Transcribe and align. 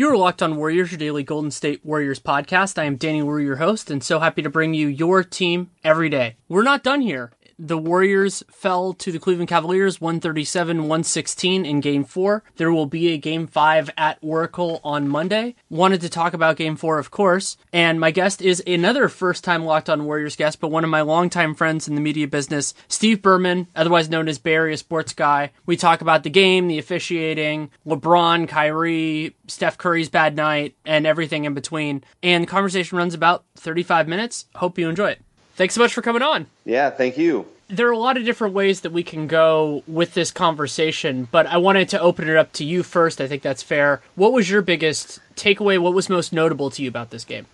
You're 0.00 0.16
Locked 0.16 0.42
On 0.42 0.56
Warriors, 0.56 0.92
your 0.92 0.98
daily 0.98 1.22
Golden 1.22 1.50
State 1.50 1.84
Warriors 1.84 2.18
podcast. 2.18 2.78
I 2.78 2.84
am 2.84 2.96
Danny 2.96 3.22
Wu, 3.22 3.36
your 3.36 3.56
host, 3.56 3.90
and 3.90 4.02
so 4.02 4.18
happy 4.18 4.40
to 4.40 4.48
bring 4.48 4.72
you 4.72 4.86
your 4.86 5.22
team 5.22 5.72
every 5.84 6.08
day. 6.08 6.36
We're 6.48 6.62
not 6.62 6.82
done 6.82 7.02
here 7.02 7.32
the 7.60 7.76
Warriors 7.76 8.42
fell 8.50 8.94
to 8.94 9.12
the 9.12 9.18
Cleveland 9.18 9.50
Cavaliers 9.50 10.00
137 10.00 10.78
116 10.78 11.66
in 11.66 11.80
game 11.80 12.04
four. 12.04 12.42
There 12.56 12.72
will 12.72 12.86
be 12.86 13.12
a 13.12 13.18
game 13.18 13.46
five 13.46 13.90
at 13.98 14.16
Oracle 14.22 14.80
on 14.82 15.08
Monday. 15.08 15.56
Wanted 15.68 16.00
to 16.00 16.08
talk 16.08 16.32
about 16.32 16.56
game 16.56 16.76
four, 16.76 16.98
of 16.98 17.10
course. 17.10 17.58
And 17.70 18.00
my 18.00 18.12
guest 18.12 18.40
is 18.40 18.62
another 18.66 19.08
first 19.08 19.44
time 19.44 19.64
locked 19.66 19.90
on 19.90 20.06
Warriors 20.06 20.36
guest, 20.36 20.58
but 20.58 20.70
one 20.70 20.84
of 20.84 20.90
my 20.90 21.02
longtime 21.02 21.54
friends 21.54 21.86
in 21.86 21.94
the 21.94 22.00
media 22.00 22.26
business, 22.26 22.72
Steve 22.88 23.20
Berman, 23.20 23.68
otherwise 23.76 24.08
known 24.08 24.26
as 24.26 24.38
Barry, 24.38 24.72
a 24.72 24.78
sports 24.78 25.12
guy. 25.12 25.50
We 25.66 25.76
talk 25.76 26.00
about 26.00 26.22
the 26.22 26.30
game, 26.30 26.66
the 26.66 26.78
officiating, 26.78 27.70
LeBron, 27.86 28.48
Kyrie, 28.48 29.36
Steph 29.48 29.76
Curry's 29.76 30.08
bad 30.08 30.34
night, 30.34 30.76
and 30.86 31.06
everything 31.06 31.44
in 31.44 31.52
between. 31.52 32.04
And 32.22 32.44
the 32.44 32.48
conversation 32.48 32.96
runs 32.96 33.12
about 33.12 33.44
35 33.56 34.08
minutes. 34.08 34.46
Hope 34.54 34.78
you 34.78 34.88
enjoy 34.88 35.10
it. 35.10 35.22
Thanks 35.60 35.74
so 35.74 35.82
much 35.82 35.92
for 35.92 36.00
coming 36.00 36.22
on. 36.22 36.46
Yeah, 36.64 36.88
thank 36.88 37.18
you. 37.18 37.44
There 37.68 37.86
are 37.86 37.92
a 37.92 37.98
lot 37.98 38.16
of 38.16 38.24
different 38.24 38.54
ways 38.54 38.80
that 38.80 38.92
we 38.92 39.02
can 39.02 39.26
go 39.26 39.82
with 39.86 40.14
this 40.14 40.30
conversation, 40.30 41.28
but 41.30 41.46
I 41.46 41.58
wanted 41.58 41.90
to 41.90 42.00
open 42.00 42.30
it 42.30 42.36
up 42.38 42.54
to 42.54 42.64
you 42.64 42.82
first. 42.82 43.20
I 43.20 43.26
think 43.26 43.42
that's 43.42 43.62
fair. 43.62 44.00
What 44.14 44.32
was 44.32 44.48
your 44.48 44.62
biggest 44.62 45.20
takeaway? 45.36 45.78
What 45.78 45.92
was 45.92 46.08
most 46.08 46.32
notable 46.32 46.70
to 46.70 46.82
you 46.82 46.88
about 46.88 47.10
this 47.10 47.26
game? 47.26 47.44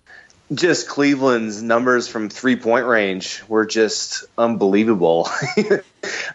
Just 0.55 0.87
Cleveland's 0.87 1.61
numbers 1.65 2.07
from 2.07 2.29
three 2.29 2.55
point 2.55 2.87
range 2.87 3.43
were 3.49 3.67
just 3.67 4.25
unbelievable. 4.39 5.29
I 5.57 5.83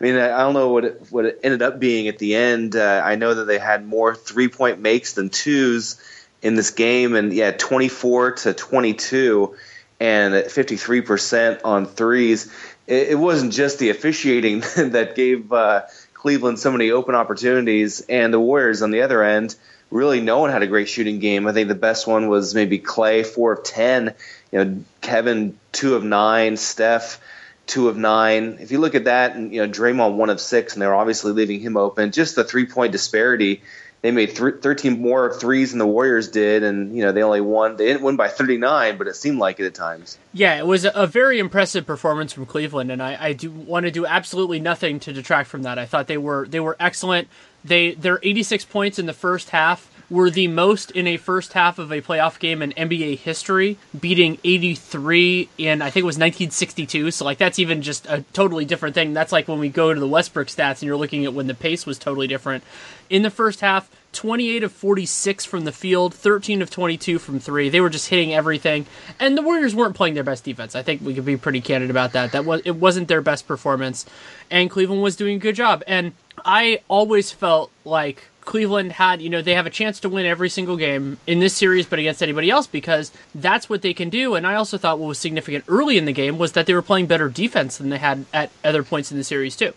mean, 0.01 0.17
I 0.17 0.39
don't 0.39 0.53
know 0.53 0.73
what 0.73 0.83
it, 0.83 1.07
what 1.09 1.23
it 1.23 1.39
ended 1.41 1.61
up 1.61 1.79
being 1.79 2.09
at 2.09 2.17
the 2.17 2.35
end. 2.35 2.75
Uh, 2.75 3.01
I 3.01 3.15
know 3.15 3.33
that 3.33 3.45
they 3.45 3.59
had 3.59 3.87
more 3.87 4.13
three 4.13 4.49
point 4.49 4.81
makes 4.81 5.13
than 5.13 5.29
twos 5.29 6.01
in 6.41 6.55
this 6.55 6.71
game, 6.71 7.15
and 7.15 7.31
yeah, 7.31 7.51
24 7.51 8.31
to 8.31 8.53
22 8.53 9.55
and 10.01 10.33
53% 10.33 11.61
on 11.63 11.85
threes. 11.85 12.51
It, 12.87 13.09
it 13.09 13.19
wasn't 13.19 13.53
just 13.53 13.77
the 13.77 13.91
officiating 13.91 14.61
that 14.77 15.13
gave 15.15 15.53
uh, 15.53 15.83
Cleveland 16.15 16.57
so 16.57 16.71
many 16.71 16.89
open 16.89 17.13
opportunities, 17.13 18.01
and 18.09 18.33
the 18.33 18.39
Warriors 18.39 18.81
on 18.81 18.89
the 18.89 19.03
other 19.03 19.23
end. 19.23 19.55
Really, 19.91 20.19
no 20.19 20.39
one 20.39 20.49
had 20.49 20.63
a 20.63 20.67
great 20.67 20.89
shooting 20.89 21.19
game. 21.19 21.45
I 21.45 21.53
think 21.53 21.67
the 21.67 21.75
best 21.75 22.07
one 22.07 22.29
was 22.29 22.55
maybe 22.55 22.79
Klay, 22.79 23.23
four 23.23 23.51
of 23.51 23.63
ten. 23.63 24.15
You 24.51 24.65
know, 24.65 24.83
Kevin, 25.01 25.59
two 25.71 25.93
of 25.93 26.03
nine. 26.03 26.57
Steph, 26.57 27.21
two 27.67 27.87
of 27.87 27.95
nine. 27.95 28.57
If 28.59 28.71
you 28.71 28.79
look 28.79 28.95
at 28.95 29.03
that, 29.03 29.35
and 29.35 29.53
you 29.53 29.61
know, 29.61 29.71
Draymond, 29.71 30.15
one 30.15 30.31
of 30.31 30.41
six, 30.41 30.73
and 30.73 30.81
they're 30.81 30.95
obviously 30.95 31.33
leaving 31.33 31.59
him 31.59 31.77
open. 31.77 32.11
Just 32.11 32.35
the 32.35 32.43
three 32.43 32.65
point 32.65 32.91
disparity 32.91 33.61
they 34.01 34.11
made 34.11 34.35
th- 34.35 34.55
13 34.61 34.99
more 34.99 35.31
threes 35.33 35.71
than 35.71 35.79
the 35.79 35.85
Warriors 35.85 36.29
did, 36.29 36.63
and 36.63 36.95
you 36.95 37.03
know 37.03 37.11
they 37.11 37.21
only 37.21 37.41
won. 37.41 37.75
They 37.75 37.85
didn't 37.85 38.01
win 38.01 38.15
by 38.15 38.29
39, 38.29 38.97
but 38.97 39.07
it 39.07 39.15
seemed 39.15 39.37
like 39.37 39.59
it 39.59 39.65
at 39.65 39.75
times. 39.75 40.17
Yeah, 40.33 40.57
it 40.57 40.65
was 40.65 40.85
a 40.85 41.05
very 41.05 41.39
impressive 41.39 41.85
performance 41.85 42.33
from 42.33 42.45
Cleveland, 42.45 42.91
and 42.91 43.01
I, 43.01 43.17
I 43.19 43.33
do 43.33 43.51
want 43.51 43.85
to 43.85 43.91
do 43.91 44.05
absolutely 44.05 44.59
nothing 44.59 44.99
to 45.01 45.13
detract 45.13 45.49
from 45.49 45.63
that. 45.63 45.77
I 45.77 45.85
thought 45.85 46.07
they 46.07 46.17
were 46.17 46.47
they 46.47 46.59
were 46.59 46.75
excellent. 46.79 47.27
They 47.63 47.93
their 47.93 48.19
86 48.23 48.65
points 48.65 48.97
in 48.97 49.05
the 49.05 49.13
first 49.13 49.51
half 49.51 49.90
were 50.11 50.29
the 50.29 50.47
most 50.49 50.91
in 50.91 51.07
a 51.07 51.15
first 51.15 51.53
half 51.53 51.79
of 51.79 51.89
a 51.89 52.01
playoff 52.01 52.37
game 52.37 52.61
in 52.61 52.73
NBA 52.73 53.17
history, 53.19 53.77
beating 53.97 54.37
83 54.43 55.47
in 55.57 55.81
I 55.81 55.85
think 55.85 56.03
it 56.03 56.05
was 56.05 56.17
1962. 56.17 57.11
So 57.11 57.23
like 57.23 57.37
that's 57.37 57.57
even 57.57 57.81
just 57.81 58.05
a 58.07 58.23
totally 58.33 58.65
different 58.65 58.93
thing. 58.93 59.13
That's 59.13 59.31
like 59.31 59.47
when 59.47 59.57
we 59.57 59.69
go 59.69 59.93
to 59.93 59.99
the 59.99 60.07
Westbrook 60.07 60.49
stats 60.49 60.81
and 60.81 60.83
you're 60.83 60.97
looking 60.97 61.23
at 61.23 61.33
when 61.33 61.47
the 61.47 61.53
pace 61.53 61.85
was 61.85 61.97
totally 61.97 62.27
different. 62.27 62.65
In 63.09 63.21
the 63.21 63.29
first 63.29 63.61
half, 63.61 63.89
28 64.11 64.63
of 64.63 64.71
46 64.73 65.45
from 65.45 65.63
the 65.63 65.71
field, 65.71 66.13
13 66.13 66.61
of 66.61 66.69
22 66.69 67.17
from 67.17 67.39
three. 67.39 67.69
They 67.69 67.79
were 67.79 67.89
just 67.89 68.09
hitting 68.09 68.33
everything, 68.33 68.85
and 69.17 69.37
the 69.37 69.41
Warriors 69.41 69.73
weren't 69.73 69.95
playing 69.95 70.15
their 70.15 70.23
best 70.23 70.43
defense. 70.43 70.75
I 70.75 70.83
think 70.83 71.01
we 71.01 71.13
could 71.13 71.25
be 71.25 71.37
pretty 71.37 71.61
candid 71.61 71.89
about 71.89 72.11
that. 72.11 72.33
That 72.33 72.43
was 72.43 72.61
it 72.65 72.75
wasn't 72.75 73.07
their 73.07 73.21
best 73.21 73.47
performance, 73.47 74.05
and 74.49 74.69
Cleveland 74.69 75.01
was 75.01 75.15
doing 75.15 75.37
a 75.37 75.39
good 75.39 75.55
job. 75.55 75.83
And 75.87 76.11
I 76.43 76.81
always 76.89 77.31
felt 77.31 77.71
like 77.85 78.25
Cleveland 78.41 78.91
had, 78.93 79.21
you 79.21 79.29
know, 79.29 79.41
they 79.41 79.53
have 79.53 79.65
a 79.65 79.69
chance 79.69 79.99
to 80.01 80.09
win 80.09 80.25
every 80.25 80.49
single 80.49 80.75
game 80.75 81.17
in 81.27 81.39
this 81.39 81.55
series, 81.55 81.85
but 81.85 81.99
against 81.99 82.21
anybody 82.23 82.49
else 82.49 82.67
because 82.67 83.11
that's 83.35 83.69
what 83.69 83.81
they 83.81 83.93
can 83.93 84.09
do. 84.09 84.35
And 84.35 84.45
I 84.45 84.55
also 84.55 84.77
thought 84.77 84.99
what 84.99 85.07
was 85.07 85.19
significant 85.19 85.63
early 85.67 85.97
in 85.97 86.05
the 86.05 86.13
game 86.13 86.37
was 86.37 86.53
that 86.53 86.65
they 86.65 86.73
were 86.73 86.81
playing 86.81 87.05
better 87.05 87.29
defense 87.29 87.77
than 87.77 87.89
they 87.89 87.97
had 87.97 88.25
at 88.33 88.51
other 88.63 88.83
points 88.83 89.11
in 89.11 89.17
the 89.17 89.23
series 89.23 89.55
too. 89.55 89.73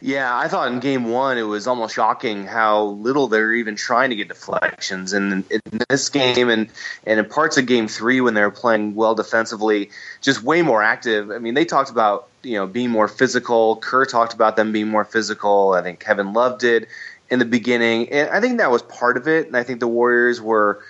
Yeah, 0.00 0.36
I 0.36 0.48
thought 0.48 0.70
in 0.72 0.78
game 0.80 1.10
one 1.10 1.38
it 1.38 1.42
was 1.42 1.66
almost 1.66 1.94
shocking 1.94 2.44
how 2.44 2.84
little 2.84 3.28
they're 3.28 3.52
even 3.52 3.74
trying 3.74 4.10
to 4.10 4.16
get 4.16 4.28
deflections. 4.28 5.12
And 5.12 5.44
in 5.50 5.60
this 5.88 6.08
game 6.08 6.48
and 6.48 6.68
and 7.04 7.18
in 7.18 7.26
parts 7.26 7.58
of 7.58 7.66
game 7.66 7.88
three 7.88 8.20
when 8.20 8.34
they 8.34 8.42
were 8.42 8.50
playing 8.50 8.94
well 8.94 9.14
defensively, 9.14 9.90
just 10.20 10.42
way 10.42 10.62
more 10.62 10.82
active. 10.82 11.30
I 11.30 11.38
mean, 11.38 11.54
they 11.54 11.64
talked 11.64 11.90
about 11.90 12.28
you 12.42 12.54
know 12.54 12.66
being 12.66 12.90
more 12.90 13.08
physical. 13.08 13.76
Kerr 13.76 14.04
talked 14.04 14.34
about 14.34 14.56
them 14.56 14.72
being 14.72 14.88
more 14.88 15.04
physical. 15.04 15.72
I 15.72 15.82
think 15.82 16.00
Kevin 16.00 16.32
Love 16.32 16.58
did 16.58 16.86
in 17.30 17.38
the 17.38 17.44
beginning, 17.44 18.10
and 18.10 18.30
I 18.30 18.40
think 18.40 18.58
that 18.58 18.70
was 18.70 18.82
part 18.82 19.16
of 19.16 19.28
it. 19.28 19.46
And 19.46 19.56
I 19.56 19.62
think 19.62 19.80
the 19.80 19.88
Warriors 19.88 20.40
were. 20.40 20.82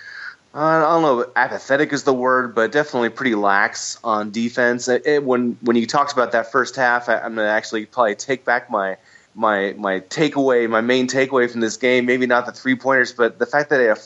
Uh, 0.51 0.57
I 0.57 0.79
don't 0.81 1.01
know, 1.03 1.31
apathetic 1.35 1.93
is 1.93 2.05
the 2.05 2.13
word, 2.13 2.55
but 2.55 2.71
definitely 2.71 3.09
pretty 3.09 3.35
lax 3.35 3.99
on 4.03 4.31
defense. 4.31 4.87
It, 4.87 5.05
it, 5.05 5.23
when 5.23 5.57
when 5.61 5.75
you 5.75 5.85
talked 5.85 6.11
about 6.11 6.31
that 6.31 6.51
first 6.51 6.75
half, 6.75 7.07
I, 7.07 7.17
I'm 7.17 7.35
going 7.35 7.45
to 7.45 7.51
actually 7.51 7.85
probably 7.85 8.15
take 8.15 8.45
back 8.45 8.71
my 8.71 8.97
my 9.35 9.73
my 9.77 9.99
takeaway, 10.01 10.69
my 10.69 10.81
main 10.81 11.07
takeaway 11.07 11.49
from 11.49 11.61
this 11.61 11.77
game. 11.77 12.05
Maybe 12.05 12.25
not 12.25 12.45
the 12.45 12.51
three 12.51 12.75
pointers, 12.75 13.13
but 13.13 13.39
the 13.39 13.45
fact 13.45 13.69
that 13.69 13.77
they 13.77 13.85
had 13.85 13.97
a 13.97 14.01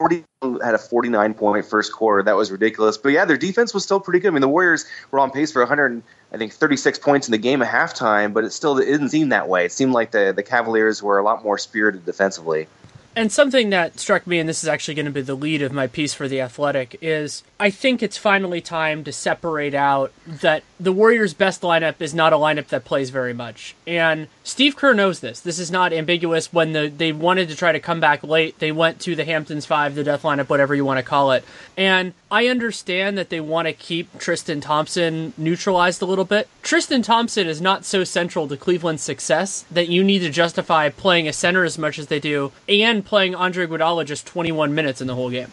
40 0.00 0.24
had 0.62 0.74
a 0.74 0.78
49 0.78 1.34
point 1.34 1.64
first 1.66 1.92
quarter. 1.92 2.22
That 2.22 2.36
was 2.36 2.50
ridiculous. 2.50 2.98
But 2.98 3.10
yeah, 3.10 3.24
their 3.24 3.36
defense 3.36 3.72
was 3.72 3.84
still 3.84 4.00
pretty 4.00 4.20
good. 4.20 4.28
I 4.28 4.30
mean, 4.32 4.42
the 4.42 4.48
Warriors 4.48 4.84
were 5.10 5.18
on 5.18 5.30
pace 5.30 5.52
for 5.52 5.60
100, 5.60 6.02
I 6.32 6.36
think 6.36 6.52
36 6.52 6.98
points 6.98 7.26
in 7.26 7.32
the 7.32 7.38
game 7.38 7.62
at 7.62 7.68
halftime, 7.68 8.32
but 8.32 8.44
it 8.44 8.52
still 8.52 8.78
it 8.78 8.86
didn't 8.86 9.08
seem 9.08 9.30
that 9.30 9.48
way. 9.48 9.64
It 9.64 9.72
seemed 9.72 9.92
like 9.92 10.10
the 10.10 10.32
the 10.34 10.42
Cavaliers 10.42 11.02
were 11.02 11.18
a 11.18 11.22
lot 11.22 11.42
more 11.42 11.58
spirited 11.58 12.04
defensively. 12.04 12.68
And 13.16 13.32
something 13.32 13.70
that 13.70 13.98
struck 13.98 14.26
me, 14.26 14.38
and 14.38 14.46
this 14.46 14.62
is 14.62 14.68
actually 14.68 14.92
going 14.92 15.06
to 15.06 15.12
be 15.12 15.22
the 15.22 15.34
lead 15.34 15.62
of 15.62 15.72
my 15.72 15.86
piece 15.86 16.12
for 16.12 16.28
The 16.28 16.42
Athletic, 16.42 16.98
is 17.00 17.42
I 17.58 17.70
think 17.70 18.02
it's 18.02 18.18
finally 18.18 18.60
time 18.60 19.04
to 19.04 19.12
separate 19.12 19.72
out 19.72 20.12
that 20.26 20.62
the 20.78 20.92
Warriors' 20.92 21.32
best 21.32 21.62
lineup 21.62 21.94
is 22.00 22.12
not 22.12 22.34
a 22.34 22.36
lineup 22.36 22.66
that 22.66 22.84
plays 22.84 23.08
very 23.08 23.32
much. 23.32 23.74
And 23.86 24.28
Steve 24.44 24.76
Kerr 24.76 24.92
knows 24.92 25.20
this. 25.20 25.40
This 25.40 25.58
is 25.58 25.70
not 25.70 25.94
ambiguous. 25.94 26.52
When 26.52 26.72
the, 26.72 26.92
they 26.94 27.10
wanted 27.10 27.48
to 27.48 27.56
try 27.56 27.72
to 27.72 27.80
come 27.80 28.00
back 28.00 28.22
late, 28.22 28.58
they 28.58 28.70
went 28.70 29.00
to 29.00 29.16
the 29.16 29.24
Hamptons 29.24 29.64
5, 29.64 29.94
the 29.94 30.04
death 30.04 30.22
lineup, 30.22 30.50
whatever 30.50 30.74
you 30.74 30.84
want 30.84 30.98
to 30.98 31.02
call 31.02 31.32
it. 31.32 31.42
And 31.74 32.12
I 32.30 32.48
understand 32.48 33.16
that 33.18 33.30
they 33.30 33.40
want 33.40 33.68
to 33.68 33.72
keep 33.72 34.18
Tristan 34.18 34.60
Thompson 34.60 35.32
neutralized 35.36 36.02
a 36.02 36.06
little 36.06 36.24
bit. 36.24 36.48
Tristan 36.62 37.02
Thompson 37.02 37.46
is 37.46 37.60
not 37.60 37.84
so 37.84 38.02
central 38.02 38.48
to 38.48 38.56
Cleveland's 38.56 39.02
success 39.02 39.64
that 39.70 39.88
you 39.88 40.02
need 40.02 40.20
to 40.20 40.30
justify 40.30 40.88
playing 40.88 41.28
a 41.28 41.32
center 41.32 41.64
as 41.64 41.78
much 41.78 42.00
as 42.00 42.08
they 42.08 42.18
do 42.18 42.50
and 42.68 43.04
playing 43.04 43.36
Andre 43.36 43.66
Iguodala 43.66 44.04
just 44.06 44.26
21 44.26 44.74
minutes 44.74 45.00
in 45.00 45.06
the 45.06 45.14
whole 45.14 45.30
game. 45.30 45.52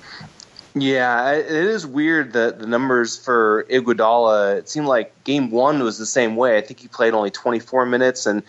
Yeah, 0.76 1.34
it 1.34 1.46
is 1.46 1.86
weird 1.86 2.34
that 2.34 2.58
the 2.58 2.66
numbers 2.66 3.24
for 3.24 3.66
Iguodala. 3.70 4.58
It 4.58 4.70
seemed 4.70 4.88
like 4.88 5.24
Game 5.24 5.52
One 5.52 5.84
was 5.84 6.00
the 6.00 6.06
same 6.08 6.36
way. 6.36 6.58
I 6.58 6.62
think 6.62 6.80
he 6.80 6.88
played 6.88 7.14
only 7.14 7.30
24 7.30 7.86
minutes, 7.86 8.26
and 8.26 8.42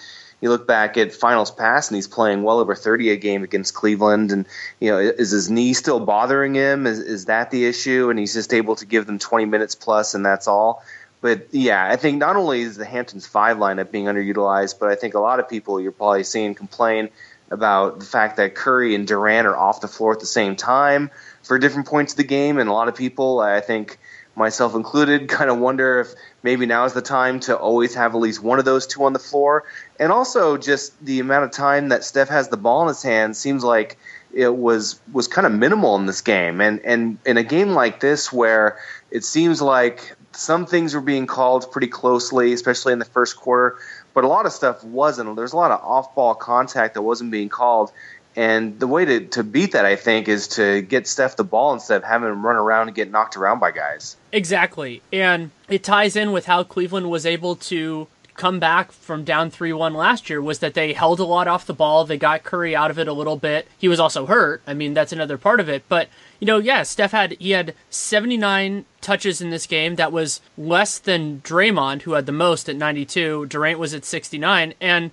you 0.45 0.51
look 0.51 0.67
back 0.67 0.99
at 0.99 1.15
finals 1.15 1.51
pass, 1.51 1.89
and 1.89 1.95
he's 1.95 2.07
playing 2.07 2.43
well 2.43 2.59
over 2.59 2.75
30 2.75 3.13
a 3.13 3.17
game 3.17 3.45
against 3.45 3.73
Cleveland. 3.73 4.31
And 4.31 4.45
you 4.79 4.91
know, 4.91 4.99
is 4.99 5.31
his 5.31 5.51
knee 5.51 5.73
still 5.73 6.01
bothering 6.01 6.55
him? 6.55 6.87
Is 6.87 6.99
is 6.99 7.25
that 7.25 7.51
the 7.51 7.65
issue? 7.65 8.11
And 8.11 8.19
he's 8.19 8.35
just 8.35 8.53
able 8.53 8.77
to 8.77 8.85
give 8.85 9.07
them 9.07 9.19
20 9.19 9.47
minutes 9.47 9.75
plus, 9.75 10.13
and 10.13 10.25
that's 10.25 10.47
all. 10.47 10.85
But 11.23 11.47
yeah, 11.53 11.83
I 11.83 11.97
think 11.97 12.19
not 12.19 12.37
only 12.37 12.61
is 12.61 12.77
the 12.77 12.85
Hamptons 12.85 13.27
five 13.27 13.57
lineup 13.57 13.91
being 13.91 14.05
underutilized, 14.05 14.79
but 14.79 14.91
I 14.91 14.97
think 14.97 15.15
a 15.15 15.19
lot 15.19 15.41
of 15.41 15.49
people 15.49 15.81
you're 15.81 15.93
probably 15.93 16.25
seeing 16.25 16.55
complain 16.55 17.09
about 17.51 18.01
the 18.01 18.05
fact 18.05 18.37
that 18.37 18.55
Curry 18.55 18.95
and 18.95 19.07
Durant 19.07 19.47
are 19.47 19.57
off 19.57 19.81
the 19.81 19.89
floor 19.89 20.13
at 20.13 20.21
the 20.21 20.27
same 20.27 20.57
time 20.57 21.11
for 21.43 21.59
different 21.59 21.89
points 21.89 22.13
of 22.13 22.17
the 22.19 22.25
game, 22.25 22.59
and 22.59 22.69
a 22.69 22.73
lot 22.75 22.89
of 22.89 22.95
people, 22.95 23.41
I 23.41 23.63
think 23.63 23.99
myself 24.37 24.75
included, 24.75 25.29
kind 25.29 25.51
of 25.51 25.59
wonder 25.59 26.01
if 26.01 26.15
maybe 26.43 26.67
now 26.67 26.85
is 26.85 26.93
the 26.93 27.03
time 27.03 27.41
to 27.41 27.57
always 27.57 27.95
have 27.95 28.15
at 28.15 28.19
least 28.19 28.43
one 28.43 28.59
of 28.59 28.65
those 28.65 28.87
two 28.87 29.05
on 29.05 29.13
the 29.13 29.19
floor. 29.19 29.65
And 29.99 30.13
also, 30.13 30.57
just 30.57 31.03
the 31.05 31.21
amount 31.21 31.45
of 31.45 31.51
time 31.51 31.89
that 31.89 32.05
Steph 32.05 32.29
has 32.29 32.49
the 32.49 32.57
ball 32.57 32.83
in 32.83 32.89
his 32.89 33.03
hand 33.03 33.37
seems 33.37 33.65
like 33.65 33.99
it 34.33 34.55
was 34.55 35.01
was 35.13 35.29
kind 35.29 35.47
of 35.47 35.53
minimal 35.53 35.97
in 35.97 36.07
this 36.07 36.21
game. 36.21 36.61
And 36.61 36.81
and 36.81 37.19
in 37.25 37.37
a 37.37 37.45
game 37.45 37.71
like 37.71 38.01
this 38.01 38.33
where 38.33 38.79
it 39.11 39.25
seems 39.25 39.63
like 39.63 40.17
some 40.33 40.67
things 40.67 40.95
were 40.95 41.01
being 41.01 41.27
called 41.27 41.71
pretty 41.71 41.87
closely, 41.87 42.53
especially 42.53 42.93
in 42.93 42.99
the 42.99 43.05
first 43.05 43.37
quarter, 43.37 43.79
but 44.13 44.25
a 44.25 44.29
lot 44.29 44.47
of 44.47 44.53
stuff 44.53 44.83
wasn't. 44.85 45.37
There's 45.37 45.53
a 45.53 45.57
lot 45.57 45.71
of 45.71 45.81
off 45.83 46.15
ball 46.15 46.35
contact 46.35 46.95
that 46.95 47.03
wasn't 47.03 47.31
being 47.31 47.49
called. 47.49 47.93
And 48.37 48.79
the 48.81 48.87
way 48.87 49.05
to, 49.05 49.21
to 49.27 49.45
beat 49.45 49.73
that, 49.73 49.85
I 49.85 49.97
think, 49.97 50.29
is 50.29 50.49
to 50.49 50.83
get 50.83 51.07
Steph 51.07 51.37
the 51.37 51.45
ball 51.45 51.73
instead 51.73 51.99
of 51.99 52.05
having 52.05 52.29
him 52.29 52.45
run 52.45 52.57
around 52.57 52.89
and 52.89 52.97
get 52.97 53.11
knocked 53.11 53.37
around 53.37 53.61
by 53.61 53.71
guys. 53.71 54.17
Exactly. 54.33 55.03
And 55.13 55.51
it 55.69 55.85
ties 55.85 56.17
in 56.17 56.33
with 56.33 56.47
how 56.47 56.65
Cleveland 56.65 57.11
was 57.11 57.27
able 57.27 57.57
to 57.57 58.09
come 58.35 58.59
back 58.59 58.91
from 58.91 59.25
down 59.25 59.51
3-1 59.51 59.95
last 59.95 60.29
year 60.29 60.43
was 60.43 60.59
that 60.59 60.75
they 60.75 60.93
held 60.93 61.21
a 61.21 61.25
lot 61.25 61.47
off 61.49 61.67
the 61.67 61.73
ball. 61.73 62.05
They 62.05 62.19
got 62.19 62.43
Curry 62.43 62.75
out 62.75 62.91
of 62.91 62.99
it 62.99 63.09
a 63.09 63.13
little 63.13 63.37
bit. 63.37 63.69
He 63.79 63.89
was 63.89 64.01
also 64.01 64.27
hurt. 64.27 64.61
I 64.67 64.75
mean, 64.75 64.95
that's 64.95 65.13
another 65.13 65.39
part 65.39 65.61
of 65.61 65.69
it. 65.69 65.85
But, 65.89 66.09
you 66.41 66.47
know, 66.47 66.59
yeah, 66.59 66.83
Steph 66.83 67.13
had 67.13 67.33
he 67.33 67.53
had 67.53 67.75
79 67.91 68.85
touches 69.01 69.41
in 69.41 69.51
this 69.51 69.67
game. 69.67 69.95
That 69.97 70.13
was 70.13 70.41
less 70.59 70.99
than 70.99 71.43
Draymond, 71.43 72.03
who 72.03 72.13
had 72.13 72.27
the 72.27 72.33
most 72.33 72.69
at 72.69 72.77
92. 72.77 73.47
Durant 73.47 73.79
was 73.79 73.95
at 73.95 74.05
69 74.05 74.75
and 74.81 75.11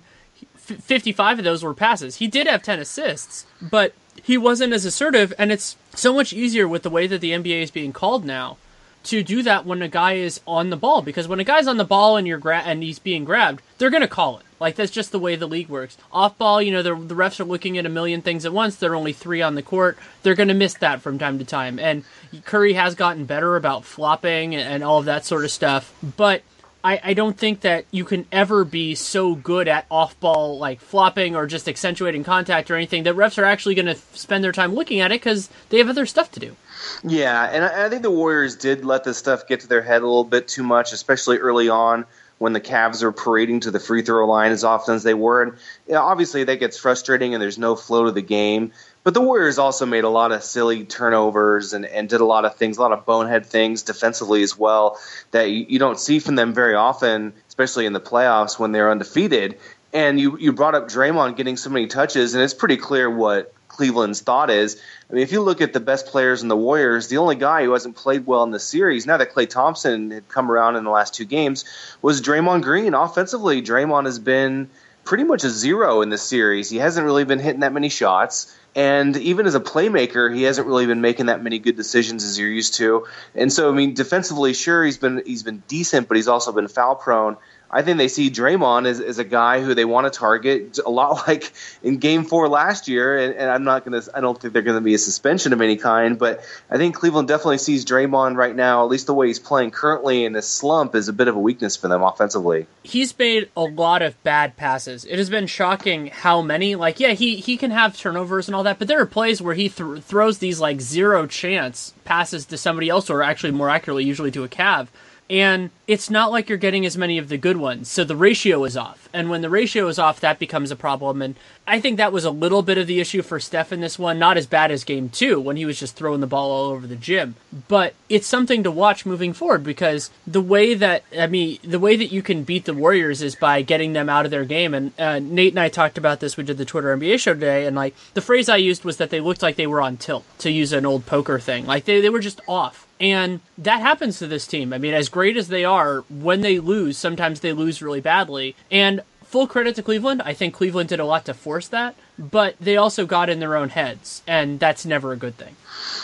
55 0.62 1.38
of 1.38 1.44
those 1.44 1.62
were 1.62 1.74
passes. 1.74 2.16
He 2.16 2.26
did 2.26 2.46
have 2.46 2.62
10 2.62 2.78
assists, 2.78 3.46
but 3.60 3.94
he 4.22 4.38
wasn't 4.38 4.72
as 4.72 4.84
assertive 4.84 5.32
and 5.38 5.50
it's 5.50 5.76
so 5.94 6.14
much 6.14 6.32
easier 6.32 6.68
with 6.68 6.82
the 6.82 6.90
way 6.90 7.06
that 7.06 7.20
the 7.20 7.32
NBA 7.32 7.62
is 7.62 7.70
being 7.70 7.92
called 7.92 8.24
now 8.24 8.56
to 9.04 9.22
do 9.22 9.42
that 9.42 9.66
when 9.66 9.82
a 9.82 9.88
guy 9.88 10.12
is 10.14 10.40
on 10.46 10.70
the 10.70 10.76
ball 10.76 11.02
because 11.02 11.26
when 11.26 11.40
a 11.40 11.44
guy's 11.44 11.66
on 11.66 11.76
the 11.76 11.84
ball 11.84 12.16
and 12.16 12.26
you're 12.26 12.38
gra- 12.38 12.62
and 12.64 12.82
he's 12.82 12.98
being 12.98 13.24
grabbed, 13.24 13.62
they're 13.78 13.90
to 13.90 14.08
call 14.08 14.38
it. 14.38 14.44
Like 14.60 14.76
that's 14.76 14.92
just 14.92 15.10
the 15.10 15.18
way 15.18 15.34
the 15.34 15.48
league 15.48 15.68
works. 15.68 15.98
Off 16.12 16.38
ball, 16.38 16.62
you 16.62 16.70
know, 16.70 16.82
the, 16.82 16.90
refs 17.14 17.40
are 17.40 17.44
looking 17.44 17.78
at 17.78 17.86
a 17.86 17.88
million 17.88 18.22
things 18.22 18.46
at 18.46 18.52
once. 18.52 18.76
There 18.76 18.92
are 18.92 18.96
only 18.96 19.12
three 19.12 19.42
on 19.42 19.56
the 19.56 19.62
court. 19.62 19.98
They're 20.22 20.36
to 20.36 20.54
miss 20.54 20.74
that 20.74 21.02
from 21.02 21.18
time 21.18 21.40
to 21.40 21.44
time. 21.44 21.80
And 21.80 22.04
Curry 22.44 22.74
has 22.74 22.94
gotten 22.94 23.24
better 23.24 23.56
about 23.56 23.84
flopping 23.84 24.54
and 24.54 24.84
all 24.84 24.98
of 24.98 25.06
that 25.06 25.24
sort 25.24 25.44
of 25.44 25.50
stuff. 25.50 25.92
But 26.16 26.42
I, 26.84 27.00
I 27.02 27.14
don't 27.14 27.36
think 27.36 27.60
that 27.60 27.84
you 27.90 28.04
can 28.04 28.26
ever 28.32 28.64
be 28.64 28.94
so 28.94 29.34
good 29.34 29.68
at 29.68 29.86
off 29.90 30.18
ball, 30.18 30.58
like 30.58 30.80
flopping 30.80 31.36
or 31.36 31.46
just 31.46 31.68
accentuating 31.68 32.24
contact 32.24 32.70
or 32.70 32.76
anything, 32.76 33.04
that 33.04 33.14
refs 33.14 33.38
are 33.38 33.44
actually 33.44 33.74
going 33.74 33.86
to 33.86 33.96
spend 34.14 34.42
their 34.42 34.52
time 34.52 34.74
looking 34.74 35.00
at 35.00 35.12
it 35.12 35.20
because 35.20 35.48
they 35.68 35.78
have 35.78 35.88
other 35.88 36.06
stuff 36.06 36.30
to 36.32 36.40
do. 36.40 36.56
Yeah, 37.04 37.44
and 37.44 37.64
I, 37.64 37.86
I 37.86 37.88
think 37.88 38.02
the 38.02 38.10
Warriors 38.10 38.56
did 38.56 38.84
let 38.84 39.04
this 39.04 39.18
stuff 39.18 39.46
get 39.46 39.60
to 39.60 39.68
their 39.68 39.82
head 39.82 40.02
a 40.02 40.06
little 40.06 40.24
bit 40.24 40.48
too 40.48 40.64
much, 40.64 40.92
especially 40.92 41.38
early 41.38 41.68
on 41.68 42.04
when 42.38 42.52
the 42.52 42.60
Cavs 42.60 43.04
are 43.04 43.12
parading 43.12 43.60
to 43.60 43.70
the 43.70 43.78
free 43.78 44.02
throw 44.02 44.26
line 44.26 44.50
as 44.50 44.64
often 44.64 44.96
as 44.96 45.04
they 45.04 45.14
were. 45.14 45.42
And 45.42 45.52
you 45.86 45.94
know, 45.94 46.02
obviously 46.02 46.42
that 46.42 46.58
gets 46.58 46.76
frustrating 46.76 47.34
and 47.34 47.42
there's 47.42 47.58
no 47.58 47.76
flow 47.76 48.06
to 48.06 48.10
the 48.10 48.22
game. 48.22 48.72
But 49.04 49.14
the 49.14 49.20
Warriors 49.20 49.58
also 49.58 49.84
made 49.84 50.04
a 50.04 50.08
lot 50.08 50.30
of 50.30 50.44
silly 50.44 50.84
turnovers 50.84 51.72
and, 51.72 51.84
and 51.84 52.08
did 52.08 52.20
a 52.20 52.24
lot 52.24 52.44
of 52.44 52.54
things, 52.54 52.78
a 52.78 52.80
lot 52.80 52.92
of 52.92 53.04
bonehead 53.04 53.46
things 53.46 53.82
defensively 53.82 54.42
as 54.42 54.56
well 54.56 54.98
that 55.32 55.50
you, 55.50 55.66
you 55.68 55.78
don't 55.80 55.98
see 55.98 56.20
from 56.20 56.36
them 56.36 56.54
very 56.54 56.74
often, 56.74 57.32
especially 57.48 57.86
in 57.86 57.92
the 57.92 58.00
playoffs 58.00 58.58
when 58.58 58.70
they're 58.70 58.90
undefeated. 58.90 59.58
And 59.92 60.20
you, 60.20 60.38
you 60.38 60.52
brought 60.52 60.74
up 60.74 60.88
Draymond 60.88 61.36
getting 61.36 61.56
so 61.56 61.68
many 61.68 61.86
touches, 61.86 62.34
and 62.34 62.42
it's 62.42 62.54
pretty 62.54 62.76
clear 62.76 63.10
what 63.10 63.52
Cleveland's 63.68 64.20
thought 64.20 64.50
is. 64.50 64.80
I 65.10 65.14
mean, 65.14 65.22
if 65.22 65.32
you 65.32 65.42
look 65.42 65.60
at 65.60 65.72
the 65.72 65.80
best 65.80 66.06
players 66.06 66.42
in 66.42 66.48
the 66.48 66.56
Warriors, 66.56 67.08
the 67.08 67.18
only 67.18 67.36
guy 67.36 67.64
who 67.64 67.72
hasn't 67.72 67.96
played 67.96 68.24
well 68.24 68.44
in 68.44 68.52
the 68.52 68.60
series, 68.60 69.06
now 69.06 69.16
that 69.16 69.34
Klay 69.34 69.48
Thompson 69.48 70.10
had 70.12 70.28
come 70.28 70.50
around 70.50 70.76
in 70.76 70.84
the 70.84 70.90
last 70.90 71.14
two 71.14 71.24
games, 71.24 71.64
was 72.00 72.22
Draymond 72.22 72.62
Green. 72.62 72.94
Offensively, 72.94 73.62
Draymond 73.62 74.04
has 74.04 74.18
been 74.18 74.70
pretty 75.04 75.24
much 75.24 75.44
a 75.44 75.50
zero 75.50 76.02
in 76.02 76.10
the 76.10 76.18
series. 76.18 76.70
He 76.70 76.78
hasn't 76.78 77.04
really 77.04 77.24
been 77.24 77.40
hitting 77.40 77.60
that 77.60 77.72
many 77.72 77.88
shots. 77.88 78.56
And 78.74 79.16
even 79.18 79.46
as 79.46 79.54
a 79.54 79.60
playmaker, 79.60 80.34
he 80.34 80.44
hasn't 80.44 80.66
really 80.66 80.86
been 80.86 81.02
making 81.02 81.26
that 81.26 81.42
many 81.42 81.58
good 81.58 81.76
decisions 81.76 82.24
as 82.24 82.38
you're 82.38 82.48
used 82.48 82.74
to. 82.74 83.06
And 83.34 83.52
so, 83.52 83.68
I 83.68 83.72
mean, 83.72 83.92
defensively, 83.92 84.54
sure, 84.54 84.82
he's 84.84 84.96
been 84.96 85.22
he's 85.26 85.42
been 85.42 85.62
decent, 85.68 86.08
but 86.08 86.16
he's 86.16 86.28
also 86.28 86.52
been 86.52 86.68
foul 86.68 86.94
prone. 86.94 87.36
I 87.74 87.80
think 87.80 87.96
they 87.96 88.08
see 88.08 88.30
Draymond 88.30 88.86
as, 88.86 89.00
as 89.00 89.18
a 89.18 89.24
guy 89.24 89.62
who 89.62 89.74
they 89.74 89.86
want 89.86 90.12
to 90.12 90.16
target 90.16 90.78
a 90.84 90.90
lot 90.90 91.26
like 91.26 91.52
in 91.82 91.96
Game 91.96 92.24
Four 92.24 92.48
last 92.48 92.86
year. 92.86 93.16
And, 93.16 93.34
and 93.34 93.50
I'm 93.50 93.64
not 93.64 93.84
going 93.84 94.00
to. 94.00 94.10
I 94.14 94.20
don't 94.20 94.38
think 94.38 94.52
they're 94.52 94.62
going 94.62 94.76
to 94.76 94.82
be 94.82 94.94
a 94.94 94.98
suspension 94.98 95.54
of 95.54 95.60
any 95.62 95.76
kind. 95.76 96.18
But 96.18 96.44
I 96.70 96.76
think 96.76 96.94
Cleveland 96.94 97.28
definitely 97.28 97.58
sees 97.58 97.86
Draymond 97.86 98.36
right 98.36 98.54
now, 98.54 98.84
at 98.84 98.90
least 98.90 99.06
the 99.06 99.14
way 99.14 99.28
he's 99.28 99.38
playing 99.38 99.70
currently 99.70 100.26
in 100.26 100.34
this 100.34 100.46
slump, 100.46 100.94
is 100.94 101.08
a 101.08 101.12
bit 101.14 101.28
of 101.28 101.36
a 101.36 101.40
weakness 101.40 101.76
for 101.76 101.88
them 101.88 102.02
offensively. 102.02 102.66
He's 102.82 103.18
made 103.18 103.48
a 103.56 103.62
lot 103.62 104.02
of 104.02 104.22
bad 104.22 104.56
passes. 104.56 105.06
It 105.06 105.16
has 105.16 105.30
been 105.30 105.46
shocking 105.46 106.08
how 106.08 106.42
many. 106.42 106.74
Like, 106.74 107.00
yeah, 107.00 107.12
he 107.12 107.36
he 107.36 107.56
can 107.56 107.70
have 107.70 107.96
turnovers 107.96 108.48
and 108.48 108.54
all 108.54 108.61
that, 108.62 108.78
but 108.78 108.88
there 108.88 109.00
are 109.00 109.06
plays 109.06 109.40
where 109.42 109.54
he 109.54 109.68
th- 109.68 110.02
throws 110.02 110.38
these 110.38 110.60
like 110.60 110.80
zero 110.80 111.26
chance 111.26 111.94
passes 112.04 112.46
to 112.46 112.56
somebody 112.56 112.88
else, 112.88 113.10
or 113.10 113.22
actually 113.22 113.52
more 113.52 113.70
accurately, 113.70 114.04
usually 114.04 114.30
to 114.30 114.44
a 114.44 114.48
Cav 114.48 114.88
and 115.30 115.70
it's 115.86 116.10
not 116.10 116.30
like 116.30 116.48
you're 116.48 116.58
getting 116.58 116.84
as 116.84 116.96
many 116.96 117.16
of 117.16 117.28
the 117.28 117.38
good 117.38 117.56
ones. 117.56 117.88
So 117.88 118.04
the 118.04 118.16
ratio 118.16 118.64
is 118.64 118.76
off. 118.76 119.08
And 119.14 119.30
when 119.30 119.40
the 119.40 119.50
ratio 119.50 119.88
is 119.88 119.98
off, 119.98 120.20
that 120.20 120.38
becomes 120.38 120.70
a 120.70 120.76
problem. 120.76 121.22
And 121.22 121.36
I 121.66 121.80
think 121.80 121.96
that 121.96 122.12
was 122.12 122.24
a 122.24 122.30
little 122.30 122.62
bit 122.62 122.78
of 122.78 122.86
the 122.86 123.00
issue 123.00 123.22
for 123.22 123.40
Steph 123.40 123.72
in 123.72 123.80
this 123.80 123.98
one. 123.98 124.18
Not 124.18 124.36
as 124.36 124.46
bad 124.46 124.70
as 124.70 124.84
game 124.84 125.08
two 125.08 125.40
when 125.40 125.56
he 125.56 125.64
was 125.64 125.78
just 125.78 125.96
throwing 125.96 126.20
the 126.20 126.26
ball 126.26 126.50
all 126.50 126.70
over 126.70 126.86
the 126.86 126.96
gym. 126.96 127.36
But 127.68 127.94
it's 128.08 128.26
something 128.26 128.62
to 128.62 128.70
watch 128.70 129.06
moving 129.06 129.32
forward 129.32 129.64
because 129.64 130.10
the 130.26 130.40
way 130.40 130.74
that, 130.74 131.04
I 131.18 131.26
mean, 131.26 131.58
the 131.62 131.78
way 131.78 131.96
that 131.96 132.12
you 132.12 132.22
can 132.22 132.42
beat 132.42 132.64
the 132.64 132.74
Warriors 132.74 133.22
is 133.22 133.34
by 133.34 133.62
getting 133.62 133.92
them 133.92 134.08
out 134.08 134.24
of 134.24 134.30
their 134.30 134.44
game. 134.44 134.74
And 134.74 134.92
uh, 134.98 135.18
Nate 135.18 135.52
and 135.52 135.60
I 135.60 135.68
talked 135.68 135.98
about 135.98 136.20
this. 136.20 136.36
We 136.36 136.44
did 136.44 136.58
the 136.58 136.64
Twitter 136.64 136.96
NBA 136.96 137.20
show 137.20 137.34
today. 137.34 137.66
And 137.66 137.76
like 137.76 137.94
the 138.14 138.20
phrase 138.20 138.48
I 138.48 138.56
used 138.56 138.84
was 138.84 138.98
that 138.98 139.10
they 139.10 139.20
looked 139.20 139.42
like 139.42 139.56
they 139.56 139.66
were 139.66 139.80
on 139.80 139.96
tilt, 139.96 140.24
to 140.38 140.50
use 140.50 140.72
an 140.72 140.86
old 140.86 141.06
poker 141.06 141.38
thing. 141.38 141.66
Like 141.66 141.84
they, 141.84 142.00
they 142.00 142.10
were 142.10 142.20
just 142.20 142.40
off 142.46 142.86
and 143.02 143.40
that 143.58 143.80
happens 143.80 144.20
to 144.20 144.28
this 144.28 144.46
team. 144.46 144.72
I 144.72 144.78
mean, 144.78 144.94
as 144.94 145.08
great 145.08 145.36
as 145.36 145.48
they 145.48 145.64
are, 145.64 146.04
when 146.08 146.40
they 146.40 146.60
lose, 146.60 146.96
sometimes 146.96 147.40
they 147.40 147.52
lose 147.52 147.82
really 147.82 148.00
badly. 148.00 148.54
And 148.70 149.02
full 149.24 149.46
credit 149.48 149.74
to 149.74 149.82
Cleveland. 149.82 150.22
I 150.22 150.34
think 150.34 150.54
Cleveland 150.54 150.90
did 150.90 151.00
a 151.00 151.04
lot 151.04 151.24
to 151.24 151.34
force 151.34 151.66
that, 151.68 151.96
but 152.18 152.54
they 152.60 152.76
also 152.76 153.04
got 153.04 153.28
in 153.28 153.40
their 153.40 153.56
own 153.56 153.70
heads, 153.70 154.22
and 154.26 154.60
that's 154.60 154.86
never 154.86 155.12
a 155.12 155.16
good 155.16 155.36
thing. 155.36 155.56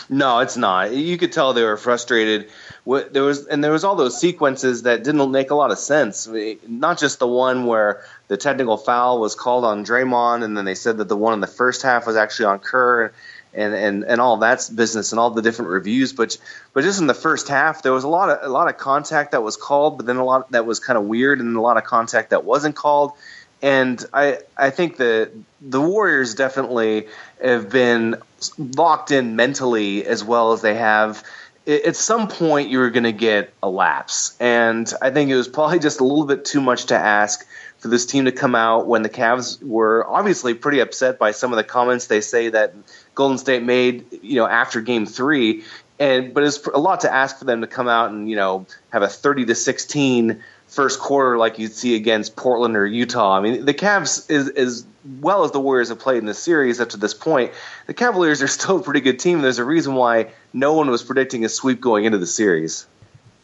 No, 0.09 0.39
it's 0.39 0.57
not. 0.57 0.91
You 0.91 1.17
could 1.17 1.31
tell 1.31 1.53
they 1.53 1.63
were 1.63 1.77
frustrated. 1.77 2.49
There 2.85 3.23
was 3.23 3.45
and 3.45 3.63
there 3.63 3.71
was 3.71 3.83
all 3.83 3.95
those 3.95 4.19
sequences 4.19 4.83
that 4.83 5.03
didn't 5.03 5.31
make 5.31 5.51
a 5.51 5.55
lot 5.55 5.69
of 5.69 5.77
sense. 5.77 6.27
Not 6.67 6.97
just 6.97 7.19
the 7.19 7.27
one 7.27 7.65
where 7.67 8.03
the 8.27 8.35
technical 8.35 8.77
foul 8.77 9.21
was 9.21 9.35
called 9.35 9.63
on 9.63 9.85
Draymond, 9.85 10.43
and 10.43 10.57
then 10.57 10.65
they 10.65 10.75
said 10.75 10.97
that 10.97 11.07
the 11.07 11.15
one 11.15 11.33
in 11.33 11.39
the 11.39 11.47
first 11.47 11.83
half 11.83 12.07
was 12.07 12.15
actually 12.15 12.47
on 12.47 12.59
Kerr 12.59 13.13
and 13.53 13.73
and 13.73 14.03
and 14.03 14.21
all 14.21 14.37
that's 14.37 14.69
business 14.69 15.11
and 15.11 15.19
all 15.19 15.31
the 15.31 15.41
different 15.41 15.71
reviews. 15.71 16.13
But 16.13 16.37
but 16.73 16.83
just 16.83 16.99
in 16.99 17.07
the 17.07 17.13
first 17.13 17.47
half, 17.47 17.81
there 17.81 17.93
was 17.93 18.03
a 18.03 18.07
lot 18.07 18.29
of 18.29 18.39
a 18.43 18.49
lot 18.49 18.69
of 18.69 18.77
contact 18.77 19.31
that 19.31 19.43
was 19.43 19.57
called, 19.57 19.97
but 19.97 20.05
then 20.05 20.17
a 20.17 20.23
lot 20.23 20.51
that 20.51 20.65
was 20.65 20.79
kind 20.79 20.97
of 20.97 21.05
weird, 21.05 21.39
and 21.39 21.55
a 21.55 21.61
lot 21.61 21.77
of 21.77 21.83
contact 21.83 22.31
that 22.31 22.43
wasn't 22.43 22.75
called. 22.75 23.13
And 23.61 24.03
I 24.13 24.39
I 24.55 24.69
think 24.69 24.97
that 24.97 25.31
the 25.61 25.81
Warriors 25.81 26.35
definitely 26.35 27.07
have 27.43 27.69
been 27.69 28.17
locked 28.57 29.11
in 29.11 29.35
mentally 29.35 30.05
as 30.05 30.23
well 30.23 30.53
as 30.53 30.61
they 30.61 30.75
have. 30.75 31.23
At 31.67 31.95
some 31.95 32.29
point, 32.29 32.69
you 32.69 32.79
were 32.79 32.89
going 32.89 33.03
to 33.03 33.11
get 33.11 33.53
a 33.61 33.69
lapse, 33.69 34.35
and 34.39 34.91
I 35.03 35.11
think 35.11 35.29
it 35.29 35.35
was 35.35 35.47
probably 35.47 35.77
just 35.77 35.99
a 35.99 36.03
little 36.03 36.25
bit 36.25 36.45
too 36.45 36.61
much 36.61 36.85
to 36.85 36.95
ask 36.95 37.45
for 37.79 37.87
this 37.87 38.05
team 38.05 38.25
to 38.25 38.31
come 38.31 38.55
out 38.55 38.87
when 38.87 39.03
the 39.03 39.09
Cavs 39.09 39.61
were 39.63 40.05
obviously 40.07 40.53
pretty 40.53 40.79
upset 40.79 41.17
by 41.17 41.31
some 41.31 41.51
of 41.51 41.57
the 41.57 41.63
comments 41.63 42.07
they 42.07 42.21
say 42.21 42.49
that 42.49 42.73
Golden 43.15 43.37
State 43.37 43.63
made, 43.63 44.05
you 44.21 44.35
know, 44.35 44.47
after 44.47 44.81
Game 44.81 45.05
Three, 45.05 45.63
and 45.99 46.33
but 46.33 46.43
it's 46.43 46.65
a 46.67 46.79
lot 46.79 47.01
to 47.01 47.13
ask 47.13 47.37
for 47.37 47.45
them 47.45 47.61
to 47.61 47.67
come 47.67 47.87
out 47.87 48.11
and 48.11 48.29
you 48.29 48.35
know 48.35 48.65
have 48.91 49.01
a 49.01 49.07
thirty 49.07 49.45
to 49.45 49.55
16 49.55 50.41
first 50.67 50.99
quarter 50.99 51.37
like 51.37 51.57
you'd 51.59 51.73
see 51.73 51.95
against 51.95 52.35
Portland 52.35 52.77
or 52.77 52.85
Utah. 52.85 53.35
I 53.35 53.41
mean, 53.41 53.65
the 53.65 53.73
Cavs 53.73 54.29
is 54.29 54.49
as 54.49 54.85
well 55.19 55.43
as 55.43 55.51
the 55.51 55.59
Warriors 55.59 55.89
have 55.89 55.99
played 55.99 56.19
in 56.19 56.25
the 56.25 56.33
series 56.33 56.79
up 56.79 56.89
to 56.89 56.97
this 56.97 57.13
point. 57.13 57.51
The 57.87 57.93
Cavaliers 57.93 58.41
are 58.41 58.47
still 58.47 58.77
a 58.77 58.83
pretty 58.83 59.01
good 59.01 59.19
team. 59.19 59.41
There's 59.41 59.59
a 59.59 59.65
reason 59.65 59.95
why 59.95 60.31
no 60.53 60.73
one 60.73 60.89
was 60.89 61.03
predicting 61.03 61.43
a 61.43 61.49
sweep 61.49 61.81
going 61.81 62.05
into 62.05 62.19
the 62.19 62.27
series 62.27 62.85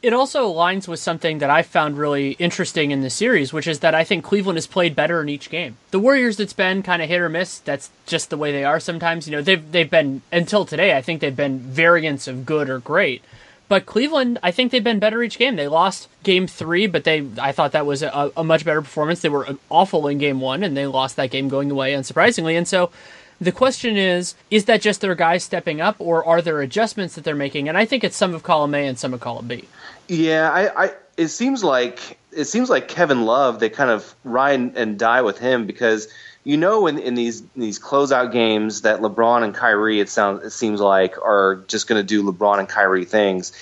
it 0.05 0.13
also 0.13 0.47
aligns 0.47 0.87
with 0.87 0.99
something 0.99 1.39
that 1.39 1.49
I 1.49 1.63
found 1.63 1.97
really 1.97 2.33
interesting 2.33 2.91
in 2.91 3.01
the 3.01 3.09
series, 3.09 3.51
which 3.51 3.65
is 3.65 3.79
that 3.79 3.95
I 3.95 4.03
think 4.03 4.23
Cleveland 4.23 4.57
has 4.57 4.67
played 4.67 4.95
better 4.95 5.19
in 5.19 5.29
each 5.29 5.49
game. 5.49 5.77
The 5.89 5.99
Warriors, 5.99 6.39
it's 6.39 6.53
been 6.53 6.83
kind 6.83 7.01
of 7.01 7.09
hit 7.09 7.19
or 7.19 7.27
miss. 7.27 7.57
That's 7.57 7.89
just 8.05 8.29
the 8.29 8.37
way 8.37 8.51
they 8.51 8.63
are 8.63 8.79
sometimes. 8.79 9.27
You 9.27 9.31
know, 9.31 9.41
they've 9.41 9.71
they've 9.71 9.89
been 9.89 10.21
until 10.31 10.63
today. 10.63 10.95
I 10.95 11.01
think 11.01 11.21
they've 11.21 11.35
been 11.35 11.57
variants 11.57 12.27
of 12.27 12.45
good 12.45 12.69
or 12.69 12.77
great. 12.77 13.23
But 13.67 13.87
Cleveland, 13.87 14.37
I 14.43 14.51
think 14.51 14.71
they've 14.71 14.83
been 14.83 14.99
better 14.99 15.23
each 15.23 15.39
game. 15.39 15.55
They 15.55 15.67
lost 15.67 16.07
game 16.21 16.45
three, 16.45 16.85
but 16.85 17.03
they 17.03 17.25
I 17.39 17.51
thought 17.51 17.71
that 17.71 17.87
was 17.87 18.03
a, 18.03 18.31
a 18.37 18.43
much 18.43 18.63
better 18.63 18.83
performance. 18.83 19.21
They 19.21 19.29
were 19.29 19.57
awful 19.71 20.07
in 20.07 20.19
game 20.19 20.39
one, 20.39 20.61
and 20.61 20.77
they 20.77 20.85
lost 20.85 21.15
that 21.15 21.31
game 21.31 21.49
going 21.49 21.71
away, 21.71 21.93
unsurprisingly. 21.93 22.55
And 22.55 22.67
so 22.67 22.91
the 23.41 23.51
question 23.51 23.97
is, 23.97 24.35
is 24.49 24.65
that 24.65 24.81
just 24.81 25.01
their 25.01 25.15
guys 25.15 25.43
stepping 25.43 25.81
up, 25.81 25.95
or 25.99 26.23
are 26.23 26.41
there 26.41 26.61
adjustments 26.61 27.15
that 27.15 27.23
they're 27.23 27.35
making? 27.35 27.67
And 27.67 27.77
I 27.77 27.85
think 27.85 28.03
it's 28.03 28.15
some 28.15 28.35
of 28.35 28.43
column 28.43 28.75
A 28.75 28.85
and 28.85 28.99
some 28.99 29.13
of 29.13 29.19
column 29.19 29.47
B. 29.47 29.65
Yeah, 30.07 30.49
I, 30.51 30.85
I 30.85 30.93
it 31.17 31.29
seems 31.29 31.63
like 31.63 32.17
it 32.31 32.45
seems 32.45 32.69
like 32.69 32.87
Kevin 32.87 33.25
Love. 33.25 33.59
They 33.59 33.69
kind 33.69 33.89
of 33.89 34.15
ride 34.23 34.77
and 34.77 34.99
die 34.99 35.21
with 35.21 35.39
him 35.39 35.65
because 35.65 36.07
you 36.43 36.57
know 36.57 36.87
in, 36.87 36.99
in 36.99 37.15
these 37.15 37.41
in 37.41 37.61
these 37.61 37.79
closeout 37.79 38.31
games 38.31 38.81
that 38.81 38.99
LeBron 38.99 39.43
and 39.43 39.55
Kyrie 39.55 39.99
it 39.99 40.09
sounds 40.09 40.43
it 40.43 40.51
seems 40.51 40.79
like 40.79 41.17
are 41.17 41.63
just 41.67 41.87
going 41.87 41.99
to 41.99 42.07
do 42.07 42.23
LeBron 42.23 42.59
and 42.59 42.69
Kyrie 42.69 43.05
things. 43.05 43.53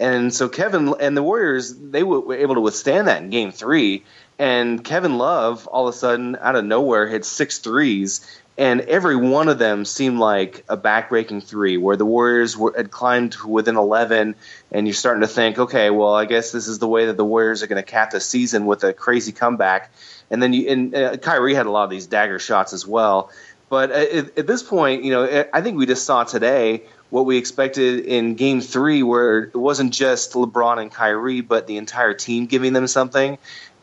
And 0.00 0.32
so 0.32 0.48
Kevin 0.48 0.94
and 1.00 1.16
the 1.16 1.22
Warriors 1.22 1.74
they 1.74 2.02
were 2.02 2.34
able 2.34 2.54
to 2.54 2.60
withstand 2.60 3.08
that 3.08 3.22
in 3.22 3.30
game 3.30 3.50
3 3.50 4.04
and 4.38 4.84
Kevin 4.84 5.18
Love 5.18 5.66
all 5.66 5.88
of 5.88 5.94
a 5.94 5.98
sudden 5.98 6.36
out 6.40 6.54
of 6.54 6.64
nowhere 6.64 7.08
hit 7.08 7.24
six 7.24 7.58
threes 7.58 8.20
and 8.58 8.80
every 8.80 9.14
one 9.14 9.48
of 9.48 9.60
them 9.60 9.84
seemed 9.84 10.18
like 10.18 10.64
a 10.68 10.76
backbreaking 10.76 11.44
three, 11.44 11.76
where 11.76 11.96
the 11.96 12.04
Warriors 12.04 12.56
were, 12.56 12.74
had 12.76 12.90
climbed 12.90 13.36
within 13.36 13.76
11, 13.76 14.34
and 14.72 14.86
you're 14.86 14.94
starting 14.94 15.20
to 15.20 15.28
think, 15.28 15.60
okay, 15.60 15.90
well, 15.90 16.12
I 16.12 16.24
guess 16.24 16.50
this 16.50 16.66
is 16.66 16.80
the 16.80 16.88
way 16.88 17.06
that 17.06 17.16
the 17.16 17.24
Warriors 17.24 17.62
are 17.62 17.68
going 17.68 17.80
to 17.80 17.88
cap 17.88 18.10
the 18.10 18.18
season 18.18 18.66
with 18.66 18.82
a 18.82 18.92
crazy 18.92 19.30
comeback. 19.30 19.92
And 20.28 20.42
then 20.42 20.52
you, 20.52 20.68
and 20.68 20.94
uh, 20.94 21.16
Kyrie 21.18 21.54
had 21.54 21.66
a 21.66 21.70
lot 21.70 21.84
of 21.84 21.90
these 21.90 22.08
dagger 22.08 22.40
shots 22.40 22.72
as 22.72 22.84
well. 22.84 23.30
But 23.68 23.92
at, 23.92 24.36
at 24.36 24.46
this 24.48 24.64
point, 24.64 25.04
you 25.04 25.12
know, 25.12 25.46
I 25.52 25.60
think 25.60 25.78
we 25.78 25.86
just 25.86 26.04
saw 26.04 26.24
today 26.24 26.82
what 27.10 27.26
we 27.26 27.38
expected 27.38 28.06
in 28.06 28.34
Game 28.34 28.60
Three, 28.60 29.02
where 29.02 29.44
it 29.44 29.56
wasn't 29.56 29.92
just 29.92 30.32
LeBron 30.32 30.80
and 30.80 30.90
Kyrie, 30.90 31.42
but 31.42 31.66
the 31.66 31.76
entire 31.76 32.12
team 32.12 32.46
giving 32.46 32.72
them 32.72 32.86
something. 32.86 33.38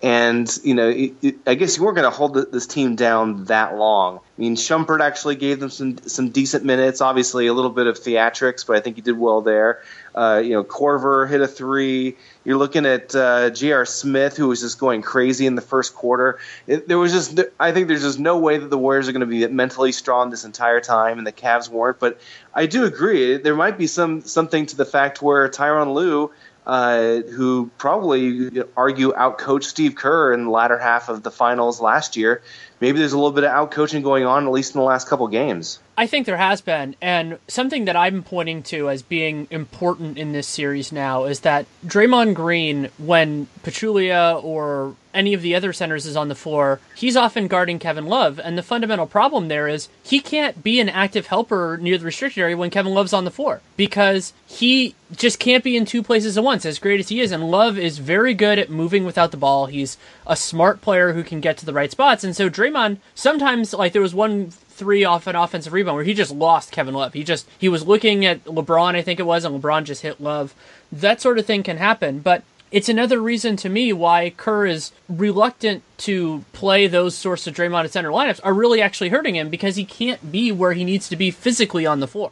And 0.06 0.48
you 0.64 0.76
know, 0.76 0.88
it, 0.88 1.14
it, 1.24 1.36
I 1.48 1.56
guess 1.56 1.78
you 1.78 1.84
weren't 1.84 1.96
going 1.96 2.10
to 2.10 2.16
hold 2.16 2.36
this 2.36 2.68
team 2.68 2.96
down 2.96 3.46
that 3.46 3.76
long. 3.76 4.18
I 4.18 4.42
mean, 4.42 4.56
Shumpert 4.56 5.02
actually 5.02 5.36
gave 5.36 5.60
them 5.60 5.72
some 5.72 5.98
some 5.98 6.30
decent 6.30 6.64
minutes. 6.64 7.02
Obviously, 7.02 7.48
a 7.48 7.54
little 7.54 7.72
bit 7.72 7.88
of 7.88 7.98
theatrics, 7.98 8.68
but 8.68 8.76
I 8.76 8.82
think 8.82 8.98
he 8.98 9.02
did 9.02 9.18
well 9.18 9.42
there. 9.42 9.82
Uh, 10.14 10.44
you 10.46 10.52
know, 10.52 10.64
Korver 10.64 11.28
hit 11.28 11.42
a 11.42 11.48
three. 11.48 12.18
You're 12.44 12.58
looking 12.58 12.86
at 12.86 13.16
uh, 13.16 13.50
J.R. 13.50 13.84
Smith, 13.88 14.38
who 14.38 14.48
was 14.48 14.62
just 14.62 14.78
going 14.78 15.02
crazy 15.02 15.48
in 15.48 15.56
the 15.56 15.62
first 15.62 15.96
quarter. 15.96 16.38
It, 16.68 16.88
there 16.88 17.00
was 17.00 17.12
just, 17.12 17.40
I 17.60 17.72
think 17.72 17.88
there's 17.88 18.04
just 18.04 18.20
no 18.20 18.38
way 18.38 18.60
that 18.60 18.70
the 18.70 18.78
Warriors 18.78 19.10
are 19.10 19.12
going 19.12 19.22
to 19.22 19.26
be 19.26 19.48
mentally 19.48 19.92
strong 19.92 20.30
this 20.30 20.46
entire 20.46 20.82
time, 20.82 21.18
and 21.18 21.26
the 21.26 21.32
Cavs 21.32 21.68
weren't. 21.68 22.00
But 22.00 22.22
I 22.54 22.68
do 22.68 22.86
agree, 22.86 23.38
there 23.38 23.56
might 23.56 23.80
be 23.80 23.88
some 23.88 24.22
something 24.22 24.68
to 24.68 24.76
the 24.76 24.86
fact 24.86 25.22
where 25.24 25.50
Tyronn 25.50 25.96
Lue 25.96 26.32
uh, 26.65 27.17
who 27.22 27.69
probably 27.77 28.63
argue 28.75 29.12
outcoached 29.13 29.65
Steve 29.65 29.95
Kerr 29.95 30.34
in 30.34 30.45
the 30.45 30.50
latter 30.50 30.77
half 30.79 31.10
of 31.10 31.24
the 31.24 31.31
finals 31.31 31.79
last 31.79 32.17
year. 32.17 32.41
Maybe 32.79 33.00
there's 33.00 33.13
a 33.13 33.17
little 33.17 33.31
bit 33.31 33.43
of 33.43 33.51
outcoaching 33.51 34.03
going 34.03 34.25
on, 34.25 34.45
at 34.45 34.51
least 34.51 34.74
in 34.75 34.79
the 34.79 34.86
last 34.86 35.07
couple 35.07 35.27
games. 35.27 35.79
I 35.98 36.08
think 36.08 36.25
there 36.25 36.38
has 36.38 36.62
been. 36.62 36.96
And 37.02 37.40
something 37.48 37.86
that 37.86 37.96
I'm 37.96 38.24
pointing 38.24 38.64
to 38.64 38.90
as 38.90 39.02
being 39.02 39.48
important 39.50 40.18
in 40.18 40.34
this 40.34 40.48
series 40.48 40.92
now 40.92 41.25
is 41.25 41.42
that 41.42 41.66
Draymond 41.86 42.34
Green, 42.34 42.90
when 42.98 43.48
Pachulia 43.64 44.44
or 44.44 44.96
any 45.14 45.34
of 45.34 45.42
the 45.42 45.56
other 45.56 45.72
centers 45.72 46.06
is 46.06 46.18
on 46.18 46.28
the 46.28 46.36
floor, 46.36 46.82
he's 46.96 47.16
often 47.16 47.48
guarding 47.48 47.80
Kevin 47.80 48.06
Love. 48.06 48.40
And 48.44 48.58
the 48.58 48.64
fundamental 48.64 49.08
problem 49.08 49.48
there 49.48 49.70
is 49.70 49.88
he 50.04 50.20
can't 50.20 50.62
be 50.62 50.82
an 50.82 50.90
active 50.90 51.28
helper 51.28 51.78
near 51.82 51.98
the 51.98 52.06
restricted 52.06 52.42
area 52.42 52.58
when 52.58 52.70
Kevin 52.70 52.94
Love's 52.94 53.14
on 53.14 53.24
the 53.24 53.32
floor 53.32 53.62
because 53.78 54.34
he 54.46 54.96
just 55.16 55.40
can't 55.40 55.64
be 55.64 55.78
in 55.78 55.86
two 55.86 56.04
places 56.04 56.38
at 56.38 56.44
once, 56.44 56.66
as 56.66 56.80
great 56.80 57.00
as 57.00 57.08
he 57.08 57.22
is. 57.22 57.32
And 57.32 57.50
Love 57.50 57.78
is 57.78 58.00
very 58.00 58.34
good 58.34 58.60
at 58.60 58.70
moving 58.70 59.06
without 59.06 59.32
the 59.32 59.38
ball. 59.38 59.68
He's 59.68 59.98
a 60.28 60.36
smart 60.36 60.82
player 60.82 61.14
who 61.14 61.24
can 61.24 61.40
get 61.40 61.58
to 61.58 61.66
the 61.66 61.74
right 61.74 61.92
spots. 61.92 62.25
And 62.25 62.36
so 62.36 62.50
Draymond, 62.50 62.98
sometimes, 63.14 63.74
like, 63.74 63.94
there 63.94 64.02
was 64.02 64.16
one 64.16 64.52
three 64.75 65.05
off 65.05 65.27
an 65.27 65.36
offensive 65.36 65.74
rebound 65.74 65.96
where 65.96 66.03
he 66.03 66.13
just 66.13 66.32
lost 66.32 66.72
Kevin 66.72 66.94
Love. 66.94 67.13
He 67.13 67.24
just 67.24 67.48
he 67.58 67.70
was 67.70 67.88
looking 67.88 68.25
at 68.25 68.44
LeBron, 68.46 68.96
I 68.96 69.01
think 69.01 69.20
it 69.20 69.25
was, 69.25 69.46
and 69.46 69.62
LeBron 69.62 69.86
just 69.86 70.01
hit 70.01 70.22
Love. 70.22 70.53
That 70.91 71.22
sort 71.22 71.39
of 71.39 71.46
thing 71.46 71.63
can 71.63 71.77
happen, 71.77 72.20
but 72.20 72.44
it's 72.72 72.89
another 72.89 73.22
reason 73.22 73.55
to 73.58 73.70
me 73.70 73.94
why 73.94 74.32
Kerr 74.32 74.65
is 74.65 74.91
reluctant 75.08 75.84
to 76.00 76.44
play 76.51 76.88
those 76.88 77.15
sorts 77.15 77.48
of 77.48 77.55
Draymond 77.55 77.86
at 77.86 77.91
center 77.91 78.10
lineups 78.10 78.41
are 78.44 78.53
really 78.53 78.82
actually 78.82 79.10
hurting 79.10 79.36
him 79.36 79.50
because 79.50 79.77
he 79.77 79.86
can't 79.86 80.32
be 80.32 80.51
where 80.51 80.74
he 80.74 80.84
needs 80.84 81.08
to 81.10 81.15
be 81.15 81.32
physically 81.32 81.86
on 81.86 82.00
the 82.01 82.08
floor. 82.08 82.32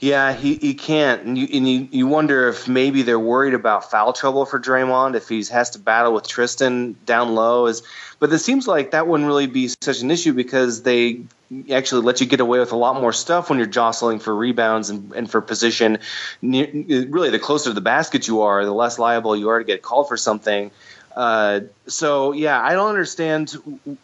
Yeah, 0.00 0.32
he, 0.32 0.54
he 0.54 0.74
can't, 0.74 1.22
and 1.22 1.36
you 1.36 1.48
and 1.52 1.68
you, 1.68 1.88
you 1.90 2.06
wonder 2.06 2.48
if 2.48 2.68
maybe 2.68 3.02
they're 3.02 3.18
worried 3.18 3.54
about 3.54 3.90
foul 3.90 4.12
trouble 4.12 4.46
for 4.46 4.60
Draymond 4.60 5.16
if 5.16 5.28
he 5.28 5.42
has 5.46 5.70
to 5.70 5.80
battle 5.80 6.14
with 6.14 6.28
Tristan 6.28 6.94
down 7.04 7.34
low. 7.34 7.66
Is 7.66 7.82
but 8.20 8.32
it 8.32 8.38
seems 8.38 8.68
like 8.68 8.92
that 8.92 9.08
wouldn't 9.08 9.26
really 9.26 9.48
be 9.48 9.66
such 9.66 10.02
an 10.02 10.12
issue 10.12 10.32
because 10.32 10.82
they 10.82 11.22
actually 11.70 12.02
let 12.02 12.20
you 12.20 12.26
get 12.26 12.38
away 12.38 12.60
with 12.60 12.72
a 12.72 12.76
lot 12.76 13.00
more 13.00 13.12
stuff 13.12 13.48
when 13.50 13.58
you're 13.58 13.66
jostling 13.66 14.20
for 14.20 14.34
rebounds 14.34 14.90
and, 14.90 15.12
and 15.12 15.30
for 15.30 15.40
position. 15.40 15.98
Really, 16.42 17.30
the 17.30 17.40
closer 17.40 17.70
to 17.70 17.74
the 17.74 17.80
basket 17.80 18.28
you 18.28 18.42
are, 18.42 18.64
the 18.64 18.72
less 18.72 18.98
liable 19.00 19.36
you 19.36 19.48
are 19.48 19.58
to 19.58 19.64
get 19.64 19.82
called 19.82 20.08
for 20.08 20.16
something. 20.16 20.70
Uh, 21.18 21.62
so 21.88 22.30
yeah, 22.30 22.62
I 22.62 22.74
don't 22.74 22.90
understand 22.90 23.56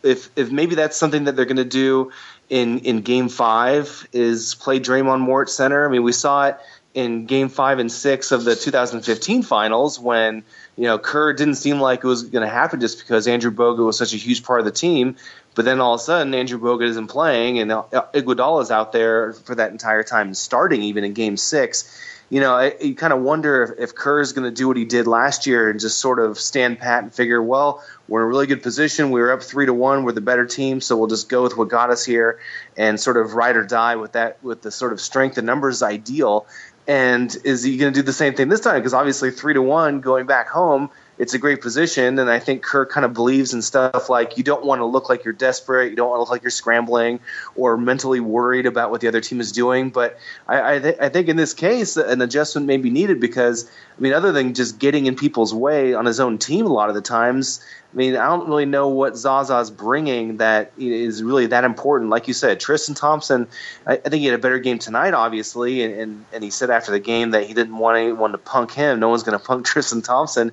if 0.03 0.31
if 0.35 0.51
maybe 0.51 0.75
that's 0.75 0.97
something 0.97 1.25
that 1.25 1.37
they're 1.37 1.45
going 1.45 1.59
to 1.59 1.65
do 1.65 2.11
in 2.51 2.81
in 2.81 3.03
Game 3.03 3.29
Five 3.29 4.09
is 4.13 4.57
play 4.57 4.81
Draymond 4.81 5.21
more 5.21 5.43
at 5.43 5.49
center. 5.49 5.87
I 5.87 5.93
mean, 5.93 6.03
we 6.03 6.11
saw 6.11 6.49
it 6.49 6.59
in 6.93 7.27
Game 7.27 7.51
Five 7.51 7.79
and 7.79 7.91
Six 7.91 8.33
of 8.33 8.43
the 8.43 8.57
2015 8.57 9.45
Finals 9.45 10.01
when 10.01 10.43
you 10.77 10.85
know, 10.85 10.99
Kerr 10.99 11.33
didn't 11.33 11.55
seem 11.55 11.81
like 11.81 12.03
it 12.03 12.07
was 12.07 12.25
going 12.25 12.45
to 12.45 12.53
happen 12.53 12.81
just 12.81 12.99
because 12.99 13.29
Andrew 13.29 13.53
Bogut 13.53 13.87
was 13.87 13.97
such 13.97 14.13
a 14.13 14.17
huge 14.17 14.43
part 14.43 14.59
of 14.59 14.67
the 14.67 14.73
team. 14.73 15.17
But 15.55 15.65
then 15.65 15.81
all 15.81 15.95
of 15.95 16.01
a 16.01 16.03
sudden, 16.03 16.35
Andrew 16.35 16.59
Bogut 16.59 16.89
isn't 16.89 17.07
playing, 17.07 17.61
and 17.61 17.71
Iguodala 17.71 18.63
is 18.63 18.73
out 18.73 18.91
there 18.91 19.35
for 19.35 19.55
that 19.55 19.71
entire 19.71 20.03
time, 20.03 20.35
starting 20.35 20.83
even 20.83 21.05
in 21.05 21.13
Game 21.13 21.37
Six. 21.37 22.01
You 22.35 22.41
know, 22.41 22.73
you 22.81 22.97
kind 22.97 23.13
of 23.13 23.23
wonder 23.23 23.63
if, 23.63 23.91
if 23.91 23.95
Kerr 23.95 24.21
is 24.21 24.33
going 24.33 24.43
to 24.43 24.51
do 24.51 24.67
what 24.67 24.77
he 24.77 24.85
did 24.85 25.07
last 25.07 25.47
year 25.47 25.71
and 25.71 25.79
just 25.79 25.99
sort 25.99 26.19
of 26.19 26.37
stand 26.37 26.81
pat 26.81 27.05
and 27.05 27.15
figure, 27.15 27.41
well, 27.41 27.85
we're 28.09 28.23
in 28.23 28.25
a 28.25 28.29
really 28.29 28.49
good 28.49 28.61
position. 28.61 29.13
We 29.13 29.21
were 29.21 29.31
up 29.31 29.45
three 29.45 29.67
to 29.67 29.73
one. 29.73 30.03
We're 30.03 30.11
the 30.11 30.21
better 30.21 30.45
team, 30.45 30.81
so 30.81 30.97
we'll 30.97 31.07
just 31.07 31.29
go 31.29 31.45
with 31.45 31.57
what 31.57 31.69
got 31.69 31.91
us 31.91 32.05
here 32.05 32.41
and 32.77 32.99
sort 32.99 33.19
of 33.19 33.35
ride 33.35 33.55
or 33.55 33.63
die 33.63 33.95
with 33.95 34.15
that, 34.15 34.43
with 34.43 34.63
the 34.63 34.73
sort 34.73 34.93
of 34.93 35.01
strength 35.01 35.39
and 35.39 35.47
numbers 35.47 35.81
ideal. 35.81 36.49
And 36.89 37.33
is 37.45 37.63
he 37.63 37.77
going 37.77 37.93
to 37.93 38.01
do 38.01 38.03
the 38.03 38.13
same 38.13 38.35
thing 38.35 38.49
this 38.49 38.63
time? 38.63 38.81
Because 38.81 38.95
obviously, 38.95 39.31
three 39.31 39.55
to 39.55 39.63
one 39.63 40.01
going 40.01 40.27
back 40.27 40.49
home, 40.49 40.91
it's 41.19 41.35
a 41.35 41.39
great 41.39 41.61
position. 41.61 42.19
And 42.19 42.31
I 42.31 42.39
think 42.39 42.63
Kerr 42.63 42.87
kind 42.87 43.05
of 43.05 43.13
believes 43.13 43.55
in 43.55 43.63
stuff 43.63 44.09
like 44.09 44.37
you 44.37 44.45
don't 44.45 44.65
want 44.65 44.81
to 44.81 44.85
look 44.85 45.09
like 45.09 45.25
you're 45.25 45.33
desperate, 45.33 45.91
you 45.91 45.97
don't 45.97 46.09
want 46.09 46.19
to 46.19 46.21
look 46.23 46.31
like 46.31 46.43
you're 46.43 46.51
scrambling 46.51 47.21
or 47.55 47.77
mentally 47.77 48.21
worried 48.21 48.67
about 48.67 48.91
what 48.91 49.01
the 49.01 49.09
other 49.09 49.21
team 49.21 49.41
is 49.41 49.53
doing. 49.53 49.91
But 49.91 50.19
I, 50.49 50.75
I, 50.75 50.79
th- 50.79 50.97
I 51.01 51.09
think 51.09 51.29
in 51.29 51.37
this 51.37 51.55
case, 51.55 51.97
an 51.97 52.21
adjustment 52.21 52.67
may 52.67 52.77
be 52.79 52.91
needed 52.91 53.21
because, 53.21 53.71
I 53.97 54.01
mean, 54.01 54.13
other 54.13 54.33
than 54.33 54.55
just 54.55 54.79
getting 54.79 55.07
in 55.07 55.17
people's 55.17 55.55
way 55.55 55.95
on 55.95 56.07
his 56.07 56.21
own 56.21 56.39
team 56.39 56.67
a 56.67 56.73
lot 56.73 56.89
of 56.89 56.95
the 56.95 57.03
times, 57.03 57.65
I 57.95 57.97
mean, 57.97 58.17
I 58.17 58.27
don't 58.27 58.49
really 58.49 58.67
know 58.67 58.89
what 58.89 59.13
Zaza's 59.13 59.71
bringing 59.71 60.39
that 60.39 60.73
is 60.77 61.23
really 61.23 61.47
that 61.47 61.63
important. 61.63 62.11
Like 62.11 62.27
you 62.27 62.35
said, 62.35 62.59
Tristan 62.59 62.97
Thompson, 62.97 63.47
I, 63.87 63.93
I 63.93 63.97
think 63.97 64.17
he 64.17 64.27
had 64.27 64.35
a 64.35 64.43
better 64.43 64.59
game 64.59 64.81
tonight, 64.81 65.15
obviously, 65.15 65.85
and, 65.85 65.95
and, 65.95 66.25
and 66.33 66.43
he 66.43 66.51
said 66.51 66.71
after 66.71 66.91
the 66.91 66.99
game 66.99 67.31
that 67.31 67.45
he 67.45 67.55
didn't 67.55 67.79
want 67.79 67.99
anyone 67.99 68.33
to 68.33 68.39
punk 68.39 68.73
him. 68.73 68.99
No 68.99 69.11
one's 69.11 69.23
going 69.23 69.39
to 69.39 69.45
punk 69.45 69.65
Tristan 69.67 70.03
Thompson. 70.03 70.51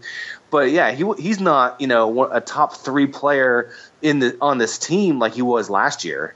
But 0.51 0.72
yeah, 0.72 0.91
he 0.91 1.05
he's 1.17 1.39
not 1.39 1.79
you 1.81 1.88
know 1.88 2.29
a 2.31 2.41
top 2.41 2.75
three 2.75 3.08
player 3.08 3.72
in 4.01 4.20
the 4.20 4.38
on 4.41 4.58
this 4.58 4.77
team 4.77 5.17
like 5.17 5.34
he 5.34 5.41
was 5.41 5.70
last 5.70 6.05
year. 6.05 6.36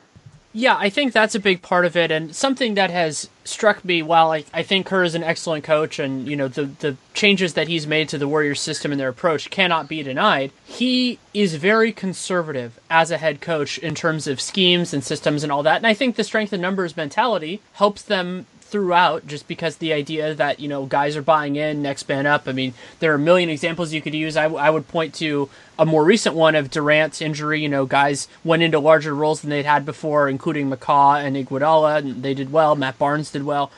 Yeah, 0.57 0.77
I 0.79 0.89
think 0.89 1.11
that's 1.11 1.35
a 1.35 1.39
big 1.41 1.61
part 1.61 1.83
of 1.83 1.97
it, 1.97 2.11
and 2.11 2.33
something 2.33 2.75
that 2.75 2.89
has 2.89 3.27
struck 3.43 3.83
me. 3.83 4.01
While 4.01 4.31
I, 4.31 4.45
I 4.53 4.63
think 4.63 4.85
Kerr 4.85 5.03
is 5.03 5.13
an 5.13 5.21
excellent 5.21 5.65
coach, 5.65 5.99
and 5.99 6.25
you 6.29 6.37
know 6.37 6.47
the 6.47 6.67
the 6.79 6.95
changes 7.13 7.55
that 7.55 7.67
he's 7.67 7.85
made 7.85 8.07
to 8.07 8.17
the 8.17 8.27
Warriors 8.27 8.61
system 8.61 8.93
and 8.93 8.99
their 8.99 9.09
approach 9.09 9.49
cannot 9.49 9.89
be 9.89 10.01
denied. 10.01 10.53
He 10.63 11.19
is 11.33 11.55
very 11.55 11.91
conservative 11.91 12.79
as 12.89 13.11
a 13.11 13.17
head 13.17 13.41
coach 13.41 13.77
in 13.79 13.95
terms 13.95 14.27
of 14.27 14.39
schemes 14.39 14.93
and 14.93 15.03
systems 15.03 15.43
and 15.43 15.51
all 15.51 15.63
that, 15.63 15.75
and 15.75 15.87
I 15.87 15.93
think 15.93 16.15
the 16.15 16.23
strength 16.23 16.53
in 16.53 16.61
numbers 16.61 16.95
mentality 16.95 17.59
helps 17.73 18.01
them 18.01 18.45
throughout 18.67 19.27
just 19.27 19.47
because 19.47 19.77
the 19.77 19.93
idea 19.93 20.33
that 20.33 20.59
you 20.59 20.67
know 20.67 20.85
guys 20.85 21.15
are 21.15 21.21
buying 21.21 21.55
in 21.55 21.81
next 21.81 22.09
man 22.09 22.25
up. 22.25 22.47
I 22.47 22.51
mean 22.51 22.73
there 22.99 23.11
are 23.11 23.15
a 23.15 23.19
million 23.19 23.49
examples 23.49 23.93
you 23.93 24.01
could 24.01 24.15
use. 24.15 24.35
I, 24.35 24.45
I 24.45 24.69
would 24.69 24.87
point 24.87 25.13
to 25.15 25.49
a 25.77 25.85
more 25.85 26.03
recent 26.03 26.35
one 26.35 26.55
of 26.55 26.71
durant's 26.71 27.21
injury. 27.21 27.61
You 27.61 27.69
know 27.69 27.85
guys 27.85 28.27
went 28.43 28.63
into 28.63 28.79
larger 28.79 29.13
roles 29.13 29.41
than 29.41 29.51
they'd 29.51 29.65
had 29.65 29.85
before 29.85 30.27
including 30.27 30.69
mccaw 30.69 31.23
and 31.23 31.35
iguodala 31.35 31.99
and 31.99 32.23
they 32.23 32.33
did 32.33 32.51
well. 32.51 32.75
Matt 32.75 32.97
barnes 32.97 33.31
did 33.31 33.43
well 33.43 33.71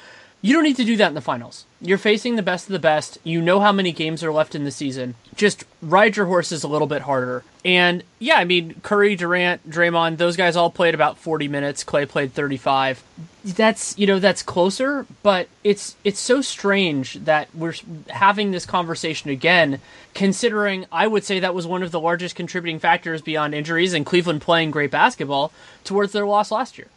you 0.47 0.53
don't 0.53 0.63
need 0.63 0.77
to 0.77 0.85
do 0.85 0.95
that 0.95 1.09
in 1.09 1.13
the 1.13 1.19
finals. 1.19 1.65
You're 1.81 1.97
facing 1.97 2.37
the 2.37 2.41
best 2.41 2.67
of 2.67 2.71
the 2.71 2.79
best. 2.79 3.17
You 3.25 3.41
know 3.41 3.59
how 3.59 3.73
many 3.73 3.91
games 3.91 4.23
are 4.23 4.31
left 4.31 4.55
in 4.55 4.63
the 4.63 4.71
season. 4.71 5.15
Just 5.35 5.65
ride 5.81 6.15
your 6.15 6.27
horses 6.27 6.63
a 6.63 6.69
little 6.69 6.87
bit 6.87 7.01
harder. 7.01 7.43
And 7.65 8.01
yeah, 8.17 8.35
I 8.35 8.45
mean, 8.45 8.79
Curry, 8.81 9.17
Durant, 9.17 9.69
Draymond, 9.69 10.15
those 10.15 10.37
guys 10.37 10.55
all 10.55 10.69
played 10.69 10.95
about 10.95 11.17
40 11.17 11.49
minutes. 11.49 11.83
Klay 11.83 12.07
played 12.07 12.31
35. 12.31 13.03
That's, 13.43 13.97
you 13.97 14.07
know, 14.07 14.19
that's 14.19 14.41
closer, 14.41 15.05
but 15.21 15.49
it's 15.65 15.97
it's 16.05 16.19
so 16.19 16.41
strange 16.41 17.15
that 17.25 17.53
we're 17.53 17.75
having 18.07 18.51
this 18.51 18.65
conversation 18.65 19.29
again 19.29 19.81
considering 20.13 20.85
I 20.93 21.07
would 21.07 21.25
say 21.25 21.41
that 21.41 21.53
was 21.53 21.67
one 21.67 21.83
of 21.83 21.91
the 21.91 21.99
largest 21.99 22.35
contributing 22.35 22.79
factors 22.79 23.21
beyond 23.21 23.53
injuries 23.53 23.93
and 23.93 24.05
Cleveland 24.05 24.41
playing 24.41 24.71
great 24.71 24.91
basketball 24.91 25.51
towards 25.83 26.13
their 26.13 26.25
loss 26.25 26.51
last 26.51 26.77
year. 26.77 26.87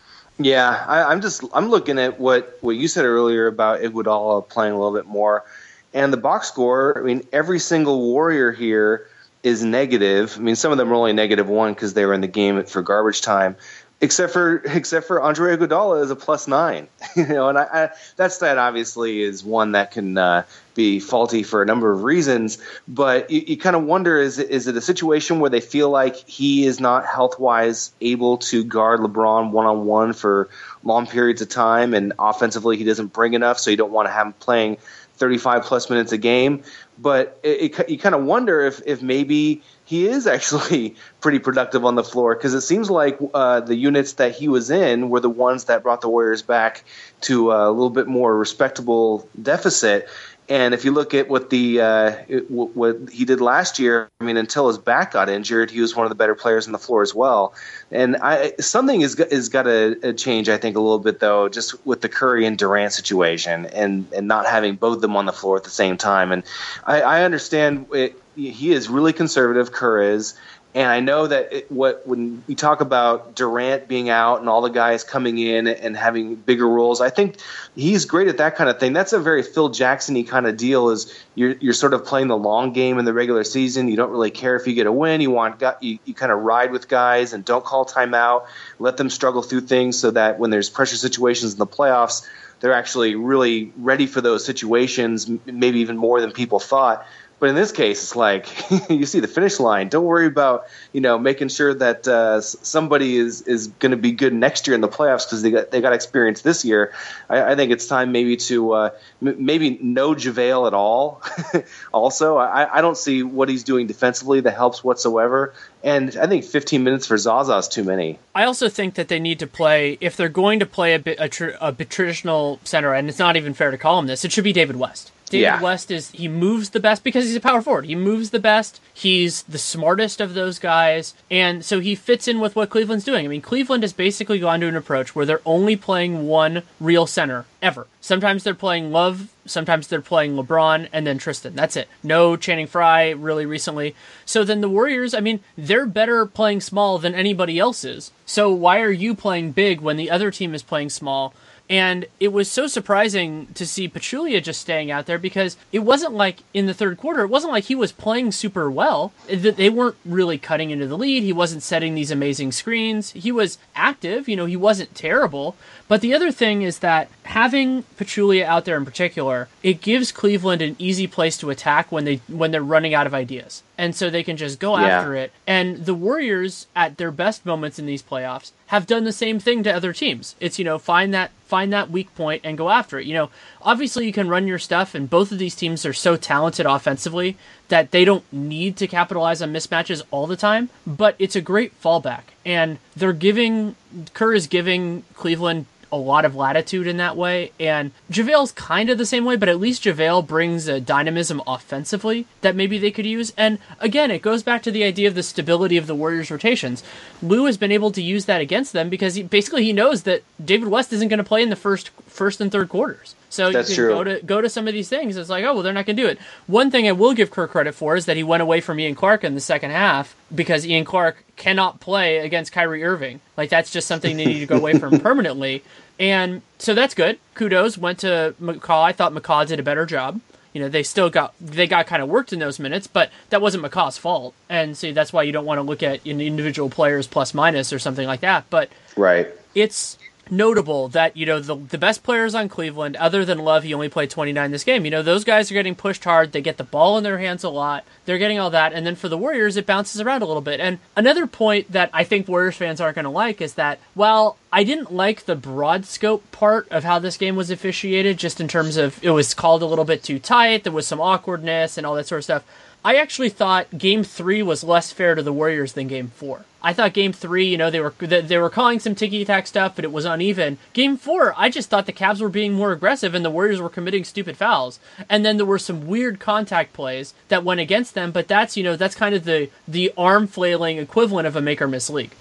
Yeah, 0.43 0.85
I, 0.89 1.13
am 1.13 1.21
just 1.21 1.45
I'm 1.53 1.69
looking 1.69 1.99
at 1.99 2.19
what 2.19 2.57
what 2.63 2.75
you 2.75 2.89
said 2.89 3.05
earlier 3.05 3.47
about 3.47 3.81
Iguodala 3.81 4.49
playing 4.49 4.73
a 4.73 4.77
little 4.77 4.95
bit 4.95 5.05
more, 5.05 5.45
and 5.93 6.11
the 6.11 6.17
box 6.17 6.49
score. 6.49 6.99
I 6.99 7.03
mean, 7.03 7.27
every 7.31 7.59
single 7.59 8.01
Warrior 8.01 8.51
here 8.51 9.07
is 9.43 9.63
negative. 9.63 10.37
I 10.39 10.41
mean, 10.41 10.57
some 10.57 10.73
of 10.73 10.79
them 10.79 10.91
are 10.91 10.95
only 10.95 11.13
negative 11.13 11.47
one 11.47 11.75
because 11.75 11.93
they 11.93 12.07
were 12.07 12.15
in 12.15 12.23
the 12.23 12.27
game 12.27 12.65
for 12.65 12.81
garbage 12.81 13.21
time. 13.21 13.57
Except 14.01 14.33
for 14.33 14.63
except 14.65 15.07
for 15.07 15.21
Andre 15.21 15.59
Iguodala 15.59 16.03
is 16.05 16.11
a 16.11 16.17
plus 16.17 16.49
nine, 16.49 16.89
you 17.17 17.27
know, 17.27 17.51
and 17.51 17.59
I, 17.59 17.65
I, 17.71 17.91
that 18.17 18.33
stat 18.33 18.57
obviously 18.57 19.21
is 19.21 19.45
one 19.45 19.73
that 19.73 19.91
can 19.91 20.17
uh, 20.17 20.45
be 20.81 20.99
faulty 20.99 21.43
for 21.43 21.61
a 21.61 21.67
number 21.67 21.93
of 21.93 22.05
reasons. 22.05 22.57
But 22.89 23.31
you, 23.31 23.43
you 23.49 23.57
kind 23.59 23.77
of 23.77 23.85
wonder 23.85 24.19
is 24.19 24.39
it, 24.39 24.49
is 24.49 24.67
it 24.67 24.77
a 24.77 24.81
situation 24.81 25.39
where 25.39 25.51
they 25.51 25.61
feel 25.61 25.91
like 25.91 26.17
he 26.17 26.65
is 26.65 26.81
not 26.81 27.05
health 27.05 27.39
wise 27.39 27.93
able 28.01 28.39
to 28.39 28.65
guard 28.65 29.01
LeBron 29.01 29.51
one 29.51 29.67
on 29.67 29.85
one 29.85 30.15
for 30.15 30.49
long 30.83 31.07
periods 31.07 31.43
of 31.43 31.51
time, 31.51 31.93
and 31.93 32.15
offensively 32.19 32.79
he 32.79 32.85
doesn't 32.85 33.13
bring 33.13 33.35
enough, 33.35 33.59
so 33.59 33.71
you 33.71 33.77
don't 33.77 33.93
want 33.93 34.09
to 34.09 34.13
have 34.13 34.29
him 34.29 34.33
playing 34.35 34.79
35 35.17 35.65
plus 35.65 35.91
minutes 35.91 36.13
a 36.13 36.19
game. 36.19 36.63
But 36.99 37.39
it, 37.43 37.79
it, 37.79 37.91
you 37.91 37.99
kind 37.99 38.15
of 38.15 38.25
wonder 38.25 38.63
if 38.63 38.81
if 38.87 39.03
maybe 39.03 39.63
he 39.85 40.07
is 40.07 40.27
actually 40.37 40.97
pretty 41.21 41.39
productive 41.39 41.85
on 41.85 41.95
the 41.95 42.05
floor 42.05 42.35
because 42.35 42.55
it 42.55 42.63
seems 42.63 42.91
like 42.91 43.19
uh, 43.35 43.61
the 43.61 43.77
units 43.77 44.15
that 44.15 44.35
he 44.35 44.49
was 44.49 44.71
in 44.71 45.11
were 45.11 45.21
the 45.21 45.31
ones 45.31 45.65
that 45.65 45.83
brought 45.83 46.01
the 46.01 46.09
Warriors 46.09 46.43
back 46.43 46.85
to 47.23 47.53
a 47.53 47.71
little 47.71 47.91
bit 47.91 48.07
more 48.09 48.37
respectable 48.37 49.29
deficit. 49.41 50.09
And 50.51 50.75
if 50.75 50.85
you 50.85 50.91
look 50.91 51.15
at 51.15 51.29
what 51.29 51.49
the 51.49 51.81
uh, 51.81 52.11
what 52.49 53.09
he 53.09 53.25
did 53.25 53.41
last 53.41 53.79
year, 53.79 54.11
I 54.21 54.25
mean, 54.25 54.37
until 54.37 54.67
his 54.67 54.79
back 54.79 55.13
got 55.13 55.29
injured, 55.29 55.71
he 55.71 55.81
was 55.81 55.95
one 55.95 56.05
of 56.05 56.09
the 56.09 56.17
better 56.17 56.35
players 56.35 56.67
on 56.67 56.73
the 56.73 56.79
floor 56.79 57.03
as 57.03 57.15
well. 57.15 57.55
And 57.93 58.17
I, 58.17 58.55
something 58.59 59.01
is 59.01 59.15
is 59.15 59.49
got 59.49 59.63
to 59.63 60.13
change, 60.15 60.49
I 60.49 60.57
think, 60.59 60.77
a 60.77 60.81
little 60.81 60.99
bit 60.99 61.21
though, 61.21 61.49
just 61.49 61.87
with 61.87 62.01
the 62.01 62.09
Curry 62.09 62.47
and 62.47 62.59
Durant 62.59 62.93
situation, 62.93 63.67
and 63.67 64.13
and 64.13 64.27
not 64.27 64.45
having 64.45 64.75
both 64.75 64.97
of 64.97 65.03
them 65.03 65.17
on 65.17 65.25
the 65.25 65.33
floor 65.33 65.57
at 65.57 65.63
the 65.63 65.71
same 65.71 65.97
time. 65.97 66.33
And 66.33 66.43
I, 66.85 67.01
I 67.03 67.23
understand 67.23 67.87
it, 67.93 68.21
he 68.35 68.73
is 68.73 68.89
really 68.89 69.13
conservative. 69.13 69.71
Kerr 69.71 70.03
is, 70.03 70.35
and 70.73 70.87
I 70.89 71.01
know 71.01 71.27
that 71.27 71.53
it, 71.53 71.73
what 71.73 72.07
when 72.07 72.45
we 72.47 72.55
talk 72.55 72.81
about 72.81 73.35
Durant 73.35 73.89
being 73.89 74.09
out 74.09 74.39
and 74.39 74.49
all 74.49 74.61
the 74.61 74.71
guys 74.71 75.03
coming 75.03 75.37
in 75.39 75.67
and 75.67 75.97
having 75.97 76.37
bigger 76.37 76.69
roles, 76.69 77.01
I 77.01 77.11
think 77.11 77.39
he's 77.75 78.05
great 78.05 78.29
at 78.29 78.37
that 78.37 78.55
kind 78.55 78.71
of 78.71 78.79
thing. 78.79 78.93
That's 78.93 79.13
a 79.13 79.19
very 79.19 79.43
Phil 79.43 79.71
Jacksony 79.71 80.29
kind 80.29 80.47
of 80.47 80.57
deal. 80.57 80.91
Is 80.91 81.13
you're 81.35 81.57
you're 81.61 81.73
sort 81.73 81.93
of 81.93 82.05
playing 82.05 82.29
the 82.29 82.37
long 82.37 82.73
game 82.73 82.99
in 83.01 83.05
the 83.05 83.13
regular 83.13 83.43
season. 83.43 83.89
You 83.89 83.97
don't 83.97 84.13
really 84.13 84.31
care 84.31 84.55
if 84.55 84.69
you 84.69 84.75
get 84.75 84.87
a 84.87 84.93
win. 84.93 85.21
You 85.21 85.33
want 85.33 85.61
you, 85.81 85.99
you 86.05 86.15
kind 86.15 86.31
of 86.31 86.39
ride 86.39 86.71
with 86.71 86.87
guys 86.87 87.33
and 87.33 87.45
don't 87.45 87.65
call 87.65 87.85
timeout. 87.85 88.47
Let 88.79 88.97
them 88.97 89.11
struggle 89.11 89.43
through 89.43 89.63
things 89.63 89.99
so 89.99 90.13
that 90.13 90.39
when 90.39 90.51
there's 90.51 90.71
pressure 90.71 90.97
situations 90.97 91.53
in 91.53 91.59
the 91.59 91.67
playoffs, 91.67 92.25
they're 92.61 92.75
actually 92.75 93.17
really 93.17 93.73
ready 93.77 94.07
for 94.07 94.21
those 94.21 94.45
situations, 94.45 95.29
maybe 95.47 95.81
even 95.81 95.97
more 95.97 96.21
than 96.21 96.31
people 96.31 96.61
thought. 96.61 97.05
But 97.41 97.49
in 97.49 97.55
this 97.55 97.73
case, 97.73 98.03
it's 98.03 98.15
like 98.15 98.47
you 98.91 99.07
see 99.07 99.21
the 99.21 99.29
finish 99.29 99.59
line. 99.59 99.89
Don't 99.89 100.05
worry 100.05 100.27
about 100.27 100.67
you 100.93 101.01
know 101.01 101.19
making 101.19 101.49
sure 101.49 101.73
that 101.75 102.07
uh, 102.07 102.43
somebody 102.43 103.17
is 103.17 103.43
is 103.43 103.69
going 103.69 103.93
to 103.93 103.97
be 103.97 104.13
good 104.13 104.35
next 104.35 104.67
year 104.67 104.75
in 104.75 104.83
the 104.83 104.89
playoffs 104.89 105.27
because 105.27 105.41
they 105.41 105.51
got 105.51 105.71
they 105.71 105.81
got 105.81 105.95
experience 105.95 106.43
this 106.43 106.65
year. 106.67 106.93
I, 107.31 107.53
I 107.53 107.57
think 107.57 107.73
it's 107.73 107.87
time 107.87 108.13
maybe 108.13 108.37
to 108.37 108.73
uh, 108.73 108.91
m- 109.27 109.45
maybe 109.45 109.79
no 109.81 110.15
JaVale 110.15 110.67
at 110.67 110.75
all. 110.75 111.23
also, 111.93 112.37
I, 112.37 112.79
I 112.79 112.81
don't 112.83 112.97
see 112.97 113.23
what 113.23 113.49
he's 113.49 113.65
doing 113.65 113.87
defensively 113.87 114.41
that 114.43 114.55
helps 114.55 114.85
whatsoever. 114.85 115.55
And 115.83 116.15
I 116.19 116.27
think 116.27 116.45
15 116.45 116.85
minutes 116.85 117.07
for 117.07 117.17
Zaza 117.17 117.57
is 117.57 117.69
too 117.69 117.85
many. 117.85 118.19
I 118.35 118.45
also 118.45 118.69
think 118.69 118.95
that 118.95 119.09
they 119.09 119.19
need 119.19 119.39
to 119.39 119.47
play 119.47 119.97
if 120.03 120.15
they're 120.15 120.29
going 120.29 120.61
to 120.61 120.67
play 120.67 120.93
a, 120.93 120.99
bit, 120.99 121.17
a, 121.19 121.29
tr- 121.31 121.57
a 121.59 121.73
traditional 121.73 122.61
center, 122.65 122.93
and 122.93 123.09
it's 123.09 123.19
not 123.19 123.39
even 123.39 123.55
fair 123.55 123.71
to 123.71 123.79
call 123.79 123.99
him 123.99 124.07
this. 124.07 124.23
It 124.27 124.31
should 124.31 124.45
be 124.45 124.53
David 124.53 124.77
West 124.77 125.11
David 125.31 125.43
yeah. 125.43 125.63
West 125.63 125.91
is 125.93 126.11
he 126.11 126.27
moves 126.29 126.71
the 126.71 126.81
best 126.81 127.05
because 127.05 127.25
he's 127.25 127.37
a 127.37 127.41
power 127.41 127.63
forward. 127.63 127.87
He 127.87 127.95
moves 127.95 128.31
the 128.31 128.41
best. 128.41 128.81
He's 128.93 129.45
the 129.45 129.59
smartest 129.59 130.21
of 130.21 130.35
those 130.35 130.59
guys, 130.59 131.15
and 131.31 131.65
so 131.65 131.79
he 131.79 131.95
fits 131.95 132.27
in 132.29 132.41
with 132.41 132.57
what 132.57 132.69
Cleveland's 132.69 133.05
doing. 133.05 133.25
I 133.25 133.29
mean, 133.29 133.41
Cleveland 133.41 133.85
has 133.85 133.93
basically 133.93 134.41
gone 134.41 134.61
to 134.61 134.67
an 134.67 134.77
approach 134.77 135.15
where 135.15 135.25
they're 135.25 135.41
only 135.47 135.77
playing 135.77 136.27
one 136.27 136.65
real 136.81 137.07
center 137.07 137.47
ever. 137.63 137.87
Sometimes 138.01 138.43
they're 138.43 138.55
playing 138.55 138.91
Love, 138.91 139.29
sometimes 139.47 139.87
they're 139.87 140.01
playing 140.01 140.35
LeBron, 140.35 140.89
and 140.93 141.07
then 141.07 141.19
Tristan. 141.19 141.55
That's 141.55 141.77
it. 141.77 141.89
No 142.03 142.37
Channing 142.37 142.67
Frye 142.67 143.11
really 143.11 143.47
recently. 143.47 143.95
So 144.27 144.43
then 144.43 144.61
the 144.61 144.69
Warriors, 144.69 145.15
I 145.15 145.21
mean, 145.21 145.41
they're 145.57 145.87
better 145.87 146.27
playing 146.27 146.61
small 146.61 146.99
than 146.99 147.15
anybody 147.15 147.59
else 147.59 147.85
is. 147.85 148.11
So 148.27 148.51
why 148.51 148.81
are 148.81 148.91
you 148.91 149.15
playing 149.15 149.53
big 149.53 149.81
when 149.81 149.97
the 149.97 150.11
other 150.11 150.31
team 150.31 150.55
is 150.55 150.63
playing 150.63 150.91
small? 150.91 151.33
And 151.71 152.07
it 152.19 152.33
was 152.33 152.51
so 152.51 152.67
surprising 152.67 153.47
to 153.55 153.65
see 153.65 153.89
Pachulia 153.89 154.43
just 154.43 154.61
staying 154.61 154.91
out 154.91 155.07
there 155.07 155.19
because 155.19 155.57
it 155.71 155.79
wasn't 155.79 156.15
like 156.15 156.43
in 156.53 156.67
the 156.67 156.75
third 156.75 156.99
quarter, 156.99 157.23
it 157.23 157.29
wasn't 157.29 157.53
like 157.53 157.65
he 157.65 157.77
was 157.77 157.93
playing 157.93 158.33
super 158.33 158.69
well. 158.69 159.13
They 159.29 159.71
weren't 159.71 159.95
really 160.05 160.37
cutting 160.37 160.71
into 160.71 160.89
the 160.89 160.99
lead. 160.99 161.23
He 161.23 161.33
wasn't 161.33 161.63
setting 161.63 161.95
these 161.95 162.11
amazing 162.11 162.51
screens. 162.51 163.13
He 163.13 163.31
was 163.31 163.57
active, 163.77 164.29
you 164.29 164.35
know, 164.35 164.47
he 164.47 164.57
wasn't 164.57 164.97
terrible. 164.97 165.55
But 165.87 166.01
the 166.01 166.13
other 166.13 166.33
thing 166.33 166.63
is 166.63 166.81
that 166.81 167.09
having 167.23 167.85
Pachulia 167.97 168.45
out 168.45 168.65
there 168.65 168.77
in 168.77 168.85
particular, 168.85 169.49
it 169.63 169.81
gives 169.81 170.11
Cleveland 170.11 170.63
an 170.63 170.75
easy 170.81 171.07
place 171.07 171.37
to 171.39 171.51
attack 171.51 171.93
when 171.93 172.05
they 172.05 172.17
when 172.27 172.51
they're 172.51 172.63
running 172.63 172.95
out 172.95 173.07
of 173.07 173.15
ideas. 173.15 173.63
And 173.81 173.97
so 173.97 174.11
they 174.11 174.23
can 174.23 174.37
just 174.37 174.61
go 174.61 174.77
yeah. 174.77 174.99
after 174.99 175.15
it. 175.15 175.33
And 175.47 175.87
the 175.87 175.95
Warriors 175.95 176.67
at 176.77 176.99
their 176.99 177.11
best 177.11 177.47
moments 177.47 177.79
in 177.79 177.87
these 177.87 178.03
playoffs 178.03 178.53
have 178.67 178.87
done 178.87 179.05
the 179.05 179.11
same 179.13 179.41
thing 179.41 179.63
to 179.63 179.75
other 179.75 179.95
teams. 179.95 180.37
It's, 180.39 180.59
you 180.59 180.67
know, 180.67 180.79
find 180.79 181.15
that 181.15 181.31
find 181.47 181.73
that 181.73 181.91
weak 181.91 182.15
point 182.15 182.43
and 182.45 182.59
go 182.59 182.69
after 182.69 182.99
it. 182.99 183.07
You 183.07 183.15
know, 183.15 183.31
obviously 183.63 184.05
you 184.05 184.13
can 184.13 184.29
run 184.29 184.47
your 184.47 184.59
stuff 184.59 184.95
and 184.95 185.09
both 185.09 185.33
of 185.33 185.39
these 185.39 185.55
teams 185.55 185.87
are 185.87 185.95
so 185.95 186.17
talented 186.17 186.67
offensively 186.67 187.39
that 187.69 187.91
they 187.91 188.05
don't 188.05 188.31
need 188.31 188.77
to 188.77 188.87
capitalize 188.87 189.41
on 189.41 189.51
mismatches 189.51 190.03
all 190.11 190.27
the 190.27 190.37
time, 190.37 190.69
but 190.87 191.17
it's 191.19 191.35
a 191.35 191.41
great 191.41 191.73
fallback. 191.83 192.25
And 192.45 192.79
they're 192.95 193.15
giving 193.15 193.77
Kerr 194.13 194.35
is 194.35 194.47
giving 194.47 195.05
Cleveland 195.15 195.65
a 195.93 195.97
lot 195.97 196.25
of 196.25 196.35
latitude 196.35 196.87
in 196.87 196.97
that 196.99 197.17
way. 197.17 197.53
And 197.59 197.93
JaVale's 198.11 198.53
kind 198.53 198.91
of 198.91 198.99
the 198.99 199.07
same 199.07 199.25
way, 199.25 199.37
but 199.37 199.49
at 199.49 199.61
least 199.61 199.85
JaVale 199.85 200.27
brings 200.27 200.69
a 200.69 200.81
dynamism 200.81 201.43
offensively 201.47 202.27
that 202.41 202.57
maybe 202.57 202.79
they 202.79 202.91
could 202.91 203.07
use. 203.07 203.33
And 203.37 203.59
again, 203.79 204.11
it 204.11 204.23
goes 204.23 204.43
back 204.43 204.63
to 204.63 204.71
the 204.71 204.85
idea 204.85 205.09
of 205.09 205.15
the 205.15 205.23
stability 205.23 205.77
of 205.77 205.87
the 205.87 205.95
Warriors' 205.95 206.31
rotations. 206.31 206.83
Lue 207.23 207.47
has 207.47 207.57
been 207.57 207.73
able 207.73 207.91
to 207.93 208.03
use 208.03 208.27
that 208.27 208.41
against 208.41 208.73
them 208.73 208.89
because 208.89 209.15
he, 209.15 209.23
basically 209.23 209.65
he 209.65 209.73
knows 209.73 210.05
that 210.05 210.23
David 210.43 210.69
West 210.69 210.93
isn't 210.93 211.09
going 211.09 211.19
to 211.19 211.25
play 211.25 211.43
in 211.43 211.51
the 211.51 211.57
first 211.57 211.91
first 212.07 212.41
and 212.41 212.51
third 212.51 212.69
quarters. 212.69 213.15
So 213.31 213.53
That's 213.53 213.71
you 213.71 213.77
can 213.77 213.85
true. 213.85 213.95
go 213.95 214.05
to 214.05 214.21
go 214.23 214.41
to 214.41 214.49
some 214.49 214.69
of 214.69 214.75
these 214.75 214.89
things. 214.89 215.17
It's 215.17 215.31
like, 215.31 215.45
oh 215.45 215.55
well, 215.55 215.63
they're 215.63 215.73
not 215.73 215.87
going 215.87 215.97
to 215.97 216.03
do 216.03 216.09
it. 216.09 216.19
One 216.47 216.71
thing 216.71 216.87
I 216.89 216.93
will 216.93 217.15
give 217.15 217.31
Kerr 217.31 217.47
credit 217.47 217.75
for 217.75 217.97
is 217.97 218.07
that 218.07 218.17
he 218.17 218.23
went 218.25 218.43
away 218.43 218.61
from 218.61 218.79
Ian 218.79 218.97
Clark 218.97 219.25
in 219.25 219.35
the 219.35 219.41
second 219.41 219.71
half 219.71 220.17
because 220.35 220.67
Ian 220.67 220.85
Clark 220.85 221.25
cannot 221.37 221.81
play 221.81 222.19
against 222.19 222.53
Kyrie 222.53 222.85
Irving. 222.85 223.21
Like 223.37 223.49
that's 223.49 223.71
just 223.71 223.87
something 223.87 224.17
they 224.17 224.27
need 224.27 224.41
to 224.41 224.47
go 224.47 224.57
away 224.57 224.79
from 224.79 224.99
permanently. 225.01 225.63
And 225.99 226.43
so 226.59 226.75
that's 226.75 226.95
good. 226.95 227.19
Kudos 227.35 227.79
went 227.79 228.01
to 228.01 228.35
McCaw. 228.43 228.83
I 228.83 228.93
thought 228.93 229.13
McCaw 229.13 229.47
did 229.47 229.61
a 229.61 229.63
better 229.63 229.87
job. 229.87 230.21
You 230.53 230.61
know, 230.61 230.69
they 230.69 230.83
still 230.83 231.11
got 231.11 231.33
they 231.41 231.69
got 231.69 231.87
kind 231.87 232.03
of 232.03 232.09
worked 232.09 232.33
in 232.33 232.41
those 232.41 232.59
minutes, 232.59 232.89
but 232.89 233.11
that 233.29 233.41
wasn't 233.41 233.65
McCaw's 233.65 233.97
fault. 233.97 234.35
And 234.49 234.77
see, 234.77 234.91
that's 234.91 235.13
why 235.13 235.23
you 235.23 235.31
don't 235.31 235.45
want 235.45 235.59
to 235.59 235.63
look 235.63 235.85
at 235.85 236.05
individual 236.05 236.69
players 236.69 237.07
plus 237.07 237.33
minus 237.33 237.73
or 237.73 237.79
something 237.79 238.09
like 238.09 238.21
that. 238.21 238.47
But 238.51 238.71
right, 238.97 239.29
it's 239.55 239.97
notable 240.31 240.89
that 240.89 241.17
you 241.17 241.27
know 241.27 241.41
the 241.41 241.57
the 241.57 241.79
best 241.79 242.03
players 242.03 242.35
on 242.35 242.49
Cleveland, 242.49 242.97
other 242.97 243.25
than 243.25 243.39
Love, 243.39 243.65
he 243.65 243.75
only 243.75 243.89
played 243.89 244.11
29 244.11 244.51
this 244.51 244.65
game. 244.65 244.85
You 244.85 244.91
know 244.91 245.03
those 245.03 245.25
guys 245.25 245.51
are 245.51 245.55
getting 245.55 245.75
pushed 245.75 246.05
hard. 246.05 246.33
They 246.33 246.41
get 246.41 246.57
the 246.57 246.65
ball 246.65 246.99
in 246.99 247.05
their 247.05 247.19
hands 247.19 247.45
a 247.45 247.49
lot. 247.51 247.85
They're 248.05 248.19
getting 248.19 248.39
all 248.39 248.51
that, 248.51 248.73
and 248.73 248.87
then 248.87 248.97
for 248.97 249.09
the 249.09 249.19
Warriors, 249.19 249.57
it 249.57 249.67
bounces 249.67 250.01
around 250.01 250.23
a 250.23 250.27
little 250.27 250.43
bit. 250.43 250.61
And 250.61 250.79
another 250.97 251.27
point 251.27 251.71
that 251.73 251.91
I 251.93 252.05
think 252.05 252.29
Warriors 252.29 252.57
fans 252.57 252.81
aren't 252.81 252.97
going 252.97 253.05
to 253.05 253.11
like 253.11 253.41
is 253.41 253.55
that 253.55 253.79
while 253.95 254.37
I 254.53 254.65
didn't 254.65 254.93
like 254.93 255.25
the 255.25 255.37
broad 255.37 255.85
scope 255.85 256.31
part 256.33 256.69
of 256.71 256.85
how 256.85 256.99
this 256.99 257.17
game 257.17 257.37
was 257.37 257.51
officiated, 257.51 258.19
just 258.19 258.41
in 258.41 258.49
terms 258.49 258.77
of 258.77 259.03
it 259.03 259.11
was 259.11 259.35
called 259.35 259.63
a 259.63 259.67
little 259.67 259.85
bit 259.85 260.03
too 260.03 260.19
tight. 260.19 260.65
There 260.65 260.73
was 260.73 260.87
some 260.87 261.01
awkwardness 261.01 261.77
and 261.79 261.87
all 261.87 261.95
that 261.95 262.07
sort 262.07 262.21
of 262.21 262.25
stuff. 262.25 262.45
I 262.85 262.97
actually 262.97 263.29
thought 263.29 263.77
Game 263.77 264.05
Three 264.05 264.43
was 264.43 264.65
less 264.65 264.93
fair 264.93 265.15
to 265.15 265.23
the 265.23 265.33
Warriors 265.33 265.75
than 265.75 265.89
Game 265.89 266.09
Four. 266.09 266.45
I 266.63 266.73
thought 266.73 266.93
Game 266.93 267.13
Three, 267.13 267.47
you 267.47 267.57
know, 267.57 267.71
they 267.71 267.81
were 267.81 267.95
they 267.99 268.39
were 268.39 268.51
calling 268.51 268.81
some 268.81 268.95
ticky 268.95 269.25
tack 269.25 269.47
stuff, 269.47 269.77
but 269.77 269.85
it 269.85 269.93
was 269.93 270.05
uneven. 270.05 270.59
Game 270.73 270.97
Four, 270.97 271.35
I 271.37 271.49
just 271.49 271.71
thought 271.71 271.87
the 271.87 271.93
Cavs 271.93 272.21
were 272.21 272.29
being 272.29 272.53
more 272.53 272.73
aggressive 272.73 273.15
and 273.15 273.25
the 273.25 273.31
Warriors 273.31 273.61
were 273.61 273.71
committing 273.71 274.05
stupid 274.05 274.37
fouls. 274.37 274.79
And 275.09 275.25
then 275.25 275.37
there 275.37 275.47
were 275.47 275.59
some 275.59 275.87
weird 275.87 276.21
contact 276.21 276.73
plays 276.73 277.15
that 277.29 277.45
went 277.45 277.61
against 277.61 277.95
them. 277.95 278.11
But 278.11 278.29
that's 278.29 278.57
you 278.57 278.65
know 278.65 278.77
that's 278.77 278.95
kind 278.95 279.15
of 279.15 279.25
the 279.25 279.49
the 279.67 279.93
arm 279.97 280.27
flailing 280.27 280.79
equivalent 280.79 281.27
of 281.27 281.37
a 281.37 281.41
make 281.41 281.63
or 281.63 281.69
miss 281.69 281.89
league. 281.91 282.13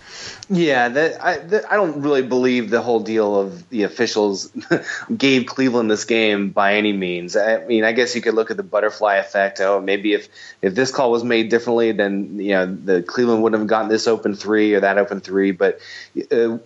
Yeah, 0.50 0.90
that, 0.90 1.24
I 1.24 1.38
that, 1.38 1.72
I 1.72 1.76
don't 1.76 2.02
really 2.02 2.24
believe 2.24 2.70
the 2.70 2.82
whole 2.82 3.00
deal 3.00 3.40
of 3.40 3.70
the 3.70 3.84
officials 3.84 4.52
gave 5.18 5.46
Cleveland 5.46 5.92
this 5.92 6.06
game 6.06 6.50
by 6.50 6.76
any 6.76 6.94
means. 6.94 7.36
I 7.36 7.64
mean, 7.66 7.84
I 7.84 7.92
guess 7.92 8.16
you 8.16 8.22
could 8.22 8.34
look 8.34 8.52
at 8.52 8.58
the 8.58 8.64
butterfly 8.64 9.16
effect. 9.16 9.60
Oh, 9.62 9.80
maybe 9.80 10.14
if 10.14 10.28
if 10.62 10.76
this 10.76 10.92
call 10.92 11.12
was 11.12 11.24
made 11.24 11.50
differently, 11.50 11.92
then 11.92 12.40
you 12.40 12.52
know 12.52 12.66
the 12.66 13.04
Cleveland 13.04 13.44
wouldn't 13.44 13.60
have 13.60 13.68
gotten 13.68 13.90
this 13.90 14.08
open 14.08 14.29
three 14.36 14.74
or 14.74 14.82
that 14.82 14.98
open 14.98 15.22
three. 15.22 15.52
But 15.52 15.80
uh, 16.32 16.58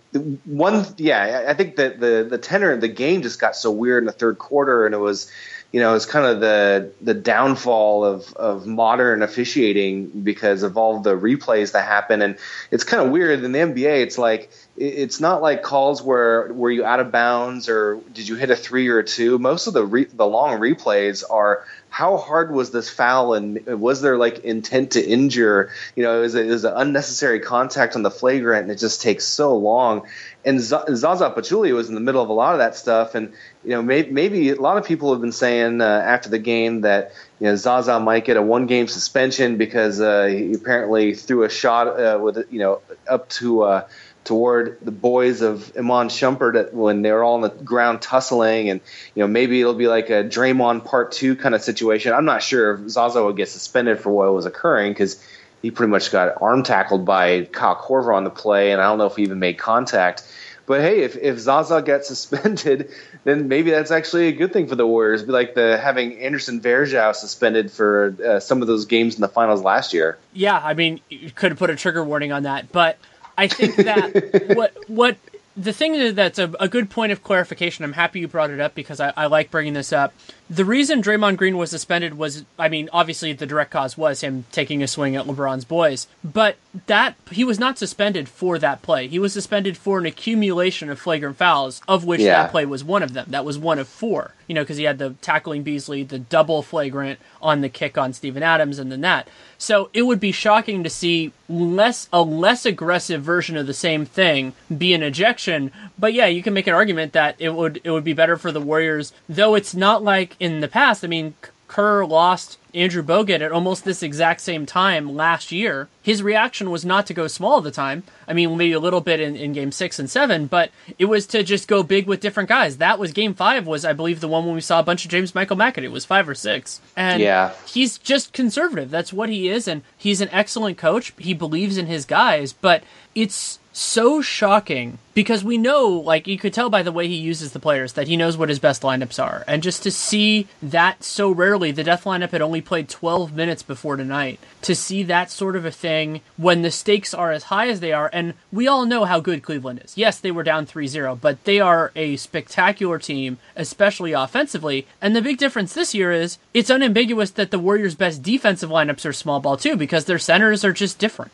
one, 0.45 0.85
yeah, 0.97 1.45
I 1.47 1.53
think 1.53 1.77
that 1.77 1.99
the 1.99 2.25
the 2.29 2.37
tenor 2.37 2.71
of 2.71 2.81
the 2.81 2.87
game 2.87 3.21
just 3.21 3.39
got 3.39 3.55
so 3.55 3.71
weird 3.71 4.03
in 4.03 4.07
the 4.07 4.11
third 4.11 4.37
quarter, 4.37 4.85
and 4.85 4.93
it 4.95 4.99
was 4.99 5.31
you 5.73 5.79
know, 5.79 5.95
it's 5.95 6.05
kind 6.05 6.27
of 6.27 6.39
the 6.39 6.91
the 7.01 7.15
downfall 7.15 8.05
of 8.05 8.31
of 8.35 8.67
modern 8.67 9.23
officiating 9.23 10.21
because 10.21 10.61
of 10.61 10.77
all 10.77 10.99
the 10.99 11.17
replays 11.17 11.71
that 11.71 11.85
happen, 11.87 12.21
and 12.21 12.37
it's 12.69 12.83
kind 12.83 13.03
of 13.03 13.11
weird 13.11 13.43
in 13.43 13.51
the 13.51 13.57
NBA. 13.57 14.03
It's 14.03 14.19
like 14.19 14.51
it's 14.77 15.19
not 15.19 15.41
like 15.41 15.63
calls 15.63 15.99
where 16.03 16.53
were 16.53 16.69
you 16.69 16.85
out 16.85 16.99
of 16.99 17.11
bounds 17.11 17.69
or 17.69 17.99
did 18.13 18.27
you 18.27 18.35
hit 18.35 18.51
a 18.51 18.55
three 18.55 18.87
or 18.87 18.99
a 18.99 19.03
two. 19.03 19.39
Most 19.39 19.65
of 19.65 19.73
the 19.73 19.83
re, 19.83 20.05
the 20.05 20.27
long 20.27 20.59
replays 20.59 21.23
are 21.27 21.65
how 21.93 22.17
hard 22.17 22.51
was 22.51 22.71
this 22.71 22.89
foul 22.89 23.35
and 23.35 23.63
was 23.67 24.01
there 24.01 24.17
like 24.17 24.39
intent 24.39 24.93
to 24.93 25.07
injure? 25.07 25.69
You 25.95 26.01
know, 26.01 26.23
it 26.23 26.25
is 26.25 26.33
it 26.33 26.47
was 26.47 26.65
an 26.65 26.73
unnecessary 26.75 27.39
contact 27.39 27.95
on 27.95 28.01
the 28.01 28.09
flagrant 28.09 28.63
and 28.63 28.71
it 28.71 28.79
just 28.79 29.03
takes 29.03 29.25
so 29.25 29.55
long. 29.55 30.07
And 30.43 30.59
Zaza 30.59 31.29
Pachulia 31.29 31.75
was 31.75 31.89
in 31.89 31.95
the 31.95 32.01
middle 32.01 32.23
of 32.23 32.29
a 32.29 32.33
lot 32.33 32.53
of 32.53 32.57
that 32.57 32.75
stuff, 32.75 33.13
and 33.13 33.31
you 33.63 33.69
know, 33.69 33.83
maybe, 33.83 34.09
maybe 34.11 34.49
a 34.49 34.55
lot 34.55 34.77
of 34.77 34.85
people 34.85 35.11
have 35.11 35.21
been 35.21 35.31
saying 35.31 35.81
uh, 35.81 35.85
after 35.85 36.29
the 36.29 36.39
game 36.39 36.81
that 36.81 37.11
you 37.39 37.45
know 37.45 37.55
Zaza 37.55 37.99
might 37.99 38.25
get 38.25 38.37
a 38.37 38.41
one 38.41 38.65
game 38.65 38.87
suspension 38.87 39.57
because 39.57 40.01
uh, 40.01 40.25
he 40.25 40.53
apparently 40.53 41.13
threw 41.13 41.43
a 41.43 41.49
shot 41.49 41.87
uh, 41.87 42.17
with 42.19 42.43
you 42.49 42.57
know 42.57 42.81
up 43.07 43.29
to 43.29 43.61
uh, 43.61 43.87
toward 44.23 44.77
the 44.81 44.91
boys 44.91 45.41
of 45.41 45.71
Iman 45.77 46.07
Shumpert 46.07 46.73
when 46.73 47.01
they 47.01 47.11
were 47.11 47.23
all 47.23 47.35
on 47.35 47.41
the 47.41 47.49
ground 47.49 48.01
tussling, 48.01 48.69
and 48.69 48.81
you 49.15 49.23
know 49.23 49.27
maybe 49.27 49.59
it'll 49.59 49.73
be 49.73 49.87
like 49.87 50.09
a 50.09 50.23
Draymond 50.23 50.85
Part 50.85 51.11
Two 51.11 51.35
kind 51.35 51.55
of 51.55 51.61
situation. 51.61 52.13
I'm 52.13 52.25
not 52.25 52.43
sure 52.43 52.75
if 52.75 52.89
Zaza 52.89 53.23
would 53.23 53.37
get 53.37 53.49
suspended 53.49 53.99
for 53.99 54.11
what 54.11 54.33
was 54.33 54.45
occurring 54.45 54.91
because 54.91 55.23
he 55.61 55.71
pretty 55.71 55.91
much 55.91 56.11
got 56.11 56.41
arm 56.41 56.63
tackled 56.63 57.05
by 57.05 57.45
Kyle 57.45 57.75
Korver 57.75 58.15
on 58.15 58.23
the 58.23 58.29
play, 58.29 58.71
and 58.71 58.81
I 58.81 58.85
don't 58.85 58.97
know 58.97 59.07
if 59.07 59.15
he 59.15 59.23
even 59.23 59.39
made 59.39 59.57
contact. 59.57 60.23
But 60.65 60.81
hey, 60.81 61.01
if, 61.01 61.17
if 61.17 61.39
Zaza 61.39 61.81
gets 61.85 62.07
suspended, 62.07 62.91
then 63.23 63.47
maybe 63.47 63.71
that's 63.71 63.91
actually 63.91 64.27
a 64.27 64.31
good 64.31 64.53
thing 64.53 64.67
for 64.67 64.75
the 64.75 64.87
Warriors. 64.87 65.23
Be 65.23 65.31
like 65.31 65.55
the 65.55 65.77
having 65.77 66.17
Anderson 66.19 66.61
Varejao 66.61 67.15
suspended 67.15 67.71
for 67.71 68.15
uh, 68.25 68.39
some 68.39 68.61
of 68.61 68.67
those 68.67 68.85
games 68.85 69.15
in 69.15 69.21
the 69.21 69.27
finals 69.27 69.61
last 69.61 69.93
year. 69.93 70.17
Yeah, 70.33 70.59
I 70.61 70.73
mean, 70.73 71.01
you 71.09 71.31
could 71.31 71.51
have 71.51 71.59
put 71.59 71.69
a 71.69 71.75
trigger 71.75 72.03
warning 72.03 72.31
on 72.31 72.43
that, 72.43 72.71
but 72.71 72.97
I 73.37 73.47
think 73.47 73.75
that 73.75 74.55
what 74.55 74.73
what 74.87 75.17
the 75.55 75.73
thing 75.73 76.15
that's 76.15 76.39
a, 76.39 76.51
a, 76.59 76.67
good 76.67 76.89
point 76.89 77.11
of 77.11 77.23
clarification. 77.23 77.85
I'm 77.85 77.93
happy 77.93 78.19
you 78.19 78.27
brought 78.27 78.49
it 78.49 78.59
up 78.59 78.73
because 78.73 78.99
I, 78.99 79.13
I 79.15 79.27
like 79.27 79.51
bringing 79.51 79.73
this 79.73 79.93
up 79.93 80.13
the 80.49 80.65
reason 80.65 81.01
Draymond 81.01 81.37
Green 81.37 81.57
was 81.57 81.69
suspended 81.69 82.17
was, 82.17 82.45
I 82.59 82.69
mean, 82.69 82.89
obviously 82.91 83.33
the 83.33 83.45
direct 83.45 83.71
cause 83.71 83.97
was 83.97 84.21
him 84.21 84.45
taking 84.51 84.83
a 84.83 84.87
swing 84.87 85.15
at 85.15 85.25
LeBron's 85.25 85.65
boys, 85.65 86.07
but 86.23 86.57
that 86.87 87.15
he 87.31 87.43
was 87.43 87.59
not 87.59 87.77
suspended 87.77 88.27
for 88.27 88.57
that 88.59 88.81
play. 88.81 89.07
He 89.07 89.19
was 89.19 89.33
suspended 89.33 89.77
for 89.77 89.99
an 89.99 90.05
accumulation 90.05 90.89
of 90.89 90.99
flagrant 90.99 91.37
fouls, 91.37 91.81
of 91.87 92.05
which 92.05 92.21
yeah. 92.21 92.43
that 92.43 92.51
play 92.51 92.65
was 92.65 92.83
one 92.83 93.03
of 93.03 93.13
them. 93.13 93.27
That 93.29 93.45
was 93.45 93.57
one 93.57 93.79
of 93.79 93.87
four. 93.87 94.33
You 94.47 94.55
know, 94.55 94.63
because 94.63 94.77
he 94.77 94.83
had 94.83 94.97
the 94.97 95.11
tackling 95.21 95.63
Beasley, 95.63 96.03
the 96.03 96.19
double 96.19 96.61
flagrant 96.61 97.19
on 97.41 97.61
the 97.61 97.69
kick 97.69 97.97
on 97.97 98.11
Steven 98.11 98.43
Adams, 98.43 98.77
and 98.77 98.91
then 98.91 99.01
that. 99.01 99.29
So 99.57 99.89
it 99.93 100.01
would 100.01 100.19
be 100.19 100.33
shocking 100.33 100.83
to 100.83 100.89
see 100.89 101.31
less 101.47 102.09
a 102.11 102.21
less 102.21 102.65
aggressive 102.65 103.21
version 103.21 103.55
of 103.55 103.67
the 103.67 103.73
same 103.73 104.05
thing 104.05 104.53
be 104.75 104.93
an 104.93 105.01
ejection. 105.01 105.71
But 105.97 106.13
yeah, 106.13 106.25
you 106.25 106.43
can 106.43 106.53
make 106.53 106.67
an 106.67 106.73
argument 106.73 107.13
that 107.13 107.35
it 107.39 107.53
would 107.53 107.79
it 107.85 107.91
would 107.91 108.03
be 108.03 108.13
better 108.13 108.35
for 108.35 108.51
the 108.51 108.59
Warriors, 108.59 109.13
though 109.29 109.55
it's 109.55 109.73
not 109.73 110.03
like 110.03 110.32
in 110.39 110.59
the 110.61 110.67
past, 110.67 111.03
I 111.03 111.07
mean, 111.07 111.35
Kerr 111.67 112.05
lost 112.05 112.59
Andrew 112.75 113.01
Bogut 113.01 113.41
at 113.41 113.51
almost 113.51 113.83
this 113.83 114.03
exact 114.03 114.41
same 114.41 114.67
time 114.67 115.15
last 115.15 115.51
year. 115.51 115.89
His 116.03 116.21
reaction 116.21 116.69
was 116.69 116.85
not 116.85 117.07
to 117.07 117.15
go 117.15 117.27
small 117.27 117.57
at 117.57 117.63
the 117.63 117.71
time. 117.71 118.03
I 118.27 118.33
mean, 118.33 118.55
maybe 118.55 118.73
a 118.73 118.79
little 118.79 119.01
bit 119.01 119.19
in, 119.19 119.35
in 119.35 119.53
game 119.53 119.71
six 119.71 119.97
and 119.97 120.07
seven, 120.07 120.45
but 120.45 120.69
it 120.99 121.05
was 121.05 121.25
to 121.27 121.41
just 121.41 121.67
go 121.67 121.81
big 121.81 122.05
with 122.05 122.19
different 122.19 122.49
guys. 122.49 122.77
That 122.77 122.99
was 122.99 123.11
game 123.11 123.33
five, 123.33 123.65
was 123.65 123.85
I 123.85 123.93
believe 123.93 124.19
the 124.19 124.27
one 124.27 124.45
when 124.45 124.53
we 124.53 124.61
saw 124.61 124.79
a 124.79 124.83
bunch 124.83 125.03
of 125.03 125.09
James 125.09 125.33
Michael 125.33 125.57
McAdoo. 125.57 125.85
It 125.85 125.91
was 125.91 126.05
five 126.05 126.29
or 126.29 126.35
six. 126.35 126.79
And 126.95 127.21
yeah. 127.21 127.53
he's 127.65 127.97
just 127.97 128.33
conservative. 128.33 128.91
That's 128.91 129.11
what 129.11 129.29
he 129.29 129.49
is, 129.49 129.67
and 129.67 129.81
he's 129.97 130.21
an 130.21 130.29
excellent 130.31 130.77
coach. 130.77 131.13
He 131.17 131.33
believes 131.33 131.77
in 131.79 131.87
his 131.87 132.05
guys, 132.05 132.53
but 132.53 132.83
it's 133.15 133.57
so 133.73 134.21
shocking 134.21 134.99
because 135.13 135.43
we 135.43 135.57
know, 135.57 135.89
like, 135.89 136.27
you 136.27 136.37
could 136.37 136.53
tell 136.53 136.69
by 136.69 136.81
the 136.83 136.91
way 136.91 137.07
he 137.07 137.15
uses 137.15 137.51
the 137.51 137.59
players 137.59 137.93
that 137.93 138.07
he 138.07 138.17
knows 138.17 138.37
what 138.37 138.49
his 138.49 138.59
best 138.59 138.81
lineups 138.81 139.23
are. 139.23 139.43
And 139.47 139.61
just 139.61 139.83
to 139.83 139.91
see 139.91 140.47
that 140.61 141.03
so 141.03 141.31
rarely, 141.31 141.71
the 141.71 141.83
death 141.83 142.05
lineup 142.05 142.31
had 142.31 142.41
only 142.41 142.61
played 142.61 142.89
12 142.89 143.33
minutes 143.35 143.63
before 143.63 143.95
tonight. 143.95 144.39
To 144.63 144.75
see 144.75 145.03
that 145.03 145.29
sort 145.29 145.55
of 145.55 145.65
a 145.65 145.71
thing 145.71 146.21
when 146.37 146.61
the 146.61 146.71
stakes 146.71 147.13
are 147.13 147.31
as 147.31 147.43
high 147.43 147.67
as 147.67 147.79
they 147.79 147.91
are, 147.91 148.09
and 148.13 148.33
we 148.51 148.67
all 148.67 148.85
know 148.85 149.05
how 149.05 149.19
good 149.19 149.43
Cleveland 149.43 149.81
is. 149.83 149.97
Yes, 149.97 150.19
they 150.19 150.31
were 150.31 150.43
down 150.43 150.65
3 150.65 150.87
0, 150.87 151.17
but 151.21 151.43
they 151.43 151.59
are 151.59 151.91
a 151.95 152.15
spectacular 152.15 152.97
team, 152.97 153.37
especially 153.55 154.13
offensively. 154.13 154.87
And 155.01 155.15
the 155.15 155.21
big 155.21 155.37
difference 155.37 155.73
this 155.73 155.93
year 155.93 156.11
is 156.11 156.37
it's 156.53 156.71
unambiguous 156.71 157.31
that 157.31 157.51
the 157.51 157.59
Warriors' 157.59 157.95
best 157.95 158.23
defensive 158.23 158.69
lineups 158.69 159.05
are 159.05 159.13
small 159.13 159.39
ball 159.39 159.57
too, 159.57 159.75
because 159.75 160.05
their 160.05 160.19
centers 160.19 160.63
are 160.63 160.73
just 160.73 160.97
different. 160.97 161.31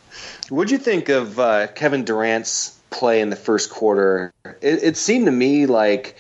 What'd 0.50 0.72
you 0.72 0.80
think 0.80 1.08
of 1.10 1.40
uh, 1.40 1.68
Kevin 1.68 2.04
Durant's 2.30 2.80
play 2.90 3.22
in 3.22 3.30
the 3.30 3.36
first 3.36 3.70
quarter? 3.70 4.34
It, 4.62 4.84
it 4.84 4.98
seemed 4.98 5.26
to 5.26 5.32
me 5.32 5.66
like 5.66 6.16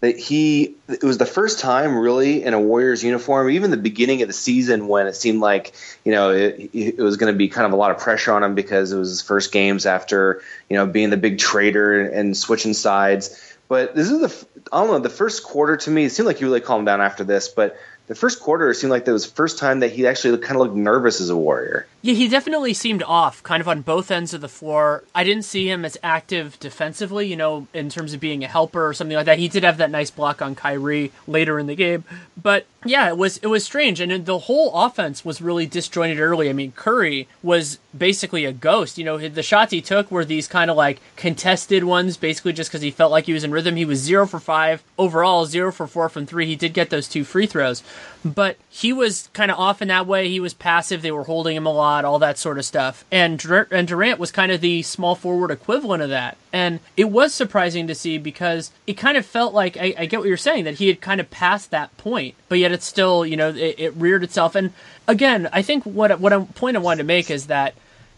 that 0.00 0.18
he 0.18 0.74
it 0.88 1.02
was 1.02 1.16
the 1.16 1.26
first 1.26 1.60
time 1.60 1.96
really 1.96 2.44
in 2.44 2.52
a 2.52 2.60
Warriors 2.60 3.02
uniform, 3.02 3.50
even 3.50 3.70
the 3.70 3.76
beginning 3.78 4.20
of 4.20 4.28
the 4.28 4.34
season 4.34 4.86
when 4.88 5.06
it 5.06 5.14
seemed 5.14 5.40
like 5.40 5.72
you 6.04 6.12
know 6.12 6.30
it, 6.30 6.70
it 6.74 6.98
was 6.98 7.16
going 7.16 7.32
to 7.32 7.36
be 7.36 7.48
kind 7.48 7.66
of 7.66 7.72
a 7.72 7.76
lot 7.76 7.90
of 7.90 7.98
pressure 7.98 8.32
on 8.32 8.42
him 8.42 8.54
because 8.54 8.92
it 8.92 8.98
was 8.98 9.08
his 9.08 9.22
first 9.22 9.52
games 9.52 9.86
after 9.86 10.42
you 10.68 10.76
know 10.76 10.86
being 10.86 11.10
the 11.10 11.16
big 11.16 11.38
trader 11.38 12.06
and 12.06 12.36
switching 12.36 12.74
sides. 12.74 13.40
But 13.66 13.94
this 13.94 14.10
is 14.10 14.20
the 14.20 14.46
I 14.70 14.82
don't 14.82 14.90
know 14.90 14.98
the 14.98 15.08
first 15.08 15.44
quarter 15.44 15.78
to 15.78 15.90
me. 15.90 16.04
It 16.04 16.10
seemed 16.10 16.26
like 16.26 16.38
he 16.38 16.44
really 16.44 16.60
calmed 16.60 16.86
down 16.86 17.00
after 17.00 17.24
this, 17.24 17.48
but 17.48 17.76
the 18.06 18.14
first 18.14 18.40
quarter 18.40 18.74
seemed 18.74 18.90
like 18.90 19.06
that 19.06 19.12
was 19.12 19.26
the 19.26 19.34
first 19.34 19.58
time 19.58 19.80
that 19.80 19.92
he 19.92 20.06
actually 20.06 20.36
kind 20.38 20.56
of 20.56 20.66
looked 20.66 20.76
nervous 20.76 21.22
as 21.22 21.30
a 21.30 21.36
warrior. 21.36 21.86
Yeah, 22.04 22.12
he 22.12 22.28
definitely 22.28 22.74
seemed 22.74 23.02
off, 23.02 23.42
kind 23.42 23.62
of 23.62 23.66
on 23.66 23.80
both 23.80 24.10
ends 24.10 24.34
of 24.34 24.42
the 24.42 24.48
floor. 24.48 25.04
I 25.14 25.24
didn't 25.24 25.46
see 25.46 25.70
him 25.70 25.86
as 25.86 25.96
active 26.02 26.60
defensively, 26.60 27.26
you 27.26 27.34
know, 27.34 27.66
in 27.72 27.88
terms 27.88 28.12
of 28.12 28.20
being 28.20 28.44
a 28.44 28.46
helper 28.46 28.86
or 28.86 28.92
something 28.92 29.16
like 29.16 29.24
that. 29.24 29.38
He 29.38 29.48
did 29.48 29.64
have 29.64 29.78
that 29.78 29.90
nice 29.90 30.10
block 30.10 30.42
on 30.42 30.54
Kyrie 30.54 31.12
later 31.26 31.58
in 31.58 31.66
the 31.66 31.74
game, 31.74 32.04
but 32.36 32.66
yeah, 32.84 33.08
it 33.08 33.16
was 33.16 33.38
it 33.38 33.46
was 33.46 33.64
strange, 33.64 34.00
and 34.00 34.26
the 34.26 34.40
whole 34.40 34.74
offense 34.74 35.24
was 35.24 35.40
really 35.40 35.64
disjointed 35.64 36.20
early. 36.20 36.50
I 36.50 36.52
mean, 36.52 36.72
Curry 36.72 37.26
was 37.42 37.78
basically 37.96 38.44
a 38.44 38.52
ghost. 38.52 38.98
You 38.98 39.04
know, 39.04 39.16
the 39.16 39.42
shots 39.42 39.72
he 39.72 39.80
took 39.80 40.10
were 40.10 40.24
these 40.24 40.46
kind 40.46 40.70
of 40.70 40.76
like 40.76 41.00
contested 41.16 41.84
ones, 41.84 42.18
basically 42.18 42.52
just 42.52 42.70
because 42.70 42.82
he 42.82 42.90
felt 42.90 43.10
like 43.10 43.24
he 43.24 43.32
was 43.32 43.44
in 43.44 43.52
rhythm. 43.52 43.76
He 43.76 43.86
was 43.86 44.00
zero 44.00 44.26
for 44.26 44.38
five 44.40 44.82
overall, 44.98 45.46
zero 45.46 45.72
for 45.72 45.86
four 45.86 46.10
from 46.10 46.26
three. 46.26 46.46
He 46.46 46.56
did 46.56 46.74
get 46.74 46.90
those 46.90 47.08
two 47.08 47.24
free 47.24 47.46
throws, 47.46 47.82
but 48.22 48.58
he 48.68 48.92
was 48.92 49.30
kind 49.32 49.50
of 49.50 49.58
off 49.58 49.80
in 49.80 49.88
that 49.88 50.06
way. 50.06 50.28
He 50.28 50.40
was 50.40 50.52
passive. 50.52 51.00
They 51.00 51.12
were 51.12 51.24
holding 51.24 51.56
him 51.56 51.66
a 51.66 51.72
lot, 51.72 51.93
all 52.02 52.18
that 52.20 52.38
sort 52.38 52.56
of 52.56 52.64
stuff. 52.64 53.04
And 53.12 53.44
and 53.70 53.86
Durant 53.86 54.18
was 54.18 54.32
kind 54.32 54.50
of 54.50 54.62
the 54.62 54.80
small 54.80 55.14
forward 55.14 55.50
equivalent 55.50 56.02
of 56.02 56.08
that. 56.08 56.38
And 56.50 56.80
it 56.96 57.10
was 57.10 57.34
surprising 57.34 57.86
to 57.88 57.94
see 57.94 58.16
because 58.16 58.70
it 58.86 58.94
kind 58.94 59.18
of 59.18 59.26
felt 59.26 59.52
like 59.52 59.76
I, 59.76 59.94
I 59.98 60.06
get 60.06 60.20
what 60.20 60.28
you're 60.28 60.38
saying 60.38 60.64
that 60.64 60.76
he 60.76 60.88
had 60.88 61.02
kind 61.02 61.20
of 61.20 61.30
passed 61.30 61.70
that 61.72 61.94
point, 61.98 62.34
but 62.48 62.58
yet 62.58 62.72
it's 62.72 62.86
still 62.86 63.26
you 63.26 63.36
know 63.36 63.50
it, 63.50 63.74
it 63.78 63.94
reared 63.96 64.24
itself. 64.24 64.54
And 64.54 64.72
again, 65.06 65.48
I 65.52 65.60
think 65.60 65.84
what 65.84 66.18
what 66.18 66.32
a 66.32 66.40
point 66.40 66.78
I 66.78 66.80
wanted 66.80 66.98
to 66.98 67.04
make 67.04 67.30
is 67.30 67.48
that 67.48 67.74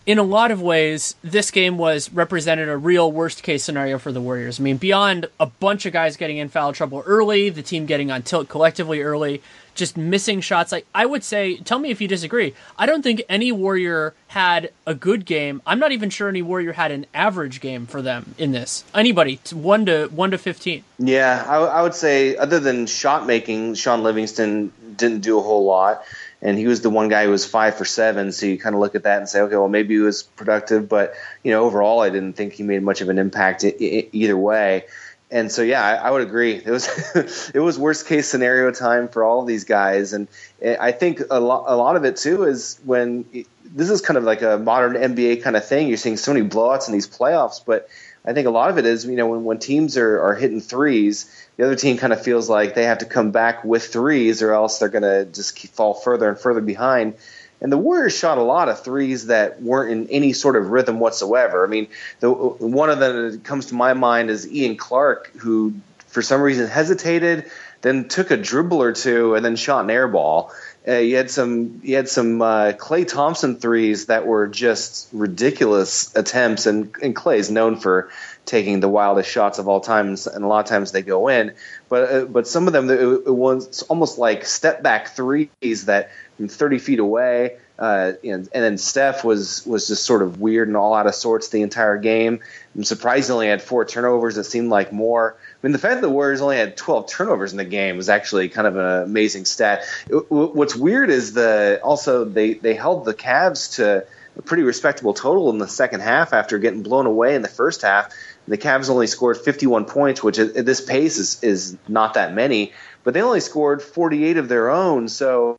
in 0.07 0.19
a 0.19 0.23
lot 0.23 0.53
of 0.53 0.63
ways, 0.63 1.17
this 1.23 1.51
game 1.51 1.79
was 1.79 2.13
represented 2.13 2.69
a 2.69 2.77
real 2.77 3.11
worst 3.11 3.43
case 3.43 3.65
scenario 3.65 3.99
for 3.99 4.13
the 4.13 4.21
Warriors. 4.21 4.61
I 4.61 4.63
mean, 4.63 4.77
beyond 4.77 5.27
a 5.41 5.47
bunch 5.47 5.85
of 5.85 5.93
guys 5.93 6.17
getting 6.17 6.39
in 6.39 6.49
foul 6.49 6.73
trouble 6.73 7.03
early, 7.05 7.51
the 7.51 7.63
team 7.63 7.87
getting 7.87 8.13
on 8.13 8.23
tilt 8.23 8.49
collectively 8.49 9.03
early, 9.03 9.43
just 9.75 9.97
missing 9.97 10.41
shots. 10.41 10.71
Like 10.71 10.87
I 10.95 11.07
would 11.07 11.25
say, 11.25 11.57
tell 11.57 11.81
me 11.81 11.91
if 11.91 12.01
you 12.01 12.07
disagree. 12.07 12.55
I 12.79 12.87
don't 12.87 13.03
think 13.03 13.23
any 13.29 13.51
Warrior 13.51 14.15
had 14.29 14.71
a 14.87 14.95
good 14.95 15.27
game. 15.27 15.61
I'm 15.67 15.81
not 15.81 15.91
even 15.91 16.09
sure 16.09 16.29
any 16.29 16.41
Warrior 16.41 16.73
had 16.75 16.93
an 16.93 17.07
average 17.13 17.61
game 17.61 17.87
for 17.87 18.01
them 18.01 18.37
in 18.39 18.53
this. 18.53 18.85
Anybody, 18.95 19.41
one 19.53 19.87
to 19.87 20.07
one 20.07 20.31
to 20.31 20.39
fifteen. 20.39 20.85
Yeah, 21.01 21.45
I, 21.49 21.57
I 21.57 21.83
would 21.83 21.95
say 21.95 22.37
other 22.37 22.61
than 22.61 22.87
shot 22.87 23.27
making, 23.27 23.75
Shaun 23.75 24.05
Livingston 24.05 24.73
didn't 24.97 25.21
do 25.21 25.39
a 25.39 25.43
whole 25.43 25.65
lot 25.65 26.05
and 26.47 26.57
he 26.57 26.67
was 26.67 26.81
the 26.81 26.91
one 26.91 27.09
guy 27.09 27.25
who 27.25 27.31
was 27.31 27.45
five 27.45 27.77
for 27.77 27.85
seven. 27.85 28.33
So 28.33 28.47
you 28.47 28.59
kind 28.59 28.75
of 28.75 28.81
look 28.81 28.95
at 28.95 29.03
that 29.03 29.19
and 29.19 29.29
say, 29.29 29.41
okay, 29.41 29.57
well 29.57 29.69
maybe 29.69 29.95
he 29.95 30.01
was 30.01 30.23
productive, 30.23 30.89
but 30.89 31.15
you 31.43 31.51
know 31.51 31.65
overall 31.65 32.01
I 32.01 32.11
didn't 32.11 32.35
think 32.35 32.55
he 32.55 32.63
made 32.63 32.83
much 32.83 33.01
of 33.01 33.09
an 33.09 33.19
impact 33.19 33.65
either 33.65 34.37
way 34.37 34.85
and 35.31 35.51
so 35.51 35.63
yeah, 35.63 35.83
I, 35.83 35.95
I, 35.95 36.11
would 36.11 36.23
agree. 36.23 36.55
It 36.55 36.71
was 36.71 37.51
it 37.55 37.59
was 37.59 37.79
worst 37.79 38.07
case 38.07 38.29
scenario 38.29 38.71
time 38.71 39.09
for 39.09 39.25
all 39.25 39.41
of 39.41 39.47
these 39.47 39.65
guys, 39.65 40.13
and 40.13 40.29
I 40.63 40.93
think 40.93 41.21
a 41.31 41.41
lot 41.41 41.65
a 41.67 41.77
lot 41.77 41.97
of 41.97 42.05
it 42.05 42.17
too 42.17 42.45
is 42.45 42.79
when 42.85 43.25
this 43.65 43.91
is 43.91 44.01
kind 44.01 44.17
of 44.17 44.25
like 44.25 44.43
a 44.43 44.59
modern 44.59 44.95
NBA 44.95 45.43
kind 45.43 45.57
of 45.57 45.67
thing. 45.67 45.89
You're 45.89 45.97
seeing 45.97 46.17
so 46.17 46.33
many 46.33 46.49
blowouts 46.49 46.87
in 46.87 46.93
these 46.93 47.09
playoffs, 47.09 47.61
but 47.65 47.89
I 48.25 48.35
think 48.35 48.47
a 48.47 48.51
lot 48.51 48.71
of 48.71 48.79
it 48.79 48.87
is 48.87 49.05
you 49.05 49.17
know 49.17 49.27
when 49.27 49.45
when 49.45 49.59
teams 49.59 49.97
are 49.97 50.21
are 50.21 50.35
hitting 50.35 50.61
threes, 50.61 51.46
the 51.57 51.65
other 51.65 51.77
team 51.77 51.97
kind 51.97 52.13
of 52.13 52.23
feels 52.23 52.49
like 52.49 52.75
they 52.75 52.85
have 52.85 52.99
to 52.99 53.07
come 53.07 53.31
back 53.31 53.65
with 53.65 53.87
threes, 53.87 54.43
or 54.43 54.53
else 54.53 54.79
they're 54.79 54.89
going 54.89 55.03
to 55.03 55.25
just 55.25 55.59
fall 55.69 55.95
further 55.95 56.29
and 56.29 56.39
further 56.39 56.61
behind. 56.61 57.15
And 57.61 57.73
the 57.73 57.79
Warriors 57.79 58.17
shot 58.17 58.37
a 58.37 58.43
lot 58.43 58.69
of 58.69 58.83
threes 58.83 59.27
that 59.27 59.63
weren't 59.63 59.91
in 59.91 60.09
any 60.11 60.35
sort 60.35 60.57
of 60.57 60.71
rhythm 60.71 61.01
whatsoever. 61.01 61.65
I 61.65 61.69
mean, 61.69 61.89
the, 62.21 62.31
one 62.31 62.91
of 62.91 62.99
them 62.99 63.31
that 63.31 63.45
comes 63.45 63.67
to 63.67 63.75
my 63.75 63.95
mind 63.95 64.29
is 64.29 64.51
Ian 64.51 64.77
Clark, 64.77 65.33
who 65.39 65.75
for 66.09 66.21
some 66.21 66.43
reason 66.43 66.67
hesitated, 66.67 67.51
then 67.81 68.09
took 68.09 68.31
a 68.31 68.37
dribble 68.37 68.83
or 68.83 68.93
two, 68.93 69.35
and 69.35 69.45
then 69.45 69.57
shot 69.57 69.85
an 69.85 69.91
air 69.91 70.09
ball. 70.09 70.53
Uh, 70.89 70.99
you 70.99 71.17
had 71.17 71.31
some 71.31 71.81
you 71.83 71.97
had 71.97 72.09
some 72.09 72.41
uh, 72.41 72.73
Klay 72.73 73.07
Thompson 73.07 73.57
threes 73.57 74.07
that 74.07 74.27
were 74.27 74.47
just 74.47 75.09
ridiculous 75.13 76.15
attempts, 76.15 76.67
and, 76.67 76.95
and 77.03 77.15
Klay's 77.15 77.51
known 77.51 77.77
for 77.77 78.09
taking 78.45 78.79
the 78.79 78.89
wildest 78.89 79.29
shots 79.29 79.59
of 79.59 79.67
all 79.67 79.81
times, 79.81 80.29
and 80.29 80.45
a 80.45 80.47
lot 80.47 80.61
of 80.61 80.67
times 80.67 80.93
they 80.93 81.03
go 81.03 81.27
in. 81.27 81.55
But 81.89 82.13
uh, 82.13 82.25
but 82.27 82.47
some 82.47 82.69
of 82.69 82.73
them 82.73 82.89
it, 82.89 83.01
it 83.01 83.35
was 83.35 83.83
almost 83.83 84.19
like 84.19 84.45
step 84.45 84.83
back 84.83 85.17
threes 85.17 85.87
that 85.87 86.11
from 86.37 86.49
30 86.49 86.79
feet 86.79 86.99
away. 86.99 87.59
Uh, 87.79 88.13
and, 88.25 88.49
and 88.55 88.65
then 88.65 88.79
Steph 88.79 89.23
was 89.23 89.67
was 89.67 89.89
just 89.89 90.05
sort 90.05 90.23
of 90.23 90.41
weird 90.41 90.69
and 90.69 90.77
all 90.77 90.95
out 90.95 91.07
of 91.07 91.15
sorts 91.15 91.49
the 91.49 91.63
entire 91.63 91.99
game. 91.99 92.41
And 92.75 92.87
surprisingly, 92.87 93.49
had 93.49 93.61
four 93.61 93.85
turnovers. 93.85 94.39
It 94.39 94.45
seemed 94.45 94.71
like 94.71 94.93
more. 94.93 95.37
I 95.63 95.67
mean, 95.67 95.73
the 95.73 95.79
fact 95.79 95.97
that 95.97 96.01
the 96.03 96.11
Warriors 96.11 96.43
only 96.43 96.59
had 96.59 96.77
12 96.77 97.09
turnovers 97.09 97.53
in 97.53 97.57
the 97.57 97.65
game 97.65 97.97
was 97.97 98.09
actually 98.09 98.49
kind 98.51 98.67
of 98.67 98.77
an 98.77 99.03
amazing 99.05 99.47
stat. 99.47 99.85
What's 100.29 100.77
weird 100.77 101.11
is 101.11 101.33
the 101.33 101.81
also 101.83 102.25
they 102.25 102.55
they 102.55 102.75
held 102.75 103.05
the 103.05 103.15
Cavs 103.15 103.77
to 103.77 104.07
a 104.37 104.43
pretty 104.43 104.65
respectable 104.65 105.15
total 105.15 105.51
in 105.51 105.59
the 105.59 105.69
second 105.69 106.01
half 106.01 106.35
after 106.35 106.59
getting 106.59 106.83
blown 106.83 107.07
away 107.07 107.35
in 107.35 107.43
the 107.43 107.49
first 107.49 107.83
half. 107.83 108.13
The 108.47 108.59
Cavs 108.59 108.91
only 108.91 109.07
scored 109.07 109.39
51 109.39 109.87
points, 109.87 110.23
which 110.23 110.39
at 110.39 110.67
this 110.67 110.81
pace 110.81 111.19
is 111.19 111.43
is 111.43 111.77
not 111.89 112.15
that 112.15 112.35
many, 112.35 112.73
but 113.03 113.15
they 113.15 113.23
only 113.23 113.41
scored 113.41 113.83
48 113.83 114.37
of 114.37 114.49
their 114.49 114.71
own. 114.71 115.09
So 115.09 115.59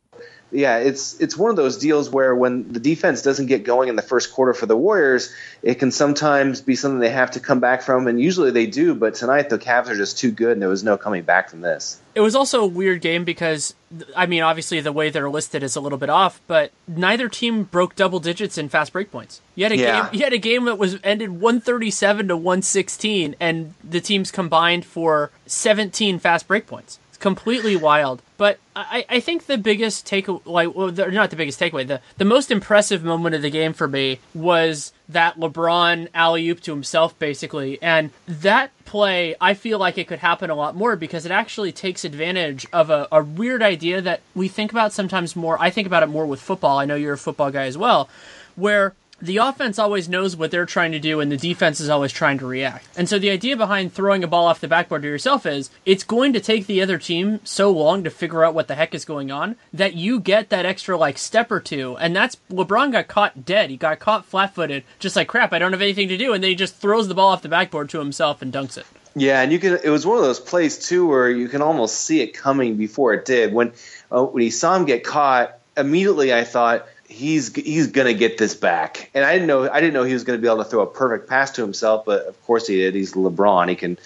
yeah, 0.50 0.78
it's 0.78 1.20
it's 1.20 1.36
one 1.36 1.50
of 1.50 1.56
those 1.56 1.76
deals 1.76 2.08
where 2.08 2.34
when 2.34 2.72
the 2.72 2.80
defense 2.80 3.20
doesn't 3.20 3.46
get 3.46 3.64
going 3.64 3.88
in 3.88 3.96
the 3.96 4.02
first 4.02 4.32
quarter 4.32 4.54
for 4.54 4.64
the 4.64 4.76
Warriors, 4.76 5.32
it 5.62 5.74
can 5.74 5.90
sometimes 5.90 6.62
be 6.62 6.74
something 6.74 7.00
they 7.00 7.10
have 7.10 7.32
to 7.32 7.40
come 7.40 7.60
back 7.60 7.82
from, 7.82 8.06
and 8.06 8.18
usually 8.18 8.50
they 8.50 8.66
do. 8.66 8.94
But 8.94 9.14
tonight 9.14 9.50
the 9.50 9.58
Cavs 9.58 9.88
are 9.88 9.96
just 9.96 10.18
too 10.18 10.30
good, 10.30 10.52
and 10.52 10.62
there 10.62 10.70
was 10.70 10.82
no 10.82 10.96
coming 10.96 11.22
back 11.22 11.50
from 11.50 11.60
this. 11.60 12.00
It 12.14 12.20
was 12.20 12.34
also 12.34 12.62
a 12.62 12.66
weird 12.66 13.02
game 13.02 13.24
because, 13.24 13.74
I 14.16 14.26
mean, 14.26 14.42
obviously 14.42 14.80
the 14.80 14.90
way 14.90 15.10
they're 15.10 15.30
listed 15.30 15.62
is 15.62 15.76
a 15.76 15.80
little 15.80 15.98
bit 15.98 16.10
off, 16.10 16.40
but 16.46 16.72
neither 16.88 17.28
team 17.28 17.64
broke 17.64 17.94
double 17.94 18.18
digits 18.18 18.56
in 18.56 18.70
fast 18.70 18.92
break 18.94 19.12
points. 19.12 19.42
You 19.54 19.64
had 19.64 19.72
a 19.72 19.76
yeah. 19.76 20.02
game, 20.02 20.18
you 20.18 20.24
had 20.24 20.32
a 20.32 20.38
game 20.38 20.64
that 20.64 20.78
was 20.78 20.98
ended 21.04 21.40
one 21.40 21.60
thirty 21.60 21.90
seven 21.90 22.28
to 22.28 22.36
one 22.36 22.62
sixteen, 22.62 23.36
and 23.38 23.74
the 23.84 24.00
teams 24.00 24.30
combined 24.30 24.86
for 24.86 25.30
seventeen 25.46 26.18
fast 26.18 26.48
break 26.48 26.66
points 26.66 26.98
completely 27.18 27.76
wild. 27.76 28.22
But 28.36 28.58
I, 28.76 29.04
I 29.08 29.20
think 29.20 29.46
the 29.46 29.58
biggest 29.58 30.06
take 30.06 30.28
like 30.46 30.74
well, 30.74 30.92
not 30.92 31.30
the 31.30 31.36
biggest 31.36 31.58
takeaway, 31.58 31.86
the 31.86 32.00
the 32.16 32.24
most 32.24 32.50
impressive 32.50 33.02
moment 33.02 33.34
of 33.34 33.42
the 33.42 33.50
game 33.50 33.72
for 33.72 33.88
me 33.88 34.20
was 34.34 34.92
that 35.08 35.38
LeBron 35.38 36.08
alley 36.14 36.48
oop 36.48 36.60
to 36.60 36.72
himself, 36.72 37.18
basically, 37.18 37.80
and 37.82 38.10
that 38.26 38.70
play 38.84 39.34
I 39.40 39.54
feel 39.54 39.78
like 39.78 39.98
it 39.98 40.06
could 40.06 40.20
happen 40.20 40.50
a 40.50 40.54
lot 40.54 40.76
more 40.76 40.96
because 40.96 41.26
it 41.26 41.32
actually 41.32 41.72
takes 41.72 42.04
advantage 42.04 42.66
of 42.72 42.90
a, 42.90 43.08
a 43.10 43.22
weird 43.22 43.62
idea 43.62 44.00
that 44.00 44.20
we 44.34 44.48
think 44.48 44.70
about 44.70 44.92
sometimes 44.92 45.34
more. 45.34 45.60
I 45.60 45.70
think 45.70 45.86
about 45.86 46.02
it 46.02 46.08
more 46.08 46.26
with 46.26 46.40
football. 46.40 46.78
I 46.78 46.84
know 46.84 46.94
you're 46.94 47.14
a 47.14 47.18
football 47.18 47.50
guy 47.50 47.66
as 47.66 47.76
well, 47.76 48.08
where 48.54 48.94
the 49.20 49.38
offense 49.38 49.78
always 49.78 50.08
knows 50.08 50.36
what 50.36 50.50
they're 50.50 50.66
trying 50.66 50.92
to 50.92 50.98
do 50.98 51.20
and 51.20 51.30
the 51.30 51.36
defense 51.36 51.80
is 51.80 51.88
always 51.88 52.12
trying 52.12 52.38
to 52.38 52.46
react. 52.46 52.86
And 52.96 53.08
so 53.08 53.18
the 53.18 53.30
idea 53.30 53.56
behind 53.56 53.92
throwing 53.92 54.22
a 54.22 54.28
ball 54.28 54.46
off 54.46 54.60
the 54.60 54.68
backboard 54.68 55.02
to 55.02 55.08
yourself 55.08 55.46
is 55.46 55.70
it's 55.84 56.04
going 56.04 56.32
to 56.32 56.40
take 56.40 56.66
the 56.66 56.80
other 56.82 56.98
team 56.98 57.40
so 57.44 57.70
long 57.70 58.04
to 58.04 58.10
figure 58.10 58.44
out 58.44 58.54
what 58.54 58.68
the 58.68 58.74
heck 58.74 58.94
is 58.94 59.04
going 59.04 59.30
on 59.30 59.56
that 59.72 59.94
you 59.94 60.20
get 60.20 60.50
that 60.50 60.66
extra 60.66 60.96
like 60.96 61.18
step 61.18 61.50
or 61.50 61.60
two. 61.60 61.96
And 61.98 62.14
that's 62.14 62.36
LeBron 62.50 62.92
got 62.92 63.08
caught 63.08 63.44
dead. 63.44 63.70
He 63.70 63.76
got 63.76 63.98
caught 63.98 64.24
flat 64.24 64.54
footed, 64.54 64.84
just 64.98 65.16
like 65.16 65.28
crap, 65.28 65.52
I 65.52 65.58
don't 65.58 65.72
have 65.72 65.82
anything 65.82 66.08
to 66.08 66.16
do. 66.16 66.32
And 66.32 66.42
then 66.42 66.50
he 66.50 66.54
just 66.54 66.76
throws 66.76 67.08
the 67.08 67.14
ball 67.14 67.30
off 67.30 67.42
the 67.42 67.48
backboard 67.48 67.90
to 67.90 67.98
himself 67.98 68.42
and 68.42 68.52
dunks 68.52 68.78
it. 68.78 68.86
Yeah, 69.16 69.40
and 69.42 69.50
you 69.50 69.58
can. 69.58 69.78
It 69.82 69.90
was 69.90 70.06
one 70.06 70.18
of 70.18 70.24
those 70.24 70.38
plays 70.38 70.78
too 70.78 71.08
where 71.08 71.28
you 71.28 71.48
can 71.48 71.60
almost 71.60 72.00
see 72.00 72.20
it 72.20 72.34
coming 72.34 72.76
before 72.76 73.14
it 73.14 73.24
did. 73.24 73.52
When 73.52 73.72
uh, 74.12 74.24
when 74.24 74.42
he 74.42 74.50
saw 74.50 74.76
him 74.76 74.84
get 74.84 75.02
caught, 75.02 75.58
immediately 75.76 76.32
I 76.32 76.44
thought, 76.44 76.86
he's 77.08 77.54
he's 77.54 77.88
gonna 77.88 78.14
get 78.14 78.38
this 78.38 78.54
back. 78.54 79.10
And 79.14 79.24
I 79.24 79.32
didn't 79.32 79.48
know 79.48 79.68
I 79.68 79.80
didn't 79.80 79.94
know 79.94 80.04
he 80.04 80.12
was 80.12 80.24
gonna 80.24 80.38
be 80.38 80.46
able 80.46 80.58
to 80.58 80.64
throw 80.64 80.82
a 80.82 80.86
perfect 80.86 81.28
pass 81.28 81.50
to 81.52 81.62
himself, 81.62 82.04
but 82.04 82.26
of 82.26 82.40
course 82.44 82.66
he 82.66 82.76
did. 82.76 82.94
He's 82.94 83.14
LeBron. 83.14 83.68
He 83.68 83.76
can 83.76 83.98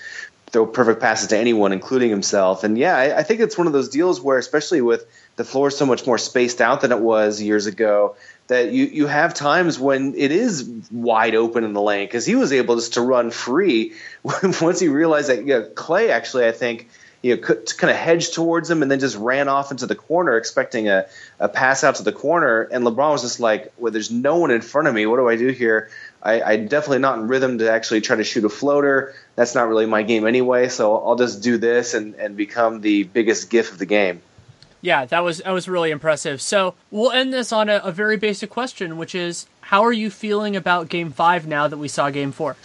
throw 0.53 0.67
perfect 0.67 1.01
passes 1.01 1.29
to 1.29 1.37
anyone, 1.37 1.73
including 1.73 2.11
himself. 2.11 2.63
And 2.63 2.79
yeah, 2.79 2.97
I, 2.97 3.19
I 3.19 3.23
think 3.23 3.41
it's 3.41 3.59
one 3.59 3.67
of 3.67 3.73
those 3.73 3.89
deals 3.89 4.21
where, 4.21 4.39
especially 4.39 4.83
with 4.83 5.07
the 5.37 5.45
floor 5.45 5.71
so 5.71 5.87
much 5.87 6.07
more 6.07 6.19
spaced 6.19 6.61
out 6.61 6.83
than 6.83 6.93
it 6.93 7.01
was 7.01 7.41
years 7.41 7.67
ago, 7.67 8.17
that 8.47 8.71
you 8.71 8.85
you 8.85 9.07
have 9.07 9.35
times 9.35 9.79
when 9.79 10.15
it 10.15 10.31
is 10.31 10.69
wide 10.91 11.35
open 11.35 11.65
in 11.65 11.73
the 11.73 11.83
lane 11.83 12.07
because 12.07 12.25
he 12.25 12.37
was 12.37 12.53
able 12.53 12.77
just 12.77 12.95
to 12.95 13.01
run 13.01 13.31
free 13.31 13.95
once 14.23 14.79
he 14.79 14.89
realized 14.89 15.29
that. 15.29 15.75
Klay 15.75 16.11
actually, 16.11 16.47
I 16.47 16.53
think 16.53 16.89
you 17.23 17.37
know, 17.37 17.43
kind 17.43 17.91
of 17.91 17.97
hedged 17.97 18.35
towards 18.35 18.69
him 18.69 18.83
and 18.83 18.91
then 18.91 18.99
just 18.99 19.17
ran 19.17 19.49
off 19.49 19.71
into 19.71 19.87
the 19.87 19.95
corner, 19.95 20.37
expecting 20.37 20.89
a, 20.89 21.07
a 21.39 21.49
pass 21.49 21.85
out 21.85 21.95
to 21.95 22.03
the 22.03 22.13
corner. 22.13 22.63
And 22.63 22.85
LeBron 22.85 23.13
was 23.13 23.23
just 23.23 23.39
like, 23.39 23.73
well, 23.79 23.93
there's 23.93 24.11
no 24.11 24.39
one 24.39 24.51
in 24.51 24.61
front 24.61 24.89
of 24.89 24.95
me. 24.95 25.07
What 25.07 25.17
do 25.17 25.29
I 25.29 25.37
do 25.37 25.49
here? 25.49 25.91
I, 26.21 26.43
I'm 26.43 26.67
definitely 26.67 26.99
not 26.99 27.19
in 27.19 27.29
rhythm 27.29 27.59
to 27.59 27.71
actually 27.71 28.01
try 28.01 28.17
to 28.17 28.25
shoot 28.25 28.45
a 28.45 28.49
floater. 28.49 29.15
That's 29.37 29.55
not 29.55 29.69
really 29.69 29.87
my 29.87 30.03
game 30.03 30.27
anyway. 30.27 30.69
So 30.69 30.97
I'll 30.97 31.17
just 31.17 31.43
do 31.43 31.59
this 31.59 31.95
and, 31.95 32.15
and 32.17 32.37
become 32.37 32.81
the 32.81 33.05
biggest 33.05 33.51
gif 33.51 33.73
of 33.73 33.79
the 33.79 33.87
game. 33.87 34.21
Yeah, 34.81 35.07
that 35.07 35.21
was 35.21 35.39
that 35.39 35.53
was 35.53 35.69
really 35.69 35.93
impressive. 35.93 36.43
So 36.43 36.75
we'll 36.91 37.13
end 37.13 37.33
this 37.33 37.53
on 37.53 37.69
a, 37.69 37.77
a 37.85 37.93
very 37.93 38.17
basic 38.17 38.51
question, 38.51 38.99
which 38.99 39.15
is, 39.15 39.47
how 39.61 39.85
are 39.85 39.93
you 39.93 40.11
feeling 40.11 40.57
about 40.57 40.89
Game 40.89 41.13
Five 41.13 41.47
now 41.47 41.69
that 41.69 41.77
we 41.79 41.87
saw 41.87 42.11
Game 42.11 42.33
Four? 42.33 42.57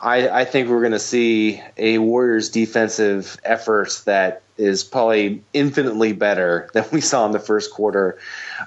I, 0.00 0.28
I 0.28 0.44
think 0.44 0.68
we're 0.68 0.80
going 0.80 0.92
to 0.92 0.98
see 0.98 1.62
a 1.76 1.98
Warriors 1.98 2.50
defensive 2.50 3.38
effort 3.44 4.02
that 4.04 4.42
is 4.56 4.84
probably 4.84 5.42
infinitely 5.52 6.12
better 6.12 6.68
than 6.74 6.84
we 6.92 7.00
saw 7.00 7.26
in 7.26 7.32
the 7.32 7.40
first 7.40 7.72
quarter 7.72 8.18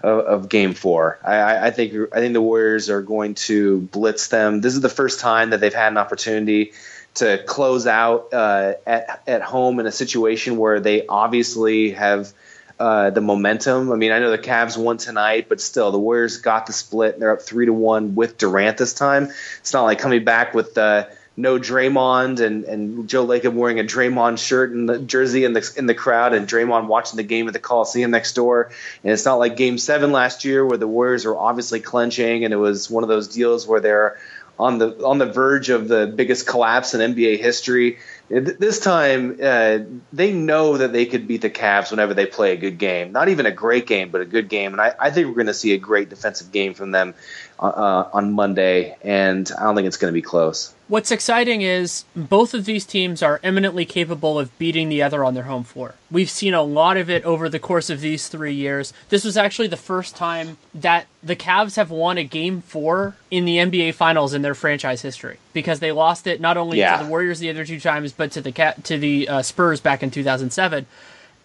of, 0.03 0.19
of 0.19 0.49
Game 0.49 0.73
Four. 0.73 1.19
I, 1.23 1.67
I, 1.67 1.71
think 1.71 1.93
I 2.13 2.19
think 2.19 2.33
the 2.33 2.41
Warriors 2.41 2.89
are 2.89 3.01
going 3.01 3.35
to 3.35 3.81
blitz 3.81 4.27
them. 4.27 4.61
This 4.61 4.73
is 4.73 4.81
the 4.81 4.89
first 4.89 5.19
time 5.19 5.51
that 5.51 5.59
they've 5.59 5.73
had 5.73 5.91
an 5.91 5.97
opportunity 5.97 6.73
to 7.15 7.43
close 7.45 7.87
out 7.87 8.33
uh, 8.33 8.73
at 8.85 9.23
at 9.27 9.41
home 9.41 9.79
in 9.79 9.87
a 9.87 9.91
situation 9.91 10.57
where 10.57 10.79
they 10.79 11.05
obviously 11.07 11.91
have. 11.91 12.33
Uh, 12.79 13.09
the 13.09 13.21
momentum. 13.21 13.91
I 13.91 13.95
mean, 13.95 14.11
I 14.11 14.19
know 14.19 14.29
the 14.29 14.37
Cavs 14.37 14.77
won 14.77 14.97
tonight, 14.97 15.49
but 15.49 15.59
still, 15.59 15.91
the 15.91 15.97
Warriors 15.97 16.37
got 16.37 16.67
the 16.67 16.73
split. 16.73 17.13
And 17.13 17.21
they're 17.23 17.31
up 17.31 17.41
three 17.41 17.65
to 17.65 17.73
one 17.73 18.13
with 18.13 18.37
Durant 18.37 18.77
this 18.77 18.93
time. 18.93 19.31
It's 19.57 19.73
not 19.73 19.81
like 19.81 19.97
coming 19.97 20.23
back 20.23 20.53
with 20.53 20.75
the 20.75 21.09
no 21.37 21.59
Draymond 21.59 22.39
and, 22.39 22.63
and 22.65 23.07
Joe 23.07 23.25
Lacob 23.25 23.53
wearing 23.53 23.79
a 23.79 23.83
Draymond 23.83 24.39
shirt 24.39 24.71
and 24.71 24.89
the 24.89 24.97
jersey 24.97 25.45
in 25.45 25.53
the 25.53 25.73
in 25.77 25.85
the 25.85 25.93
crowd 25.93 26.33
and 26.33 26.47
Draymond 26.47 26.87
watching 26.87 27.17
the 27.17 27.23
game 27.23 27.47
at 27.47 27.53
the 27.53 27.59
Coliseum 27.59 28.09
next 28.09 28.33
door. 28.33 28.71
And 29.03 29.13
it's 29.13 29.23
not 29.23 29.35
like 29.35 29.55
Game 29.55 29.77
Seven 29.77 30.11
last 30.11 30.43
year 30.43 30.65
where 30.65 30.79
the 30.79 30.87
Warriors 30.87 31.25
were 31.25 31.37
obviously 31.37 31.79
clenching 31.79 32.43
and 32.43 32.53
it 32.53 32.57
was 32.57 32.89
one 32.89 33.03
of 33.03 33.09
those 33.09 33.27
deals 33.27 33.67
where 33.67 33.79
they're 33.79 34.17
on 34.59 34.79
the 34.79 35.05
on 35.05 35.19
the 35.19 35.25
verge 35.25 35.69
of 35.69 35.87
the 35.87 36.07
biggest 36.07 36.47
collapse 36.47 36.93
in 36.93 37.13
NBA 37.13 37.39
history. 37.39 37.99
This 38.29 38.79
time, 38.79 39.37
uh, 39.41 39.79
they 40.11 40.33
know 40.33 40.77
that 40.77 40.91
they 40.91 41.05
could 41.05 41.27
beat 41.27 41.41
the 41.41 41.49
Cavs 41.49 41.91
whenever 41.91 42.13
they 42.13 42.25
play 42.25 42.51
a 42.51 42.57
good 42.57 42.77
game. 42.77 43.13
Not 43.13 43.29
even 43.29 43.45
a 43.45 43.51
great 43.51 43.87
game, 43.87 44.09
but 44.09 44.19
a 44.19 44.25
good 44.25 44.49
game. 44.49 44.73
And 44.73 44.81
I, 44.81 44.93
I 44.99 45.11
think 45.11 45.27
we're 45.27 45.35
going 45.35 45.47
to 45.47 45.53
see 45.53 45.73
a 45.73 45.77
great 45.77 46.09
defensive 46.09 46.51
game 46.51 46.73
from 46.73 46.91
them 46.91 47.13
uh, 47.59 47.65
uh 47.65 48.09
on 48.13 48.33
Monday. 48.33 48.95
And 49.03 49.49
I 49.57 49.63
don't 49.63 49.75
think 49.75 49.87
it's 49.87 49.97
going 49.97 50.11
to 50.11 50.17
be 50.17 50.21
close. 50.21 50.73
What's 50.87 51.11
exciting 51.11 51.63
is 51.63 52.05
both 52.15 52.53
of 52.53 52.63
these 52.63 52.85
teams 52.85 53.21
are 53.21 53.41
eminently 53.43 53.83
capable 53.83 54.39
of 54.39 54.57
beating 54.57 54.87
the 54.87 55.03
other 55.03 55.25
on 55.25 55.33
their 55.33 55.43
home 55.43 55.65
floor. 55.65 55.95
We've 56.09 56.29
seen 56.29 56.53
a 56.53 56.61
lot 56.61 56.95
of 56.95 57.09
it 57.09 57.25
over 57.25 57.49
the 57.49 57.59
course 57.59 57.89
of 57.89 57.99
these 57.99 58.29
three 58.29 58.53
years. 58.53 58.93
This 59.09 59.25
was 59.25 59.35
actually 59.35 59.67
the 59.67 59.75
first 59.75 60.15
time 60.15 60.57
that 60.73 61.07
the 61.21 61.35
Cavs 61.35 61.75
have 61.75 61.91
won 61.91 62.17
a 62.17 62.23
game 62.23 62.61
four 62.61 63.17
in 63.29 63.43
the 63.43 63.57
NBA 63.57 63.95
Finals 63.95 64.33
in 64.33 64.43
their 64.43 64.55
franchise 64.55 65.01
history 65.01 65.39
because 65.51 65.81
they 65.81 65.91
lost 65.91 66.25
it 66.25 66.39
not 66.39 66.55
only 66.55 66.77
yeah. 66.77 66.97
to 66.97 67.03
the 67.03 67.09
Warriors 67.09 67.39
the 67.39 67.49
other 67.49 67.65
two 67.65 67.81
times, 67.81 68.13
but 68.13 68.31
to 68.31 68.41
the 68.41 68.75
to 68.83 68.97
the 68.97 69.27
uh, 69.27 69.41
Spurs 69.41 69.81
back 69.81 70.01
in 70.01 70.09
2007. 70.09 70.85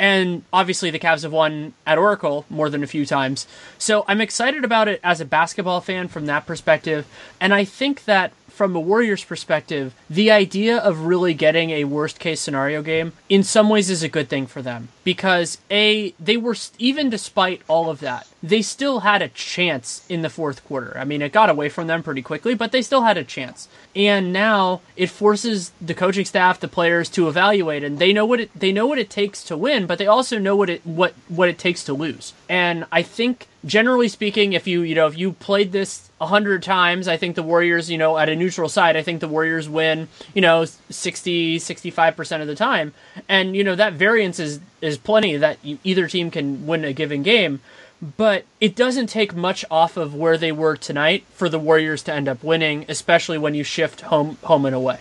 And 0.03 0.43
obviously, 0.53 0.91
the 0.91 0.99
Cavs 0.99 1.23
have 1.23 1.31
won 1.31 1.75
at 1.87 1.97
Oracle 1.97 2.45
more 2.51 2.69
than 2.69 2.83
a 2.83 2.88
few 2.88 3.07
times. 3.07 3.47
So 3.79 4.05
I'm 4.09 4.21
excited 4.21 4.65
about 4.65 4.88
it 4.88 4.99
as 5.05 5.21
a 5.21 5.25
basketball 5.25 5.81
fan 5.81 6.09
from 6.09 6.27
that 6.27 6.45
perspective. 6.45 7.07
And 7.41 7.55
I 7.55 7.65
think 7.65 8.05
that 8.07 8.33
from 8.49 8.75
a 8.75 8.81
Warriors 8.81 9.23
perspective, 9.23 9.95
the 10.11 10.33
idea 10.33 10.77
of 10.77 11.07
really 11.07 11.35
getting 11.35 11.71
a 11.71 11.85
worst 11.85 12.19
case 12.19 12.41
scenario 12.41 12.83
game 12.83 13.12
in 13.29 13.45
some 13.45 13.69
ways 13.69 13.91
is 13.91 14.03
a 14.03 14.09
good 14.09 14.29
thing 14.29 14.49
for 14.49 14.61
them 14.61 14.88
because 15.05 15.59
a 15.71 16.12
they 16.19 16.37
were 16.37 16.57
even 16.79 17.09
despite 17.09 17.62
all 17.69 17.88
of 17.88 18.01
that, 18.01 18.27
they 18.43 18.61
still 18.61 19.01
had 19.01 19.23
a 19.23 19.29
chance 19.29 20.05
in 20.09 20.23
the 20.23 20.31
fourth 20.31 20.65
quarter. 20.65 20.97
I 20.99 21.05
mean, 21.05 21.23
it 21.23 21.33
got 21.33 21.49
away 21.49 21.69
from 21.69 21.87
them 21.87 22.03
pretty 22.03 22.23
quickly, 22.23 22.55
but 22.55 22.73
they 22.73 22.83
still 22.83 23.03
had 23.03 23.17
a 23.17 23.25
chance. 23.25 23.69
And 23.95 24.33
now 24.33 24.81
it 24.97 25.11
forces 25.11 25.71
the 25.81 25.95
coaching 25.95 26.25
staff, 26.25 26.59
the 26.59 26.67
players 26.69 27.09
to 27.11 27.29
evaluate 27.29 27.85
and 27.85 27.99
they 27.99 28.13
know 28.13 28.27
what 28.27 28.41
it 28.41 28.51
they 28.55 28.73
know 28.73 28.87
what 28.87 28.99
it 28.99 29.11
takes 29.11 29.45
to 29.45 29.57
win, 29.57 29.87
but 29.87 29.99
they 29.99 30.07
also 30.07 30.39
know 30.39 30.57
what 30.57 30.71
it 30.71 30.85
what 30.85 31.15
what 31.29 31.49
it 31.49 31.59
takes 31.59 31.85
to 31.85 31.93
lose. 31.93 32.33
And 32.49 32.85
I 32.91 33.03
think 33.03 33.47
generally 33.65 34.09
speaking, 34.09 34.55
if 34.55 34.67
you 34.67 34.83
you 34.83 34.95
know 34.95 35.07
if 35.07 35.17
you 35.17 35.33
played 35.35 35.71
this 35.73 36.11
a 36.21 36.27
hundred 36.27 36.63
times, 36.63 37.07
I 37.07 37.17
think 37.17 37.37
the 37.37 37.43
Warriors, 37.43 37.91
you 37.91 37.99
know, 37.99 38.17
at 38.17 38.29
a 38.29 38.37
neutral 38.37 38.69
side, 38.69 38.97
I 38.97 39.03
think 39.03 39.21
the 39.21 39.29
Warriors 39.29 39.69
win, 39.69 40.09
you 40.35 40.41
know, 40.41 40.65
60, 40.65 41.59
65 41.59 42.17
percent 42.17 42.43
of 42.43 42.49
the 42.49 42.57
time. 42.57 42.93
and 43.29 43.55
you 43.55 43.63
know 43.63 43.77
that 43.77 43.93
variance 43.93 44.41
is 44.41 44.59
is 44.81 44.99
plenty 44.99 45.37
that 45.37 45.59
either 45.85 46.09
team 46.09 46.31
can 46.31 46.67
win 46.67 46.85
a 46.85 46.93
given 46.93 47.23
game 47.23 47.61
but 48.03 48.45
it 48.61 48.75
doesn't 48.75 49.07
take 49.07 49.35
much 49.35 49.65
off 49.71 49.97
of 49.97 50.15
where 50.15 50.37
they 50.37 50.51
were 50.51 50.77
tonight 50.77 51.25
for 51.33 51.49
the 51.49 51.59
Warriors 51.59 52.03
to 52.05 52.12
end 52.12 52.29
up 52.29 52.43
winning, 52.43 52.85
especially 52.88 53.38
when 53.38 53.55
you 53.55 53.62
shift 53.62 54.01
home 54.03 54.37
home 54.43 54.67
and 54.67 54.75
away. 54.75 54.99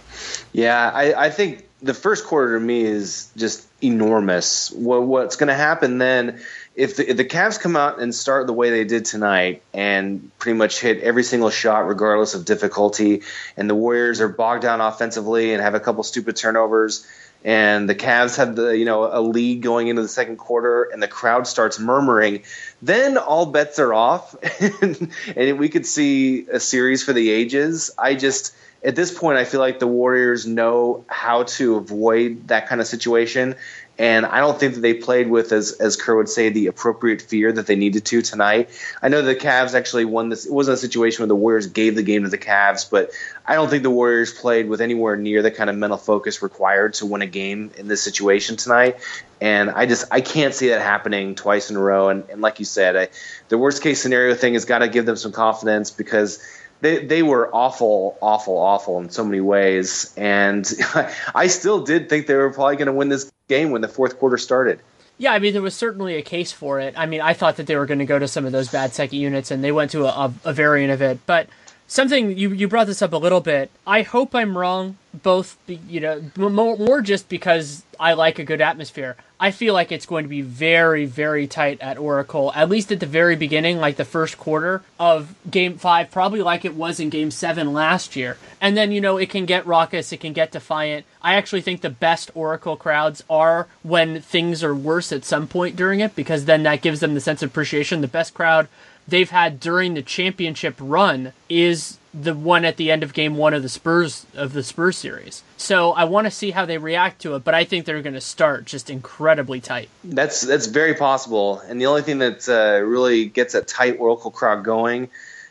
Yeah, 0.54 0.92
I, 0.94 1.26
I 1.26 1.30
think 1.32 1.68
the 1.82 1.96
first 1.96 2.26
quarter 2.26 2.60
to 2.60 2.64
me 2.64 2.82
is 2.82 3.32
just 3.36 3.68
enormous. 3.82 4.72
What, 4.72 5.04
what's 5.04 5.36
going 5.36 5.48
to 5.48 5.56
happen 5.56 5.98
then? 5.98 6.42
If 6.76 6.98
the, 6.98 7.10
if 7.10 7.18
the 7.18 7.26
Cavs 7.26 7.60
come 7.60 7.76
out 7.76 8.00
and 8.00 8.14
start 8.14 8.48
the 8.48 8.54
way 8.54 8.70
they 8.70 8.86
did 8.86 9.06
tonight 9.06 9.64
and 9.74 10.32
pretty 10.38 10.58
much 10.58 10.80
hit 10.80 11.02
every 11.02 11.24
single 11.24 11.50
shot 11.50 11.88
regardless 11.88 12.36
of 12.36 12.46
difficulty, 12.46 13.24
and 13.58 13.70
the 13.70 13.76
Warriors 13.76 14.22
are 14.22 14.30
bogged 14.30 14.62
down 14.62 14.80
offensively 14.80 15.54
and 15.54 15.62
have 15.62 15.74
a 15.74 15.80
couple 15.80 16.04
stupid 16.04 16.36
turnovers, 16.36 17.06
and 17.44 17.90
the 17.90 17.96
Cavs 17.96 18.38
have 18.38 18.56
the 18.56 18.78
you 18.78 18.86
know 18.86 19.10
a 19.12 19.22
lead 19.22 19.62
going 19.62 19.88
into 19.88 20.02
the 20.02 20.08
second 20.08 20.38
quarter, 20.38 20.84
and 20.84 21.02
the 21.02 21.08
crowd 21.08 21.48
starts 21.48 21.80
murmuring, 21.80 22.44
then 22.82 23.18
all 23.18 23.46
bets 23.46 23.80
are 23.80 23.94
off, 23.94 24.36
and, 24.82 25.12
and 25.36 25.60
we 25.60 25.70
could 25.70 25.86
see 25.86 26.48
a 26.48 26.60
series 26.60 27.04
for 27.04 27.14
the 27.14 27.30
ages. 27.30 27.92
I 27.98 28.16
just 28.16 28.54
at 28.84 28.96
this 28.96 29.18
point, 29.18 29.38
I 29.38 29.46
feel 29.46 29.60
like 29.60 29.80
the 29.80 29.88
Warriors 29.88 30.48
know 30.48 31.06
how 31.08 31.44
to 31.44 31.76
avoid 31.76 32.48
that 32.48 32.68
kind 32.68 32.82
of 32.82 32.88
situation. 32.88 33.56
And 34.02 34.26
I 34.26 34.40
don't 34.40 34.60
think 34.60 34.74
that 34.74 34.80
they 34.80 34.96
played 34.96 35.30
with, 35.30 35.52
as, 35.52 35.74
as 35.74 35.96
Kerr 35.96 36.16
would 36.16 36.28
say, 36.28 36.50
the 36.50 36.66
appropriate 36.66 37.22
fear 37.22 37.52
that 37.52 37.68
they 37.68 37.76
needed 37.76 38.04
to 38.06 38.24
tonight. 38.24 38.72
I 39.00 39.10
know 39.10 39.22
the 39.22 39.36
Cavs 39.36 39.76
actually 39.76 40.06
won 40.06 40.30
this. 40.30 40.48
It 40.48 40.52
wasn't 40.52 40.74
a 40.74 40.78
situation 40.80 41.22
where 41.22 41.28
the 41.28 41.36
Warriors 41.36 41.68
gave 41.68 41.94
the 41.94 42.02
game 42.02 42.24
to 42.24 42.30
the 42.30 42.40
Cavs, 42.40 42.90
but 42.90 43.12
I 43.46 43.54
don't 43.54 43.70
think 43.70 43.84
the 43.84 43.92
Warriors 43.92 44.34
played 44.34 44.68
with 44.68 44.82
anywhere 44.82 45.18
near 45.18 45.44
the 45.44 45.52
kind 45.52 45.70
of 45.70 45.76
mental 45.76 46.00
focus 46.00 46.42
required 46.42 46.96
to 46.96 47.06
win 47.06 47.22
a 47.22 47.28
game 47.28 47.70
in 47.78 47.88
this 47.88 48.02
situation 48.02 48.56
tonight. 48.56 48.98
And 49.40 49.70
I 49.70 49.86
just 49.86 50.06
I 50.12 50.22
can't 50.22 50.56
see 50.56 50.70
that 50.70 50.82
happening 50.82 51.36
twice 51.36 51.70
in 51.70 51.76
a 51.76 51.80
row. 51.80 52.10
And, 52.10 52.28
and 52.32 52.42
like 52.42 52.58
you 52.58 52.66
said, 52.66 52.98
I, 52.98 53.10
the 53.50 53.60
worst 53.60 53.84
case 53.84 54.02
scenario 54.02 54.34
thing 54.34 54.54
has 54.54 54.66
got 54.66 54.80
to 54.80 54.88
give 54.88 55.06
them 55.06 55.16
some 55.16 55.32
confidence 55.32 55.92
because– 55.92 56.44
they 56.82 57.06
they 57.06 57.24
were 57.24 57.50
awful, 57.54 58.18
awful, 58.22 58.58
awful 58.58 59.00
in 59.00 59.10
so 59.10 59.24
many 59.24 59.40
ways, 59.40 60.14
and 60.18 60.70
I 61.36 61.48
still 61.48 61.84
did 61.84 62.10
think 62.10 62.28
they 62.28 62.34
were 62.34 62.52
probably 62.52 62.76
going 62.76 62.88
to 62.88 62.94
win 62.94 63.10
this 63.10 63.31
game 63.52 63.70
when 63.72 63.82
the 63.82 63.88
fourth 63.88 64.18
quarter 64.18 64.38
started. 64.38 64.80
Yeah, 65.18 65.34
I 65.34 65.40
mean 65.40 65.54
there 65.54 65.62
was 65.62 65.76
certainly 65.76 66.16
a 66.16 66.22
case 66.24 66.52
for 66.52 66.80
it. 66.80 66.96
I 66.98 67.06
mean 67.06 67.22
I 67.22 67.34
thought 67.34 67.58
that 67.58 67.68
they 67.68 67.76
were 67.76 67.86
going 67.86 68.00
to 68.00 68.06
go 68.06 68.18
to 68.18 68.28
some 68.28 68.46
of 68.46 68.52
those 68.52 68.70
bad 68.70 68.94
second 68.94 69.20
units, 69.20 69.52
and 69.52 69.64
they 69.64 69.72
went 69.72 69.92
to 69.92 70.06
a, 70.06 70.08
a, 70.26 70.34
a 70.46 70.54
variant 70.54 70.92
of 70.92 71.02
it, 71.02 71.20
but 71.28 71.48
something 71.92 72.38
you 72.38 72.52
you 72.54 72.68
brought 72.68 72.88
this 72.88 73.02
up 73.02 73.14
a 73.14 73.18
little 73.18 73.42
bit. 73.42 73.70
I 73.86 74.02
hope 74.02 74.34
I'm 74.34 74.58
wrong. 74.58 74.98
Both, 75.14 75.58
you 75.68 76.00
know, 76.00 76.32
more, 76.38 76.78
more 76.78 77.02
just 77.02 77.28
because 77.28 77.84
I 78.00 78.14
like 78.14 78.40
a 78.40 78.46
good 78.46 78.62
atmosphere. 78.62 79.18
I 79.42 79.52
feel 79.52 79.74
like 79.74 79.92
it's 79.92 80.06
going 80.06 80.24
to 80.24 80.30
be 80.30 80.42
very, 80.42 81.06
very 81.06 81.48
tight 81.48 81.82
at 81.82 81.98
Oracle, 81.98 82.54
at 82.56 82.70
least 82.70 82.94
at 82.94 83.02
the 83.02 83.06
very 83.06 83.36
beginning, 83.36 83.78
like 83.78 83.98
the 83.98 84.06
first 84.06 84.38
quarter 84.38 84.84
of 85.00 85.36
Game 85.50 85.78
Five, 85.78 86.12
probably 86.12 86.42
like 86.42 86.64
it 86.64 86.76
was 86.76 87.02
in 87.02 87.10
Game 87.10 87.30
Seven 87.30 87.74
last 87.74 88.16
year. 88.16 88.38
And 88.62 88.78
then 88.78 88.94
you 88.94 89.02
know 89.02 89.18
it 89.18 89.30
can 89.30 89.46
get 89.46 89.68
raucous, 89.68 90.14
it 90.14 90.22
can 90.22 90.32
get 90.32 90.52
defiant. 90.52 91.06
I 91.22 91.36
actually 91.36 91.62
think 91.62 91.82
the 91.82 91.90
best 91.90 92.32
Oracle 92.34 92.78
crowds 92.78 93.24
are 93.30 93.68
when 93.84 94.22
things 94.22 94.64
are 94.64 94.74
worse 94.74 95.12
at 95.12 95.26
some 95.26 95.48
point 95.48 95.76
during 95.76 96.00
it, 96.00 96.16
because 96.16 96.46
then 96.46 96.64
that 96.64 96.82
gives 96.82 97.02
them 97.02 97.16
the 97.16 97.20
sense 97.20 97.44
of 97.44 97.50
appreciation. 97.50 98.00
The 98.00 98.08
best 98.08 98.34
crowd 98.34 98.70
they've 99.08 99.30
had 99.30 99.60
during 99.60 99.94
the 99.94 100.02
championship 100.02 100.76
run 100.80 101.34
is 101.50 101.98
the 102.14 102.34
one 102.34 102.66
at 102.66 102.78
the 102.78 102.92
end 102.92 103.04
of 103.04 103.14
game 103.14 103.38
one 103.38 103.54
of 103.54 103.62
the 103.62 103.70
Spurs 103.70 104.26
of 104.36 104.54
the 104.54 104.64
Spurs 104.64 104.98
series. 104.98 105.44
So 105.58 105.92
I 105.94 106.04
want 106.04 106.26
to 106.26 106.32
see 106.32 106.52
how 106.52 106.66
they 106.66 106.78
react 106.78 107.22
to 107.22 107.36
it, 107.36 107.44
but 107.44 107.54
I 107.54 107.64
think 107.64 107.86
they're 107.86 108.02
going 108.02 108.16
to 108.16 108.22
start 108.22 108.66
just 108.66 108.90
incredibly 108.90 109.62
tight. 109.62 109.90
That's 110.04 110.42
that's 110.42 110.68
very 110.68 110.94
possible, 110.94 111.60
and 111.60 111.80
the 111.80 111.86
only 111.86 112.02
thing 112.02 112.20
that 112.20 112.50
uh, 112.50 112.84
really 112.86 113.26
gets 113.26 113.56
a 113.56 113.62
tight 113.62 113.98
Oracle 114.00 114.32
crowd 114.32 114.64
going 114.64 115.10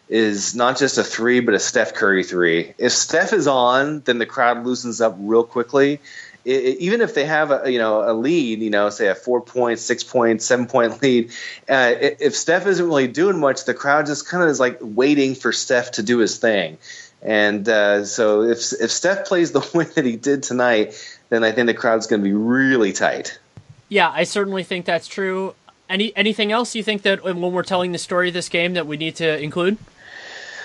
is 0.09 0.57
not 0.57 0.77
just 0.77 0.99
a 0.99 1.05
three, 1.05 1.41
but 1.41 1.55
a 1.55 1.59
Steph 1.59 1.95
Curry 1.95 2.25
three. 2.25 2.75
If 2.77 2.93
Steph 2.93 3.33
is 3.33 3.47
on, 3.47 4.01
then 4.01 4.19
the 4.19 4.27
crowd 4.27 4.67
loosens 4.67 5.01
up 5.01 5.17
real 5.19 5.45
quickly, 5.45 6.01
it, 6.45 6.79
even 6.79 7.01
if 7.01 7.15
they 7.15 7.25
have 7.25 7.51
a 7.51 7.71
you 7.71 7.79
know 7.79 8.09
a 8.09 8.13
lead, 8.13 8.61
you 8.61 8.71
know, 8.71 8.91
say 8.91 9.09
a 9.09 9.15
four 9.15 9.41
point, 9.41 9.79
six 9.79 10.05
point, 10.05 10.43
seven 10.43 10.67
point 10.67 11.03
lead, 11.03 11.31
uh, 11.69 11.95
if 11.99 12.37
Steph 12.37 12.67
isn't 12.67 12.85
really 12.85 13.09
doing 13.09 13.39
much, 13.39 13.65
the 13.65 13.75
crowd 13.75 14.07
just 14.07 14.29
kind 14.29 14.43
of 14.43 14.49
is 14.49 14.61
like 14.61 14.79
waiting 14.81 15.35
for 15.35 15.53
Steph 15.53 15.93
to 15.93 16.03
do 16.03 16.19
his 16.19 16.39
thing. 16.39 16.79
And 17.23 17.69
uh, 17.69 18.05
so 18.05 18.43
if 18.43 18.73
if 18.73 18.91
Steph 18.91 19.27
plays 19.27 19.53
the 19.53 19.61
way 19.75 19.85
that 19.85 20.05
he 20.05 20.17
did 20.17 20.43
tonight, 20.43 20.95
then 21.29 21.45
I 21.45 21.53
think 21.53 21.67
the 21.67 21.75
crowd's 21.75 22.07
going 22.07 22.23
to 22.23 22.29
be 22.29 22.35
really 22.35 22.93
tight. 22.93 23.39
Yeah, 23.89 24.11
I 24.11 24.25
certainly 24.25 24.63
think 24.63 24.87
that's 24.87 25.07
true. 25.07 25.55
Any 25.89 26.17
anything 26.17 26.53
else 26.53 26.75
you 26.75 26.83
think 26.83 27.03
that 27.03 27.25
when 27.25 27.41
we're 27.41 27.63
telling 27.63 27.93
the 27.93 27.99
story 27.99 28.29
of 28.29 28.35
this 28.35 28.49
game 28.49 28.75
that 28.75 28.87
we 28.87 28.97
need 28.97 29.17
to 29.17 29.43
include? 29.43 29.77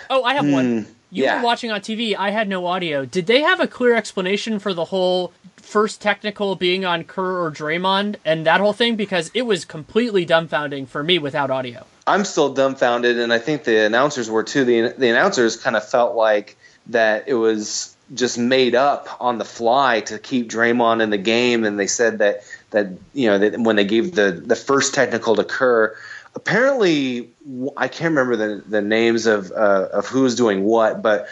Oh, 0.10 0.24
I 0.24 0.36
have 0.36 0.46
mm, 0.46 0.54
one. 0.54 0.95
You 1.12 1.24
yeah. 1.24 1.38
were 1.38 1.46
watching 1.46 1.72
on 1.72 1.82
TV. 1.82 2.16
I 2.16 2.32
had 2.32 2.48
no 2.48 2.66
audio. 2.66 3.06
Did 3.06 3.28
they 3.28 3.42
have 3.42 3.60
a 3.60 3.68
clear 3.68 3.96
explanation 3.96 4.60
for 4.60 4.74
the 4.74 4.86
whole 4.86 5.34
first 5.66 6.00
technical 6.00 6.56
being 6.56 6.86
on 6.86 7.04
Kerr 7.04 7.44
or 7.44 7.52
Draymond 7.52 8.18
and 8.24 8.46
that 8.46 8.62
whole 8.62 8.74
thing 8.74 8.96
because 8.96 9.32
it 9.34 9.42
was 9.44 9.66
completely 9.66 10.26
dumbfounding 10.26 10.88
for 10.88 11.04
me 11.04 11.20
without 11.20 11.50
audio. 11.50 11.86
I'm 12.08 12.24
still 12.24 12.54
dumbfounded, 12.54 13.18
and 13.18 13.34
I 13.34 13.40
think 13.40 13.64
the 13.64 13.86
announcers 13.86 14.30
were 14.30 14.44
too. 14.44 14.64
The 14.64 14.94
the 14.96 15.10
announcers 15.10 15.58
kind 15.58 15.76
of 15.76 15.88
felt 15.88 16.16
like 16.16 16.56
that 16.88 17.28
it 17.28 17.34
was 17.34 17.96
just 18.14 18.38
made 18.38 18.76
up 18.76 19.10
on 19.20 19.40
the 19.40 19.46
fly 19.46 20.02
to 20.02 20.20
keep 20.20 20.50
Draymond 20.50 21.02
in 21.02 21.10
the 21.10 21.18
game, 21.18 21.64
and 21.64 21.80
they 21.80 21.88
said 21.88 22.20
that 22.20 22.44
that 22.70 22.90
you 23.14 23.28
know 23.28 23.40
that 23.40 23.60
when 23.60 23.76
they 23.76 23.86
gave 23.86 24.14
the 24.14 24.32
the 24.32 24.56
first 24.56 24.94
technical 24.94 25.36
to 25.36 25.44
Kerr, 25.44 25.98
apparently 26.36 27.30
I 27.78 27.88
can't 27.88 28.16
remember 28.16 28.36
the 28.36 28.64
the 28.68 28.82
names 28.82 29.26
of 29.26 29.52
uh, 29.52 29.88
of 29.94 30.08
who's 30.08 30.36
doing 30.36 30.64
what, 30.64 31.02
but 31.02 31.28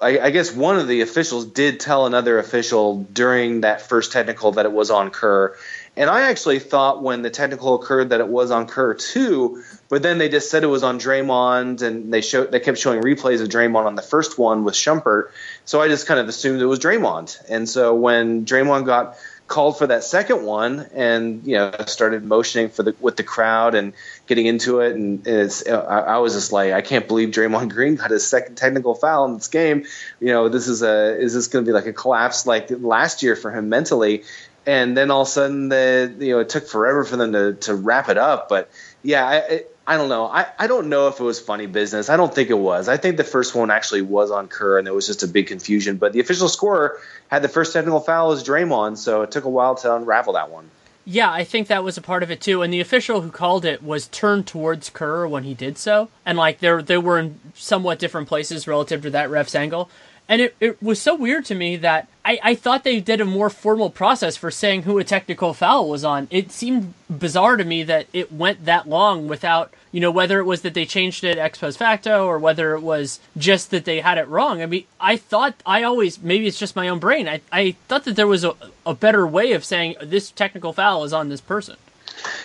I, 0.00 0.18
I, 0.18 0.30
guess 0.30 0.52
one 0.52 0.78
of 0.78 0.88
the 0.88 1.02
officials 1.02 1.46
did 1.46 1.78
tell 1.78 2.06
another 2.06 2.40
official 2.40 3.04
during 3.04 3.60
that 3.60 3.82
first 3.82 4.10
technical 4.10 4.52
that 4.52 4.66
it 4.66 4.72
was 4.72 4.90
on 4.90 5.10
Kerr. 5.10 5.56
And 5.96 6.10
I 6.10 6.22
actually 6.30 6.58
thought 6.58 7.02
when 7.02 7.22
the 7.22 7.30
technical 7.30 7.76
occurred 7.76 8.08
that 8.10 8.18
it 8.18 8.26
was 8.26 8.50
on 8.50 8.66
Kerr 8.66 8.94
too, 8.94 9.62
but 9.88 10.02
then 10.02 10.18
they 10.18 10.28
just 10.28 10.50
said 10.50 10.64
it 10.64 10.68
was 10.68 10.82
on 10.82 10.98
Draymond, 10.98 11.82
and 11.82 12.12
they 12.12 12.20
showed 12.20 12.50
they 12.50 12.60
kept 12.60 12.78
showing 12.78 13.00
replays 13.02 13.40
of 13.40 13.48
Draymond 13.48 13.86
on 13.86 13.94
the 13.94 14.02
first 14.02 14.38
one 14.38 14.64
with 14.64 14.74
Shumpert. 14.74 15.30
So 15.64 15.80
I 15.80 15.88
just 15.88 16.06
kind 16.06 16.18
of 16.18 16.28
assumed 16.28 16.60
it 16.60 16.66
was 16.66 16.80
Draymond. 16.80 17.38
And 17.48 17.68
so 17.68 17.94
when 17.94 18.44
Draymond 18.44 18.86
got 18.86 19.16
called 19.52 19.76
for 19.76 19.86
that 19.86 20.02
second 20.02 20.46
one 20.46 20.86
and 20.94 21.46
you 21.46 21.54
know 21.54 21.70
started 21.86 22.24
motioning 22.24 22.70
for 22.70 22.82
the 22.82 22.96
with 23.00 23.18
the 23.18 23.22
crowd 23.22 23.74
and 23.74 23.92
getting 24.26 24.46
into 24.46 24.80
it. 24.80 24.96
And 24.96 25.26
it's 25.26 25.68
I, 25.68 25.74
I 25.74 26.18
was 26.18 26.32
just 26.32 26.52
like 26.52 26.72
I 26.72 26.80
can't 26.80 27.06
believe 27.06 27.28
Draymond 27.28 27.68
Green 27.68 27.96
got 27.96 28.10
his 28.10 28.26
second 28.26 28.56
technical 28.56 28.94
foul 28.94 29.26
in 29.26 29.34
this 29.34 29.48
game. 29.48 29.84
You 30.20 30.28
know 30.28 30.48
this 30.48 30.68
is 30.68 30.82
a 30.82 31.20
is 31.20 31.34
this 31.34 31.48
going 31.48 31.66
to 31.66 31.68
be 31.68 31.74
like 31.74 31.84
a 31.84 31.92
collapse 31.92 32.46
like 32.46 32.70
last 32.70 33.22
year 33.22 33.36
for 33.36 33.50
him 33.50 33.68
mentally? 33.68 34.24
And 34.64 34.96
then 34.96 35.10
all 35.10 35.22
of 35.22 35.28
a 35.28 35.30
sudden 35.30 35.68
the 35.68 36.14
you 36.18 36.30
know 36.30 36.38
it 36.38 36.48
took 36.48 36.66
forever 36.66 37.04
for 37.04 37.18
them 37.18 37.32
to 37.34 37.52
to 37.66 37.74
wrap 37.74 38.08
it 38.08 38.16
up. 38.16 38.48
But 38.48 38.70
yeah 39.02 39.26
I, 39.26 39.64
I 39.86 39.96
don't 39.96 40.08
know. 40.08 40.26
I, 40.26 40.46
I 40.58 40.66
don't 40.68 40.88
know 40.88 41.08
if 41.08 41.18
it 41.18 41.24
was 41.24 41.40
funny 41.40 41.66
business. 41.66 42.08
I 42.08 42.16
don't 42.16 42.32
think 42.32 42.50
it 42.50 42.58
was. 42.58 42.88
I 42.88 42.96
think 42.96 43.16
the 43.16 43.24
first 43.24 43.54
one 43.54 43.70
actually 43.70 44.02
was 44.02 44.30
on 44.30 44.46
Kerr, 44.46 44.78
and 44.78 44.86
there 44.86 44.94
was 44.94 45.06
just 45.06 45.24
a 45.24 45.28
big 45.28 45.48
confusion. 45.48 45.96
But 45.96 46.12
the 46.12 46.20
official 46.20 46.48
scorer 46.48 46.98
had 47.28 47.42
the 47.42 47.48
first 47.48 47.72
technical 47.72 47.98
foul 47.98 48.30
as 48.32 48.44
Draymond, 48.44 48.96
so 48.96 49.22
it 49.22 49.32
took 49.32 49.44
a 49.44 49.48
while 49.48 49.74
to 49.76 49.94
unravel 49.94 50.34
that 50.34 50.50
one. 50.50 50.70
Yeah, 51.04 51.32
I 51.32 51.42
think 51.42 51.66
that 51.66 51.82
was 51.82 51.98
a 51.98 52.02
part 52.02 52.22
of 52.22 52.30
it 52.30 52.40
too. 52.40 52.62
And 52.62 52.72
the 52.72 52.80
official 52.80 53.22
who 53.22 53.30
called 53.30 53.64
it 53.64 53.82
was 53.82 54.06
turned 54.06 54.46
towards 54.46 54.88
Kerr 54.88 55.26
when 55.26 55.42
he 55.42 55.52
did 55.52 55.76
so, 55.76 56.08
and 56.24 56.38
like 56.38 56.60
they 56.60 56.80
they 56.80 56.98
were 56.98 57.18
in 57.18 57.40
somewhat 57.54 57.98
different 57.98 58.28
places 58.28 58.68
relative 58.68 59.02
to 59.02 59.10
that 59.10 59.30
ref's 59.30 59.56
angle. 59.56 59.90
And 60.28 60.40
it, 60.40 60.56
it 60.60 60.82
was 60.82 61.00
so 61.00 61.14
weird 61.14 61.44
to 61.46 61.54
me 61.54 61.76
that 61.76 62.08
I, 62.24 62.38
I 62.42 62.54
thought 62.54 62.84
they 62.84 63.00
did 63.00 63.20
a 63.20 63.24
more 63.24 63.50
formal 63.50 63.90
process 63.90 64.36
for 64.36 64.50
saying 64.50 64.84
who 64.84 64.98
a 64.98 65.04
technical 65.04 65.52
foul 65.52 65.88
was 65.88 66.04
on. 66.04 66.28
It 66.30 66.52
seemed 66.52 66.94
bizarre 67.10 67.56
to 67.56 67.64
me 67.64 67.82
that 67.82 68.06
it 68.12 68.32
went 68.32 68.64
that 68.64 68.88
long 68.88 69.26
without, 69.26 69.74
you 69.90 70.00
know, 70.00 70.10
whether 70.10 70.38
it 70.38 70.44
was 70.44 70.62
that 70.62 70.74
they 70.74 70.86
changed 70.86 71.24
it 71.24 71.38
ex 71.38 71.58
post 71.58 71.78
facto 71.78 72.26
or 72.26 72.38
whether 72.38 72.74
it 72.74 72.80
was 72.80 73.18
just 73.36 73.70
that 73.72 73.84
they 73.84 74.00
had 74.00 74.16
it 74.16 74.28
wrong. 74.28 74.62
I 74.62 74.66
mean, 74.66 74.84
I 75.00 75.16
thought, 75.16 75.54
I 75.66 75.82
always, 75.82 76.22
maybe 76.22 76.46
it's 76.46 76.58
just 76.58 76.76
my 76.76 76.88
own 76.88 77.00
brain, 77.00 77.28
I, 77.28 77.40
I 77.50 77.72
thought 77.88 78.04
that 78.04 78.16
there 78.16 78.28
was 78.28 78.44
a, 78.44 78.54
a 78.86 78.94
better 78.94 79.26
way 79.26 79.52
of 79.52 79.64
saying 79.64 79.96
this 80.00 80.30
technical 80.30 80.72
foul 80.72 81.04
is 81.04 81.12
on 81.12 81.28
this 81.28 81.40
person. 81.40 81.76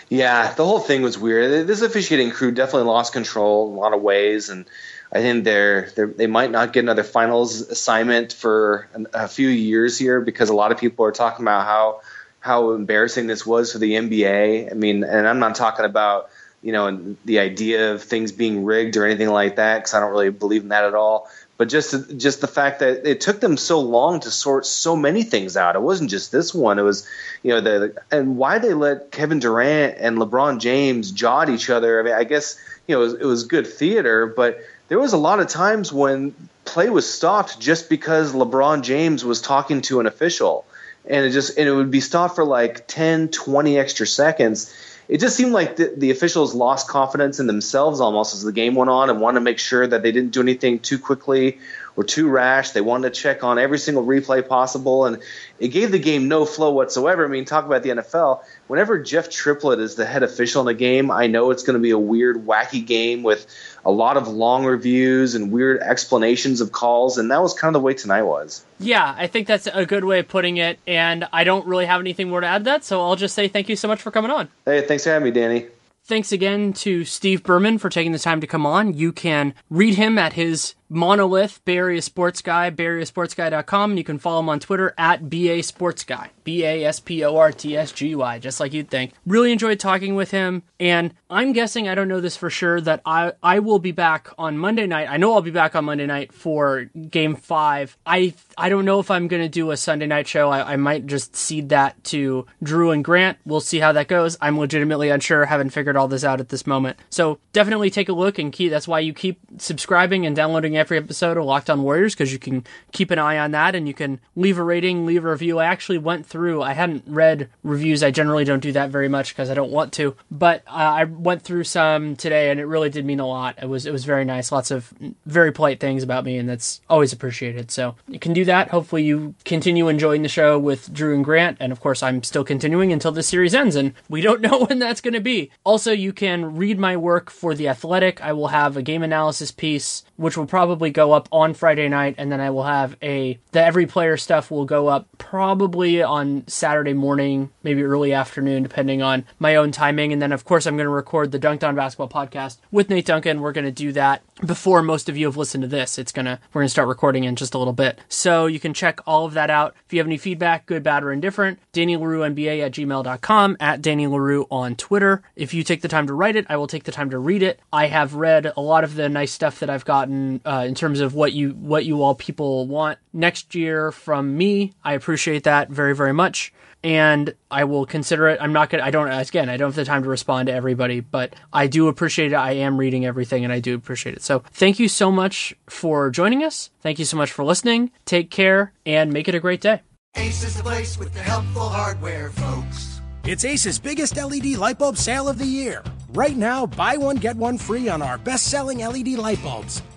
Yeah, 0.10 0.54
the 0.54 0.66
whole 0.66 0.80
thing 0.80 1.02
was 1.04 1.18
weird. 1.18 1.68
This 1.68 1.82
officiating 1.82 2.32
crew 2.32 2.52
definitely 2.52 2.88
lost 2.88 3.14
control 3.14 3.70
in 3.70 3.76
a 3.76 3.80
lot 3.80 3.94
of 3.94 4.02
ways, 4.02 4.50
and 4.50 4.66
I 5.12 5.22
think 5.22 5.46
they're, 5.46 5.90
they're 5.96 6.08
they 6.08 6.28
might 6.28 6.52
not 6.52 6.74
get 6.74 6.84
another 6.84 7.04
finals 7.04 7.62
assignment 7.62 8.34
for 8.34 8.88
an, 8.94 9.08
a 9.14 9.28
few 9.28 9.48
years 9.48 9.98
here 9.98 10.20
because 10.22 10.50
a 10.50 10.54
lot 10.54 10.72
of 10.72 10.78
people 10.78 11.06
are 11.06 11.12
talking 11.12 11.46
about 11.46 11.66
how 11.66 12.02
how 12.40 12.72
embarrassing 12.72 13.28
this 13.28 13.46
was 13.46 13.72
for 13.72 13.80
the 13.80 13.94
NBA. 13.94 14.72
I 14.72 14.74
mean, 14.74 15.04
and 15.04 15.28
I'm 15.28 15.40
not 15.40 15.56
talking 15.56 15.86
about 15.86 16.30
you 16.62 16.74
know 16.74 17.16
the 17.26 17.40
idea 17.40 17.94
of 17.94 18.04
things 18.04 18.32
being 18.32 18.66
rigged 18.66 18.98
or 18.98 19.06
anything 19.06 19.30
like 19.30 19.56
that 19.58 19.78
because 19.80 19.94
I 19.94 20.00
don't 20.00 20.12
really 20.12 20.30
believe 20.30 20.64
in 20.64 20.70
that 20.70 20.84
at 20.84 20.94
all. 20.96 21.30
but 21.58 21.70
just 21.70 22.18
just 22.18 22.42
the 22.42 22.48
fact 22.48 22.80
that 22.80 23.08
it 23.08 23.20
took 23.20 23.40
them 23.40 23.58
so 23.58 23.80
long 23.80 24.20
to 24.22 24.32
sort 24.32 24.66
so 24.66 24.96
many 24.96 25.24
things 25.24 25.58
out. 25.58 25.76
It 25.76 25.82
wasn't 25.82 26.10
just 26.10 26.32
this 26.32 26.54
one. 26.54 26.78
It 26.80 26.84
was, 26.84 27.08
you 27.44 27.52
know, 27.52 27.62
the 27.62 27.96
and 28.12 28.38
why 28.38 28.60
they 28.60 28.74
let 28.74 29.12
Kevin 29.12 29.40
Durant 29.40 29.96
and 29.98 30.18
LeBron 30.18 30.60
James 30.60 31.12
jaw 31.12 31.42
at 31.42 31.50
each 31.50 31.70
other. 31.70 32.00
I 32.00 32.04
mean, 32.04 32.14
I 32.14 32.24
guess 32.24 32.60
you 32.88 32.96
know 32.96 33.02
it 33.02 33.06
was, 33.06 33.14
it 33.16 33.26
was 33.26 33.44
good 33.46 33.68
theater, 33.68 34.28
but 34.28 34.60
there 34.88 35.00
was 35.00 35.14
a 35.14 35.18
lot 35.18 35.40
of 35.40 35.48
times 35.48 35.92
when 35.92 36.34
play 36.66 36.90
was 36.90 37.12
stopped 37.12 37.60
just 37.60 37.90
because 37.90 38.34
LeBron 38.34 38.84
James 38.84 39.24
was 39.24 39.42
talking 39.42 39.82
to 39.82 40.00
an 40.00 40.06
official, 40.06 40.66
and 41.06 41.26
it 41.26 41.32
just 41.32 41.58
and 41.58 41.68
it 41.68 41.74
would 41.74 41.92
be 41.92 42.02
stopped 42.02 42.36
for 42.36 42.46
like 42.46 42.88
10, 42.88 43.30
20 43.30 43.78
extra 43.78 44.08
seconds 44.08 44.74
it 45.08 45.22
just 45.22 45.38
seemed 45.38 45.54
like 45.54 45.78
the, 45.78 45.94
the, 45.96 46.12
officials 46.12 46.54
lost 46.54 46.90
confidence 46.90 47.40
in 47.40 47.48
themselves 47.48 48.02
almost 48.02 48.34
as 48.34 48.44
the 48.44 48.52
game 48.52 48.76
went 48.76 48.90
on 48.90 49.10
and 49.10 49.22
wanted 49.22 49.40
to 49.40 49.44
make 49.44 49.58
sure 49.60 49.88
that 49.88 50.04
they 50.04 50.12
didn't 50.12 50.32
do 50.32 50.42
anything 50.42 50.80
too 50.80 51.00
quickly 51.00 51.60
or 51.96 52.04
too 52.04 52.28
rash. 52.28 52.72
They 52.72 52.82
wanted 52.82 53.14
to 53.14 53.20
check 53.20 53.44
on 53.44 53.58
every 53.58 53.80
single 53.80 54.06
replay 54.06 54.46
possible, 54.46 55.06
and 55.06 55.20
it 55.60 55.70
gave 55.70 55.92
the 55.92 56.00
game 56.00 56.28
no 56.28 56.46
flow 56.46 56.72
whatsoever. 56.72 57.24
I 57.24 57.30
mean, 57.30 57.46
talk 57.46 57.66
about 57.66 57.84
the 57.84 57.90
NFL. 57.90 58.44
Whenever 58.68 59.00
Jeff 59.00 59.30
Triplett 59.30 59.80
is 59.80 59.96
the 59.96 60.06
head 60.06 60.24
official 60.24 60.62
in 60.68 60.76
a 60.76 60.78
game, 60.78 61.10
I 61.10 61.28
know 61.28 61.52
it's 61.52 61.64
going 61.64 61.76
to 61.76 61.82
be 61.82 61.92
a 61.92 61.98
weird, 61.98 62.46
wacky 62.46 62.86
game 62.86 63.24
with 63.24 63.48
a 63.88 63.92
lot 63.92 64.18
of 64.18 64.28
long 64.28 64.66
reviews 64.66 65.34
and 65.34 65.50
weird 65.50 65.82
explanations 65.82 66.60
of 66.60 66.74
calls, 66.74 67.18
and 67.18 67.32
that 67.32 67.42
was 67.42 67.54
kind 67.54 67.74
of 67.74 67.82
the 67.82 67.84
way 67.84 67.94
tonight 67.94 68.24
was. 68.24 68.66
Yeah, 68.80 69.16
I 69.18 69.28
think 69.28 69.48
that's 69.48 69.66
a 69.66 69.86
good 69.86 70.04
way 70.04 70.20
of 70.20 70.28
putting 70.28 70.58
it, 70.58 70.78
and 70.86 71.26
I 71.32 71.46
don't 71.46 71.66
really 71.66 71.86
have 71.86 72.02
anything 72.02 72.30
more 72.30 72.42
to 72.42 72.48
add 72.48 72.60
to 72.60 72.64
that, 72.66 72.84
so 72.84 73.02
I'll 73.02 73.16
just 73.16 73.34
say 73.34 73.48
thank 73.48 73.70
you 73.70 73.78
so 73.78 73.88
much 73.88 74.02
for 74.02 74.12
coming 74.12 74.30
on. 74.30 74.50
Hey, 74.66 74.82
thanks 74.82 75.06
for 75.06 75.12
having 75.12 75.24
me, 75.24 75.32
Danny. 75.32 75.68
Thanks 76.04 76.34
again 76.34 76.74
to 76.74 77.06
Steve 77.06 77.44
Berman 77.44 77.78
for 77.78 77.90
taking 77.90 78.12
the 78.12 78.20
time 78.20 78.42
to 78.42 78.48
come 78.48 78.66
on. 78.66 78.94
You 78.94 79.14
can 79.14 79.54
read 79.70 79.96
him 79.96 80.18
at 80.18 80.34
his 80.34 80.74
Monolith, 80.90 81.64
Bay 81.66 81.78
Area 81.78 82.02
Sports 82.02 82.42
Guy, 82.42 82.72
BayAreaSportsGuy.com, 82.72 83.92
and 83.92 83.98
you 83.98 84.04
can 84.04 84.20
follow 84.20 84.40
him 84.40 84.50
on 84.50 84.60
Twitter 84.60 84.94
at 84.98 85.30
BA 85.30 85.64
Sports 85.64 86.04
Guy, 86.04 86.32
B 86.44 86.64
A 86.64 86.86
S 86.86 87.00
P 87.00 87.24
O 87.24 87.36
R 87.36 87.52
T 87.52 87.76
S 87.76 87.92
G 87.92 88.16
Y, 88.16 88.40
just 88.40 88.60
like 88.60 88.74
you'd 88.74 88.90
think. 88.90 89.14
Really 89.26 89.52
enjoyed 89.52 89.80
talking 89.80 90.16
with 90.16 90.32
him, 90.32 90.64
and 90.80 91.14
I'm 91.30 91.52
guessing, 91.52 91.90
I 91.90 91.96
don't 91.96 92.08
know 92.08 92.22
this 92.22 92.38
for 92.38 92.50
sure, 92.50 92.80
that 92.82 93.02
I, 93.06 93.34
I 93.44 93.60
will 93.60 93.80
be 93.80 93.92
back 93.92 94.30
on 94.38 94.58
Monday 94.58 94.88
night. 94.88 95.10
I 95.10 95.18
know 95.18 95.34
I'll 95.34 95.42
be 95.42 95.52
back 95.52 95.76
on 95.76 95.86
Monday 95.86 96.06
night 96.06 96.34
for 96.34 96.86
Game 97.10 97.36
5. 97.36 97.98
I 98.06 98.34
I 98.58 98.70
don't 98.70 98.86
know 98.86 99.00
if 99.00 99.12
I'm 99.12 99.28
going 99.28 99.44
to 99.44 99.50
do 99.50 99.72
a 99.72 99.78
Sunday 99.78 100.08
night 100.08 100.28
show. 100.28 100.50
I, 100.50 100.74
I 100.74 100.76
might 100.78 101.06
just 101.06 101.36
cede 101.36 101.70
that 101.70 102.02
to 102.06 102.46
Drew 102.64 102.92
and 102.92 103.04
Grant. 103.04 103.38
We'll 103.46 103.60
see 103.60 103.80
how 103.80 103.92
that 103.92 104.08
goes. 104.08 104.38
I'm 104.40 104.58
legitimately 104.58 105.10
unsure, 105.10 105.46
haven't 105.46 105.72
figured 105.72 105.98
all 105.98 106.08
this 106.08 106.24
out 106.24 106.40
at 106.40 106.50
this 106.50 106.66
moment. 106.66 106.98
So 107.10 107.40
definitely 107.52 107.90
take 107.90 108.10
a 108.10 108.14
look 108.14 108.40
and 108.40 108.54
key. 108.54 108.70
That's 108.70 108.88
why 108.88 109.00
you 109.02 109.14
keep 109.14 109.40
subscribing 109.58 110.26
and 110.26 110.36
downloading 110.36 110.77
every 110.78 110.98
episode 110.98 111.38
of 111.38 111.46
Locked 111.46 111.70
On 111.70 111.84
Warriors 111.84 112.14
because 112.14 112.32
you 112.32 112.40
can 112.40 112.66
keep 112.92 113.12
an 113.12 113.20
eye 113.20 113.38
on 113.38 113.52
that 113.52 113.76
and 113.76 113.88
you 113.88 113.94
can 113.94 114.20
leave 114.36 114.58
a 114.58 114.64
rating, 114.64 115.06
leave 115.06 115.26
a 115.26 115.32
review. 115.32 115.60
I 115.60 115.66
actually 115.66 115.98
went 115.98 116.26
through, 116.26 116.62
I 116.62 116.74
hadn't 116.74 117.04
read 117.08 117.50
reviews. 117.64 118.04
I 118.04 118.12
generally 118.12 118.44
don't 118.44 118.60
do 118.60 118.72
that 118.74 118.90
very 118.90 119.10
much 119.10 119.30
because 119.30 119.50
I 119.50 119.54
don't 119.54 119.72
want 119.72 119.94
to, 119.94 120.16
but 120.30 120.64
uh, 120.68 120.72
I 120.72 121.04
went 121.06 121.42
through 121.42 121.64
some 121.66 122.16
today 122.16 122.52
and 122.52 122.60
it 122.60 122.66
really 122.66 122.90
did 122.90 123.06
mean 123.06 123.20
a 123.20 123.28
lot. 123.28 123.56
It 123.62 123.68
was, 123.68 123.86
it 123.86 123.92
was 123.92 124.06
very 124.06 124.26
nice. 124.26 124.52
Lots 124.52 124.72
of 124.72 124.94
very 125.26 125.52
polite 125.52 125.80
things 125.80 126.04
about 126.04 126.26
me 126.26 126.38
and 126.38 126.48
that's 126.48 126.82
always 126.90 127.14
appreciated. 127.14 127.72
So 127.72 127.96
you 128.08 128.20
can 128.20 128.34
do 128.34 128.46
that. 128.46 128.70
Hopefully 128.70 129.04
you 129.04 129.36
continue 129.46 129.88
enjoying 129.88 130.22
the 130.22 130.30
show 130.30 130.60
with 130.60 130.94
Drew 130.94 131.16
and 131.16 131.24
Grant. 131.24 131.58
And 131.60 131.72
of 131.72 131.80
course, 131.80 132.04
I'm 132.04 132.24
still 132.24 132.44
continuing 132.44 132.92
until 132.92 133.12
this 133.12 133.28
series 133.28 133.56
ends 133.56 133.76
and 133.76 133.94
we 134.10 134.22
don't 134.22 134.42
know 134.48 134.66
when 134.66 134.80
that's 134.80 135.02
going 135.02 135.14
to 135.14 135.20
be. 135.20 135.52
Also, 135.64 135.92
you 135.92 136.14
can 136.14 136.56
read 136.56 136.78
my 136.78 136.98
work 136.98 137.30
for 137.30 137.56
The 137.56 137.68
Athletic. 137.68 138.22
I 138.22 138.34
will 138.34 138.48
have 138.48 138.78
a 138.78 138.82
game 138.82 139.04
analysis 139.04 139.52
piece, 139.52 140.04
which 140.16 140.38
will 140.38 140.46
probably 140.46 140.67
probably 140.68 140.92
go 140.92 141.14
up 141.14 141.30
on 141.32 141.54
Friday 141.54 141.88
night, 141.88 142.16
and 142.18 142.30
then 142.30 142.42
I 142.42 142.50
will 142.50 142.66
have 142.66 142.98
a 143.02 143.40
the 143.54 143.64
every 143.64 143.86
player 143.86 144.18
stuff 144.18 144.52
will 144.52 144.66
go 144.66 144.88
up 144.88 145.08
probably 145.18 146.04
on 146.04 146.46
Saturday 146.48 146.94
morning, 146.94 147.50
maybe 147.64 147.84
early 147.84 148.12
afternoon, 148.12 148.64
depending 148.64 149.02
on 149.02 149.26
my 149.40 149.56
own 149.56 149.72
timing. 149.72 150.12
And 150.12 150.22
then 150.22 150.34
of 150.34 150.44
course 150.44 150.66
I'm 150.66 150.76
going 150.76 150.86
to 150.86 150.92
record 150.92 151.32
the 151.32 151.40
Dunc'd 151.40 151.64
On 151.64 151.74
Basketball 151.74 152.10
podcast 152.10 152.58
with 152.70 152.90
Nate 152.90 153.06
Duncan. 153.06 153.40
We're 153.40 153.54
going 153.54 153.66
to 153.66 153.72
do 153.72 153.94
that 153.94 154.24
before 154.46 154.84
most 154.84 155.10
of 155.10 155.18
you 155.18 155.26
have 155.26 155.38
listened 155.38 155.64
to 155.64 155.68
this. 155.68 155.98
It's 155.98 156.12
gonna 156.12 156.40
we're 156.54 156.62
gonna 156.62 156.70
start 156.70 156.88
recording 156.88 157.24
in 157.24 157.36
just 157.36 157.54
a 157.54 157.58
little 157.58 157.74
bit. 157.74 158.00
So 158.10 158.46
you 158.46 158.60
can 158.60 158.74
check 158.74 159.00
all 159.08 159.26
of 159.26 159.34
that 159.34 159.50
out. 159.50 159.76
If 159.86 159.94
you 159.94 160.00
have 160.00 160.08
any 160.08 160.18
feedback, 160.18 160.66
good, 160.66 160.84
bad, 160.84 161.04
or 161.04 161.12
indifferent, 161.12 161.60
Danny 161.72 161.96
Leroux 161.96 162.20
NBA 162.20 162.64
at 162.64 162.74
gmail.com, 162.74 163.58
at 163.60 163.82
Danny 163.82 164.08
Leroux 164.08 164.46
on 164.52 164.76
Twitter. 164.76 165.24
If 165.36 165.54
you 165.54 165.64
take 165.64 165.82
the 165.82 165.88
time 165.88 166.08
to 166.08 166.14
write 166.14 166.36
it, 166.36 166.46
I 166.50 166.58
will 166.58 166.68
take 166.68 166.84
the 166.84 166.92
time 166.92 167.10
to 167.12 167.20
read 167.20 167.42
it. 167.42 167.60
I 167.72 167.88
have 167.88 168.16
read 168.16 168.52
a 168.56 168.62
lot 168.62 168.84
of 168.84 168.96
the 168.96 169.10
nice 169.10 169.32
stuff 169.32 169.60
that 169.60 169.70
I've 169.70 169.86
gotten 169.86 170.42
uh, 170.46 170.57
Uh, 170.58 170.64
in 170.64 170.74
terms 170.74 171.02
of 171.02 171.14
what 171.14 171.34
you 171.34 171.52
what 171.52 171.86
you 171.86 172.02
all 172.02 172.16
people 172.16 172.66
want 172.68 172.98
next 173.14 173.54
year 173.54 173.92
from 173.92 174.36
me. 174.36 174.74
I 174.84 174.94
appreciate 174.94 175.44
that 175.44 175.70
very 175.70 175.94
very 175.94 176.14
much 176.14 176.52
and 176.84 177.34
I 177.50 177.64
will 177.64 177.86
consider 177.86 178.28
it. 178.30 178.40
I'm 178.42 178.54
not 178.54 178.70
gonna. 178.70 178.84
I 178.84 178.92
don't. 178.92 179.10
Again, 179.10 179.50
I 179.50 179.58
don't 179.58 179.70
have 179.70 179.76
the 179.76 179.86
time 179.86 180.04
to 180.04 180.10
respond 180.10 180.48
to 180.48 180.54
everybody, 180.54 181.00
but 181.00 181.36
I 181.52 181.68
do 181.68 181.88
appreciate 181.88 182.32
it. 182.32 182.36
I 182.36 182.54
am 182.54 182.78
reading 182.78 183.06
everything, 183.06 183.44
and 183.44 183.52
I 183.52 183.60
do 183.60 183.76
appreciate 183.76 184.16
it. 184.16 184.22
So 184.22 184.44
thank 184.52 184.80
you 184.80 184.88
so 184.88 185.12
much 185.12 185.56
for 185.68 186.10
joining 186.10 186.44
us. 186.44 186.70
Thank 186.82 187.00
you 187.00 187.06
so 187.06 187.18
much 187.18 187.32
for 187.32 187.44
listening. 187.44 187.92
Take 188.06 188.30
care 188.30 188.74
and 188.86 189.12
make 189.12 189.28
it 189.28 189.36
a 189.36 189.40
great 189.40 189.62
day. 189.62 189.82
Ace 190.16 190.44
is 190.44 190.56
the 190.56 190.64
place 190.64 190.98
with 190.98 191.14
the 191.14 191.20
helpful 191.20 191.68
hardware, 191.68 192.30
folks. 192.30 193.02
It's 193.26 193.44
Ace's 193.44 193.80
biggest 193.80 194.16
LED 194.16 194.58
light 194.58 194.80
bulb 194.80 194.98
sale 194.98 195.28
of 195.28 195.38
the 195.38 195.46
year. 195.46 195.84
Right 196.14 196.38
now, 196.38 196.66
buy 196.66 196.96
one 196.96 197.18
get 197.18 197.36
one 197.36 197.58
free 197.58 197.90
on 197.90 198.02
our 198.02 198.18
best-selling 198.18 198.80
LED 198.80 199.10
light 199.10 199.44
bulbs. 199.44 199.82